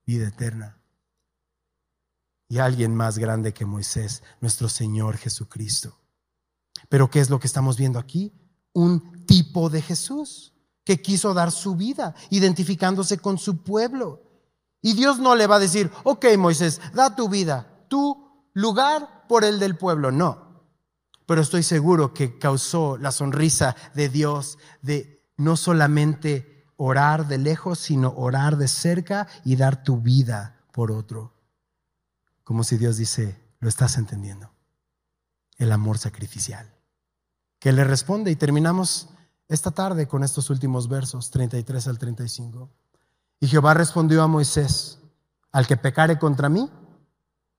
vida 0.04 0.28
eterna. 0.28 0.78
Y 2.48 2.58
alguien 2.58 2.94
más 2.94 3.18
grande 3.18 3.52
que 3.52 3.64
Moisés, 3.64 4.22
nuestro 4.40 4.68
Señor 4.68 5.16
Jesucristo. 5.16 5.98
Pero 6.88 7.10
¿qué 7.10 7.20
es 7.20 7.30
lo 7.30 7.38
que 7.38 7.46
estamos 7.46 7.76
viendo 7.76 7.98
aquí? 7.98 8.32
Un 8.72 9.26
tipo 9.26 9.70
de 9.70 9.82
Jesús 9.82 10.54
que 10.89 11.03
quiso 11.03 11.34
dar 11.34 11.53
su 11.53 11.76
vida, 11.76 12.14
identificándose 12.30 13.18
con 13.18 13.36
su 13.36 13.62
pueblo. 13.62 14.22
Y 14.80 14.95
Dios 14.95 15.18
no 15.18 15.34
le 15.34 15.47
va 15.47 15.57
a 15.57 15.59
decir, 15.59 15.91
ok 16.03 16.24
Moisés, 16.39 16.80
da 16.95 17.14
tu 17.14 17.28
vida, 17.28 17.84
tu 17.89 18.49
lugar 18.55 19.26
por 19.28 19.45
el 19.45 19.59
del 19.59 19.76
pueblo. 19.76 20.11
No, 20.11 20.64
pero 21.26 21.43
estoy 21.43 21.62
seguro 21.62 22.14
que 22.14 22.39
causó 22.39 22.97
la 22.97 23.12
sonrisa 23.12 23.76
de 23.93 24.09
Dios 24.09 24.57
de 24.80 25.30
no 25.36 25.59
solamente 25.59 26.64
orar 26.78 27.28
de 27.28 27.36
lejos, 27.36 27.78
sino 27.78 28.14
orar 28.16 28.57
de 28.57 28.68
cerca 28.68 29.28
y 29.45 29.57
dar 29.57 29.84
tu 29.84 30.01
vida 30.01 30.64
por 30.72 30.91
otro. 30.91 31.34
Como 32.45 32.64
si 32.64 32.78
Dios 32.78 32.97
dice, 32.97 33.39
lo 33.61 33.68
estás 33.68 33.99
entendiendo. 33.99 34.55
El 35.59 35.70
amor 35.70 35.99
sacrificial. 35.99 36.74
Que 37.59 37.72
le 37.72 37.84
responde 37.84 38.30
y 38.30 38.36
terminamos 38.36 39.11
esta 39.49 39.70
tarde 39.70 40.07
con 40.07 40.22
estos 40.22 40.51
últimos 40.51 40.88
versos, 40.88 41.30
33 41.30 41.88
al 41.88 41.99
35. 41.99 42.70
Y 43.40 43.49
Jehová 43.49 43.74
respondió 43.74 44.22
a 44.22 44.26
Moisés, 44.26 45.01
al 45.53 45.66
que 45.66 45.76
pecare 45.76 46.18
contra 46.18 46.49
mí, 46.49 46.70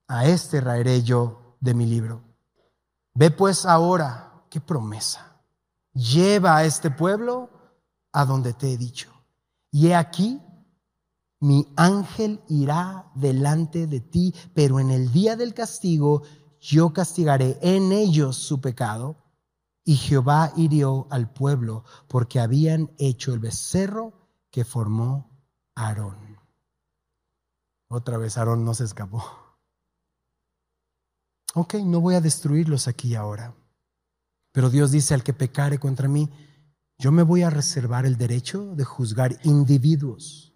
a 0.08 0.26
este 0.26 0.62
raeré 0.62 1.04
yo 1.04 1.56
de 1.60 1.74
mi 1.74 1.86
libro 1.86 2.24
Ve 3.14 3.32
pues 3.32 3.66
ahora, 3.66 4.44
qué 4.50 4.62
promesa. 4.62 5.42
Lleva 5.94 6.58
a 6.58 6.64
este 6.64 6.90
pueblo 6.90 7.50
a 8.12 8.26
donde 8.26 8.54
te 8.54 8.74
he 8.74 8.78
dicho. 8.78 9.12
Y 9.72 9.88
he 9.88 9.96
aquí, 9.96 10.42
mi 11.42 11.68
ángel 11.76 12.42
irá 12.48 13.12
delante 13.16 13.88
de 13.88 14.00
ti, 14.00 14.34
pero 14.54 14.80
en 14.80 14.90
el 14.90 15.12
día 15.12 15.36
del 15.36 15.54
castigo 15.54 16.24
yo 16.62 16.94
castigaré 16.94 17.58
en 17.62 17.92
ellos 17.92 18.38
su 18.38 18.62
pecado. 18.62 19.18
Y 19.84 19.96
Jehová 19.96 20.52
hirió 20.56 21.08
al 21.10 21.32
pueblo 21.32 21.84
porque 22.08 22.40
habían 22.40 22.92
hecho 22.98 23.34
el 23.34 23.40
becerro 23.40 24.14
que 24.52 24.66
formó 24.66 25.30
Aarón. 25.76 26.38
Otra 27.90 28.18
vez 28.18 28.38
Aarón 28.38 28.64
no 28.64 28.74
se 28.74 28.84
escapó. 28.84 29.24
Ok, 31.56 31.76
no 31.76 32.00
voy 32.00 32.16
a 32.16 32.22
destruirlos 32.22 32.88
aquí 32.88 33.16
ahora. 33.16 33.56
Pero 34.52 34.70
Dios 34.70 34.92
dice 34.92 35.14
al 35.14 35.24
que 35.24 35.34
pecare 35.34 35.80
contra 35.80 36.08
mí, 36.08 36.30
yo 36.98 37.12
me 37.12 37.24
voy 37.24 37.44
a 37.44 37.50
reservar 37.50 38.06
el 38.06 38.18
derecho 38.18 38.76
de 38.76 38.84
juzgar 38.84 39.38
individuos. 39.44 40.54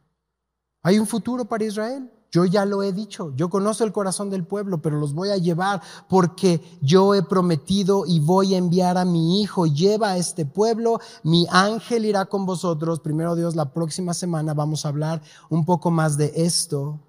Hay 0.84 1.00
un 1.00 1.08
futuro 1.08 1.46
para 1.46 1.64
Israel. 1.64 2.12
Yo 2.34 2.46
ya 2.46 2.66
lo 2.66 2.82
he 2.82 2.92
dicho. 2.92 3.32
Yo 3.36 3.52
conozco 3.52 3.84
el 3.84 3.92
corazón 3.92 4.32
del 4.32 4.44
pueblo, 4.44 4.82
pero 4.82 4.98
los 5.00 5.14
voy 5.14 5.30
a 5.30 5.38
llevar 5.38 5.84
porque 6.10 6.60
yo 6.82 7.14
he 7.14 7.22
prometido 7.22 8.06
y 8.08 8.20
voy 8.20 8.56
a 8.56 8.58
enviar 8.58 8.98
a 8.98 9.06
mi 9.06 9.40
hijo. 9.40 9.68
Lleva 9.68 10.10
a 10.10 10.18
este 10.18 10.44
pueblo. 10.44 11.00
Mi 11.22 11.46
ángel 11.52 12.06
irá 12.06 12.26
con 12.26 12.48
vosotros. 12.48 13.00
Primero 13.02 13.36
Dios, 13.36 13.56
la 13.56 13.72
próxima 13.72 14.16
semana 14.16 14.56
vamos 14.56 14.84
a 14.84 14.90
hablar 14.90 15.22
un 15.48 15.64
poco 15.64 15.92
más 15.92 16.18
de 16.18 16.34
esto. 16.36 17.00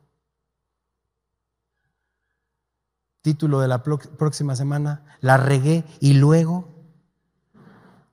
título 3.23 3.61
de 3.61 3.69
la 3.69 3.83
próxima 3.83 4.55
semana, 4.55 5.03
la 5.23 5.39
regué 5.39 5.83
y 5.99 6.13
luego, 6.13 6.69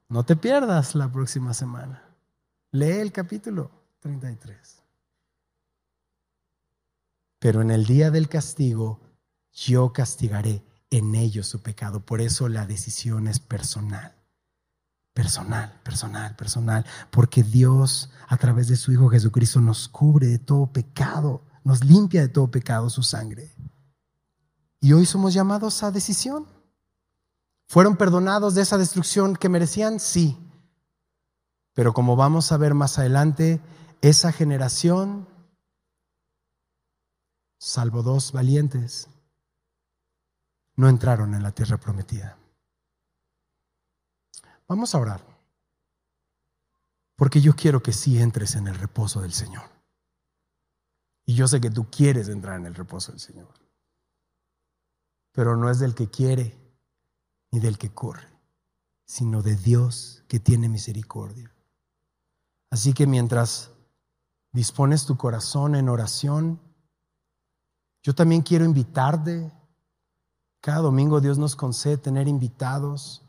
no 0.07 0.23
te 0.23 0.37
pierdas 0.37 0.95
la 0.95 1.11
próxima 1.11 1.53
semana. 1.53 2.01
Lee 2.71 3.01
el 3.01 3.11
capítulo 3.11 3.69
33. 3.99 4.80
Pero 7.41 7.63
en 7.63 7.71
el 7.71 7.87
día 7.87 8.11
del 8.11 8.29
castigo, 8.29 8.99
yo 9.51 9.93
castigaré 9.93 10.63
en 10.91 11.15
ellos 11.15 11.47
su 11.47 11.63
pecado. 11.63 12.05
Por 12.05 12.21
eso 12.21 12.47
la 12.47 12.67
decisión 12.67 13.27
es 13.27 13.39
personal. 13.39 14.15
Personal, 15.15 15.81
personal, 15.83 16.35
personal. 16.35 16.85
Porque 17.09 17.41
Dios, 17.41 18.11
a 18.27 18.37
través 18.37 18.67
de 18.67 18.75
su 18.75 18.91
Hijo 18.91 19.09
Jesucristo, 19.09 19.59
nos 19.59 19.89
cubre 19.89 20.27
de 20.27 20.37
todo 20.37 20.71
pecado, 20.71 21.41
nos 21.63 21.83
limpia 21.83 22.21
de 22.21 22.29
todo 22.29 22.51
pecado 22.51 22.91
su 22.91 23.01
sangre. 23.01 23.51
Y 24.79 24.93
hoy 24.93 25.07
somos 25.07 25.33
llamados 25.33 25.81
a 25.81 25.89
decisión. 25.89 26.45
¿Fueron 27.67 27.97
perdonados 27.97 28.53
de 28.53 28.61
esa 28.61 28.77
destrucción 28.77 29.35
que 29.35 29.49
merecían? 29.49 29.99
Sí. 29.99 30.37
Pero 31.73 31.91
como 31.95 32.15
vamos 32.15 32.51
a 32.51 32.57
ver 32.57 32.75
más 32.75 32.99
adelante, 32.99 33.61
esa 34.01 34.31
generación, 34.31 35.27
salvo 37.61 38.01
dos 38.01 38.31
valientes, 38.31 39.07
no 40.77 40.89
entraron 40.89 41.35
en 41.35 41.43
la 41.43 41.51
tierra 41.51 41.77
prometida. 41.77 42.35
Vamos 44.67 44.95
a 44.95 44.97
orar. 44.97 45.21
Porque 47.15 47.39
yo 47.39 47.55
quiero 47.55 47.83
que 47.83 47.93
sí 47.93 48.19
entres 48.19 48.55
en 48.55 48.67
el 48.67 48.73
reposo 48.73 49.21
del 49.21 49.31
Señor. 49.31 49.69
Y 51.27 51.35
yo 51.35 51.47
sé 51.47 51.61
que 51.61 51.69
tú 51.69 51.87
quieres 51.91 52.29
entrar 52.29 52.59
en 52.59 52.65
el 52.65 52.73
reposo 52.73 53.11
del 53.11 53.21
Señor. 53.21 53.53
Pero 55.31 55.55
no 55.55 55.69
es 55.69 55.77
del 55.77 55.93
que 55.93 56.09
quiere 56.09 56.57
ni 57.51 57.59
del 57.59 57.77
que 57.77 57.93
corre, 57.93 58.27
sino 59.05 59.43
de 59.43 59.55
Dios 59.55 60.23
que 60.27 60.39
tiene 60.39 60.67
misericordia. 60.67 61.53
Así 62.71 62.93
que 62.93 63.05
mientras 63.05 63.69
dispones 64.51 65.05
tu 65.05 65.15
corazón 65.15 65.75
en 65.75 65.89
oración, 65.89 66.70
yo 68.03 68.15
también 68.15 68.41
quiero 68.41 68.65
invitarte. 68.65 69.51
Cada 70.59 70.79
domingo 70.79 71.21
Dios 71.21 71.37
nos 71.37 71.55
concede 71.55 71.97
tener 71.97 72.27
invitados, 72.27 73.23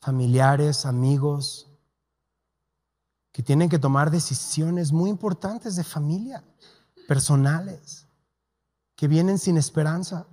familiares, 0.00 0.86
amigos, 0.86 1.70
que 3.32 3.42
tienen 3.42 3.68
que 3.68 3.78
tomar 3.78 4.10
decisiones 4.10 4.92
muy 4.92 5.10
importantes 5.10 5.76
de 5.76 5.84
familia, 5.84 6.42
personales, 7.06 8.06
que 8.94 9.08
vienen 9.08 9.38
sin 9.38 9.58
esperanza. 9.58 10.26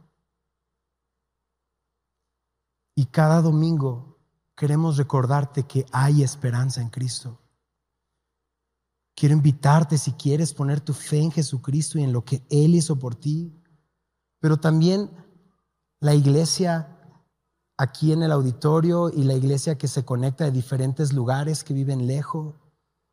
Y 2.95 3.07
cada 3.07 3.41
domingo 3.41 4.19
queremos 4.55 4.97
recordarte 4.97 5.63
que 5.63 5.85
hay 5.91 6.23
esperanza 6.23 6.81
en 6.81 6.89
Cristo. 6.89 7.39
Quiero 9.15 9.35
invitarte 9.35 9.97
si 9.97 10.13
quieres 10.13 10.53
poner 10.53 10.79
tu 10.79 10.93
fe 10.93 11.19
en 11.19 11.31
Jesucristo 11.31 11.99
y 11.99 12.03
en 12.03 12.13
lo 12.13 12.23
que 12.23 12.45
Él 12.49 12.75
hizo 12.75 12.97
por 12.97 13.15
ti, 13.15 13.62
pero 14.43 14.57
también 14.57 15.09
la 16.01 16.13
iglesia 16.13 16.99
aquí 17.77 18.11
en 18.11 18.23
el 18.23 18.31
auditorio 18.33 19.09
y 19.09 19.23
la 19.23 19.35
iglesia 19.35 19.77
que 19.77 19.87
se 19.87 20.03
conecta 20.03 20.43
de 20.43 20.51
diferentes 20.51 21.13
lugares 21.13 21.63
que 21.63 21.73
viven 21.73 22.07
lejos, 22.07 22.53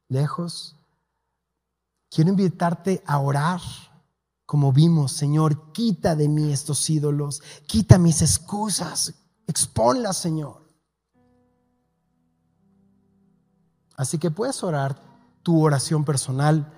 lejos. 0.08 0.74
Quiero 2.10 2.30
invitarte 2.30 3.00
a 3.06 3.20
orar, 3.20 3.60
como 4.44 4.72
vimos, 4.72 5.12
Señor, 5.12 5.70
quita 5.70 6.16
de 6.16 6.28
mí 6.28 6.52
estos 6.52 6.90
ídolos, 6.90 7.44
quita 7.68 7.96
mis 7.96 8.22
excusas, 8.22 9.14
exponlas, 9.46 10.16
Señor. 10.16 10.68
Así 13.94 14.18
que 14.18 14.32
puedes 14.32 14.64
orar 14.64 15.00
tu 15.44 15.62
oración 15.62 16.04
personal. 16.04 16.72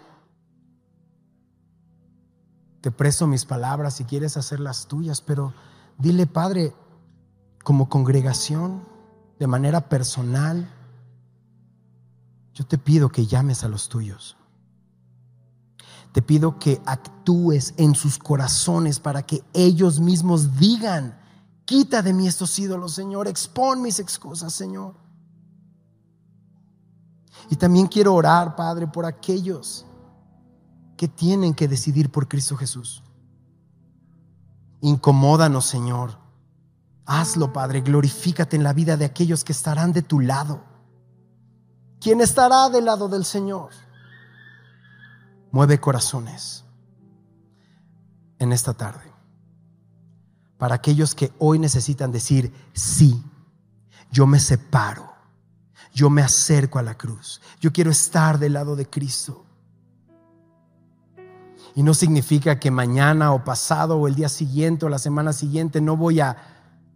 Te 2.82 2.90
presto 2.90 3.28
mis 3.28 3.44
palabras 3.44 3.94
si 3.94 4.04
quieres 4.04 4.36
hacer 4.36 4.58
las 4.58 4.88
tuyas, 4.88 5.20
pero 5.20 5.54
dile, 5.98 6.26
Padre, 6.26 6.74
como 7.62 7.88
congregación, 7.88 8.82
de 9.38 9.46
manera 9.46 9.88
personal, 9.88 10.68
yo 12.54 12.66
te 12.66 12.78
pido 12.78 13.08
que 13.08 13.26
llames 13.26 13.62
a 13.62 13.68
los 13.68 13.88
tuyos. 13.88 14.36
Te 16.10 16.22
pido 16.22 16.58
que 16.58 16.82
actúes 16.84 17.72
en 17.76 17.94
sus 17.94 18.18
corazones 18.18 18.98
para 18.98 19.22
que 19.22 19.44
ellos 19.52 20.00
mismos 20.00 20.58
digan, 20.58 21.16
quita 21.64 22.02
de 22.02 22.12
mí 22.12 22.26
estos 22.26 22.58
ídolos, 22.58 22.94
Señor, 22.94 23.28
expón 23.28 23.80
mis 23.80 24.00
excusas, 24.00 24.52
Señor. 24.52 24.94
Y 27.48 27.54
también 27.54 27.86
quiero 27.86 28.12
orar, 28.12 28.56
Padre, 28.56 28.88
por 28.88 29.06
aquellos 29.06 29.86
que 31.02 31.08
tienen 31.08 31.52
que 31.52 31.66
decidir 31.66 32.12
por 32.12 32.28
Cristo 32.28 32.56
Jesús. 32.56 33.02
Incomódanos, 34.82 35.66
Señor. 35.66 36.16
Hazlo, 37.06 37.52
Padre. 37.52 37.80
Glorifícate 37.80 38.54
en 38.54 38.62
la 38.62 38.72
vida 38.72 38.96
de 38.96 39.04
aquellos 39.04 39.42
que 39.42 39.50
estarán 39.50 39.92
de 39.92 40.02
tu 40.02 40.20
lado. 40.20 40.62
¿Quién 42.00 42.20
estará 42.20 42.68
del 42.68 42.84
lado 42.84 43.08
del 43.08 43.24
Señor? 43.24 43.70
Mueve 45.50 45.80
corazones 45.80 46.64
en 48.38 48.52
esta 48.52 48.72
tarde. 48.72 49.12
Para 50.56 50.76
aquellos 50.76 51.16
que 51.16 51.32
hoy 51.40 51.58
necesitan 51.58 52.12
decir, 52.12 52.54
sí, 52.74 53.20
yo 54.12 54.28
me 54.28 54.38
separo 54.38 55.12
yo 55.92 56.08
me 56.08 56.22
acerco 56.22 56.78
a 56.78 56.82
la 56.82 56.96
cruz. 56.96 57.40
Yo 57.60 57.72
quiero 57.72 57.90
estar 57.90 58.38
del 58.38 58.54
lado 58.54 58.76
de 58.76 58.88
Cristo. 58.88 59.41
Y 61.74 61.82
no 61.82 61.94
significa 61.94 62.60
que 62.60 62.70
mañana 62.70 63.32
o 63.32 63.44
pasado 63.44 63.96
o 63.96 64.06
el 64.06 64.14
día 64.14 64.28
siguiente 64.28 64.84
o 64.84 64.88
la 64.88 64.98
semana 64.98 65.32
siguiente 65.32 65.80
no 65.80 65.96
voy 65.96 66.20
a 66.20 66.36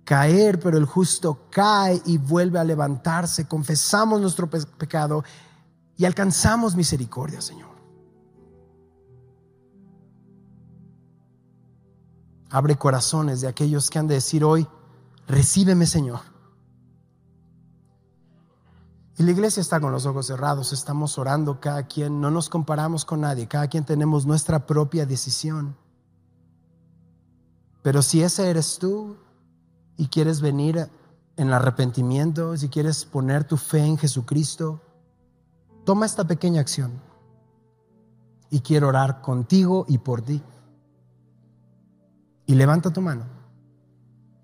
caer, 0.05 0.61
pero 0.61 0.79
el 0.79 0.85
justo 0.85 1.49
cae 1.51 2.01
y 2.05 2.19
vuelve 2.19 2.59
a 2.59 2.65
levantarse. 2.65 3.47
Confesamos 3.47 4.21
nuestro 4.21 4.49
pecado 4.49 5.25
y 5.97 6.05
alcanzamos 6.05 6.77
misericordia, 6.77 7.41
Señor. 7.41 7.71
Abre 12.51 12.77
corazones 12.77 13.41
de 13.41 13.49
aquellos 13.49 13.91
que 13.91 13.99
han 13.99 14.07
de 14.07 14.15
decir 14.15 14.45
hoy, 14.45 14.69
recíbeme, 15.27 15.87
Señor. 15.87 16.36
Y 19.19 19.23
la 19.23 19.31
iglesia 19.31 19.63
está 19.63 19.81
con 19.81 19.93
los 19.93 20.05
ojos 20.05 20.27
cerrados, 20.27 20.73
estamos 20.73 21.17
orando 21.17 21.59
cada 21.59 21.87
quien, 21.87 22.21
no 22.21 22.31
nos 22.31 22.51
comparamos 22.51 23.07
con 23.07 23.23
nadie, 23.23 23.49
cada 23.49 23.67
quien 23.69 23.85
tenemos 23.85 24.27
nuestra 24.27 24.67
propia 24.67 25.07
decisión. 25.07 25.75
Pero 27.83 28.03
si 28.03 28.23
ese 28.23 28.51
eres 28.51 28.79
tú 28.79 29.17
y 29.97 30.09
quieres 30.09 30.43
venir 30.43 30.91
en 31.37 31.51
arrepentimiento, 31.51 32.57
si 32.59 32.69
quieres 32.69 33.07
poner 33.07 33.45
tu 33.45 33.57
fe 33.57 33.79
en 33.79 33.97
Jesucristo, 33.97 34.83
toma 35.85 36.05
esta 36.05 36.27
pequeña 36.27 36.61
acción. 36.61 37.01
Y 38.51 38.61
quiero 38.61 38.89
orar 38.89 39.23
contigo 39.23 39.87
y 39.89 39.99
por 39.99 40.21
ti. 40.23 40.43
Y 42.45 42.55
levanta 42.55 42.93
tu 42.93 43.01
mano. 43.01 43.25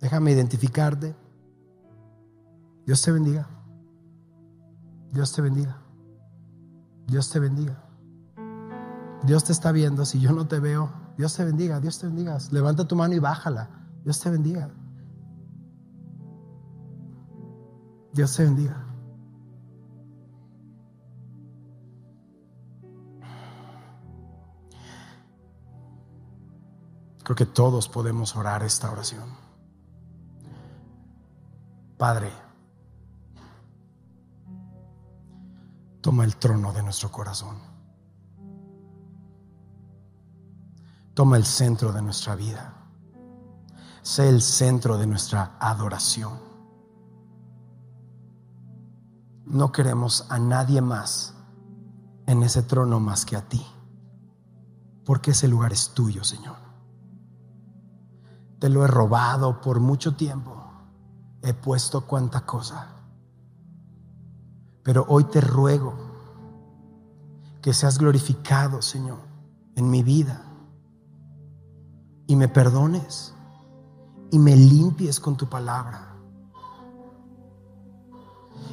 Déjame 0.01 0.33
identificarte. 0.33 1.14
Dios 2.87 3.01
te 3.03 3.12
bendiga. 3.12 3.49
Dios 5.13 5.33
te 5.33 5.43
bendiga. 5.43 5.77
Dios 7.07 7.31
te 7.31 7.39
bendiga. 7.39 7.85
Dios 9.25 9.45
te 9.45 9.53
está 9.53 9.71
viendo. 9.71 10.05
Si 10.07 10.19
yo 10.21 10.33
no 10.33 10.49
te 10.49 10.59
veo, 10.59 10.91
Dios 11.19 11.37
te 11.37 11.45
bendiga. 11.45 11.81
Dios 11.81 11.99
te 11.99 12.07
bendiga. 12.07 12.39
Levanta 12.51 12.89
tu 12.89 12.97
mano 12.97 13.15
y 13.15 13.19
bájala. 13.19 13.69
Dios 14.03 14.19
te 14.21 14.31
bendiga. 14.31 14.71
Dios 18.15 18.35
te 18.35 18.45
bendiga. 18.45 18.87
Creo 27.23 27.37
que 27.37 27.47
todos 27.47 27.89
podemos 27.89 28.35
orar 28.35 28.65
esta 28.65 28.91
oración. 28.91 29.29
Padre, 31.97 32.33
toma 36.03 36.25
el 36.25 36.37
trono 36.37 36.73
de 36.73 36.83
nuestro 36.83 37.11
corazón. 37.11 37.57
Toma 41.15 41.37
el 41.37 41.47
centro 41.47 41.93
de 41.93 42.03
nuestra 42.03 42.35
vida. 42.35 42.75
Sé 44.03 44.29
el 44.29 44.43
centro 44.43 44.99
de 44.99 45.07
nuestra 45.07 45.57
adoración. 45.61 46.41
No 49.47 49.71
queremos 49.71 50.27
a 50.29 50.39
nadie 50.41 50.81
más 50.81 51.35
en 52.27 52.43
ese 52.43 52.63
trono 52.63 52.99
más 52.99 53.25
que 53.25 53.37
a 53.37 53.49
ti, 53.49 53.65
porque 55.05 55.31
ese 55.31 55.47
lugar 55.47 55.73
es 55.73 55.91
tuyo, 55.91 56.25
Señor. 56.25 56.57
Te 58.59 58.69
lo 58.69 58.85
he 58.85 58.89
robado 58.89 59.61
por 59.61 59.79
mucho 59.79 60.17
tiempo. 60.17 60.57
He 61.43 61.55
puesto 61.55 62.07
cuanta 62.07 62.45
cosa 62.45 63.02
pero 64.83 65.05
hoy 65.09 65.24
te 65.24 65.41
ruego 65.41 65.95
que 67.61 67.72
seas 67.72 67.99
glorificado, 67.99 68.83
Señor, 68.83 69.20
en 69.76 69.89
mi 69.89 70.03
vida 70.03 70.43
y 72.26 72.35
me 72.35 72.49
perdones 72.49 73.33
y 74.30 74.39
me 74.39 74.57
limpies 74.57 75.20
con 75.20 75.37
tu 75.37 75.49
palabra. 75.49 76.09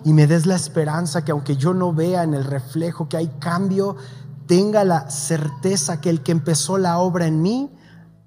Y 0.03 0.13
me 0.13 0.27
des 0.27 0.45
la 0.45 0.55
esperanza 0.55 1.23
que 1.23 1.31
aunque 1.31 1.57
yo 1.57 1.73
no 1.73 1.93
vea 1.93 2.23
en 2.23 2.33
el 2.33 2.45
reflejo 2.45 3.09
que 3.09 3.17
hay 3.17 3.27
cambio, 3.39 3.95
tenga 4.47 4.83
la 4.83 5.09
certeza 5.09 6.01
que 6.01 6.09
el 6.09 6.23
que 6.23 6.31
empezó 6.31 6.77
la 6.77 6.97
obra 6.97 7.27
en 7.27 7.41
mí 7.41 7.71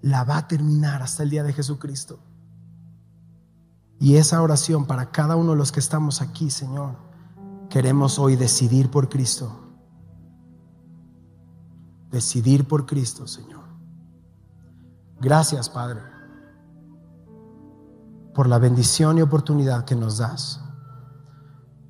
la 0.03 0.23
va 0.25 0.39
a 0.39 0.49
terminar 0.49 1.03
hasta 1.03 1.23
el 1.23 1.31
día 1.31 1.43
de 1.43 1.53
Jesucristo. 1.53 2.21
Y 3.99 4.17
esa 4.17 4.43
oración 4.43 4.87
para 4.87 5.11
cada 5.11 5.37
uno 5.37 5.53
de 5.53 5.57
los 5.57 5.73
que 5.73 5.81
estamos 5.81 6.21
aquí, 6.21 6.51
Señor 6.51 7.12
queremos 7.73 8.19
hoy 8.19 8.37
decidir 8.37 8.91
por 8.91 9.09
Cristo. 9.09 9.51
Decidir 12.11 12.69
por 12.69 12.85
Cristo, 12.85 13.27
Señor. 13.27 13.65
Gracias, 15.19 15.71
Padre, 15.71 16.03
por 18.35 18.47
la 18.47 18.59
bendición 18.59 19.17
y 19.17 19.23
oportunidad 19.23 19.87
que 19.87 19.97
nos 19.97 20.19
das 20.19 20.61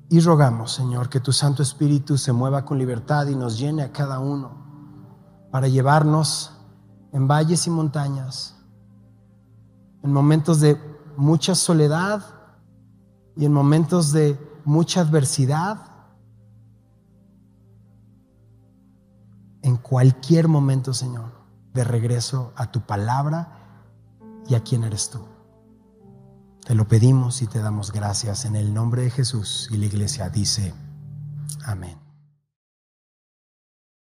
Y 0.09 0.21
rogamos, 0.21 0.71
Señor, 0.71 1.09
que 1.09 1.19
tu 1.19 1.33
Santo 1.33 1.61
Espíritu 1.61 2.17
se 2.17 2.31
mueva 2.31 2.63
con 2.63 2.77
libertad 2.77 3.27
y 3.27 3.35
nos 3.35 3.59
llene 3.59 3.83
a 3.83 3.91
cada 3.91 4.19
uno 4.19 4.63
para 5.51 5.67
llevarnos 5.67 6.53
en 7.11 7.27
valles 7.27 7.67
y 7.67 7.69
montañas, 7.69 8.55
en 10.01 10.13
momentos 10.13 10.61
de 10.61 10.79
mucha 11.17 11.55
soledad 11.55 12.23
y 13.35 13.43
en 13.43 13.51
momentos 13.51 14.13
de 14.13 14.52
mucha 14.65 15.01
adversidad, 15.01 15.93
en 19.61 19.77
cualquier 19.77 20.47
momento, 20.47 20.93
Señor, 20.93 21.31
de 21.73 21.83
regreso 21.83 22.53
a 22.55 22.71
tu 22.71 22.81
palabra 22.81 23.59
y 24.47 24.55
a 24.55 24.61
quién 24.61 24.83
eres 24.83 25.09
tú. 25.09 25.25
Te 26.65 26.75
lo 26.75 26.87
pedimos 26.87 27.41
y 27.41 27.47
te 27.47 27.59
damos 27.59 27.91
gracias 27.91 28.45
en 28.45 28.55
el 28.55 28.73
nombre 28.73 29.03
de 29.03 29.09
Jesús. 29.09 29.69
Y 29.71 29.77
la 29.77 29.85
iglesia 29.85 30.29
dice, 30.29 30.73
amén. 31.65 32.02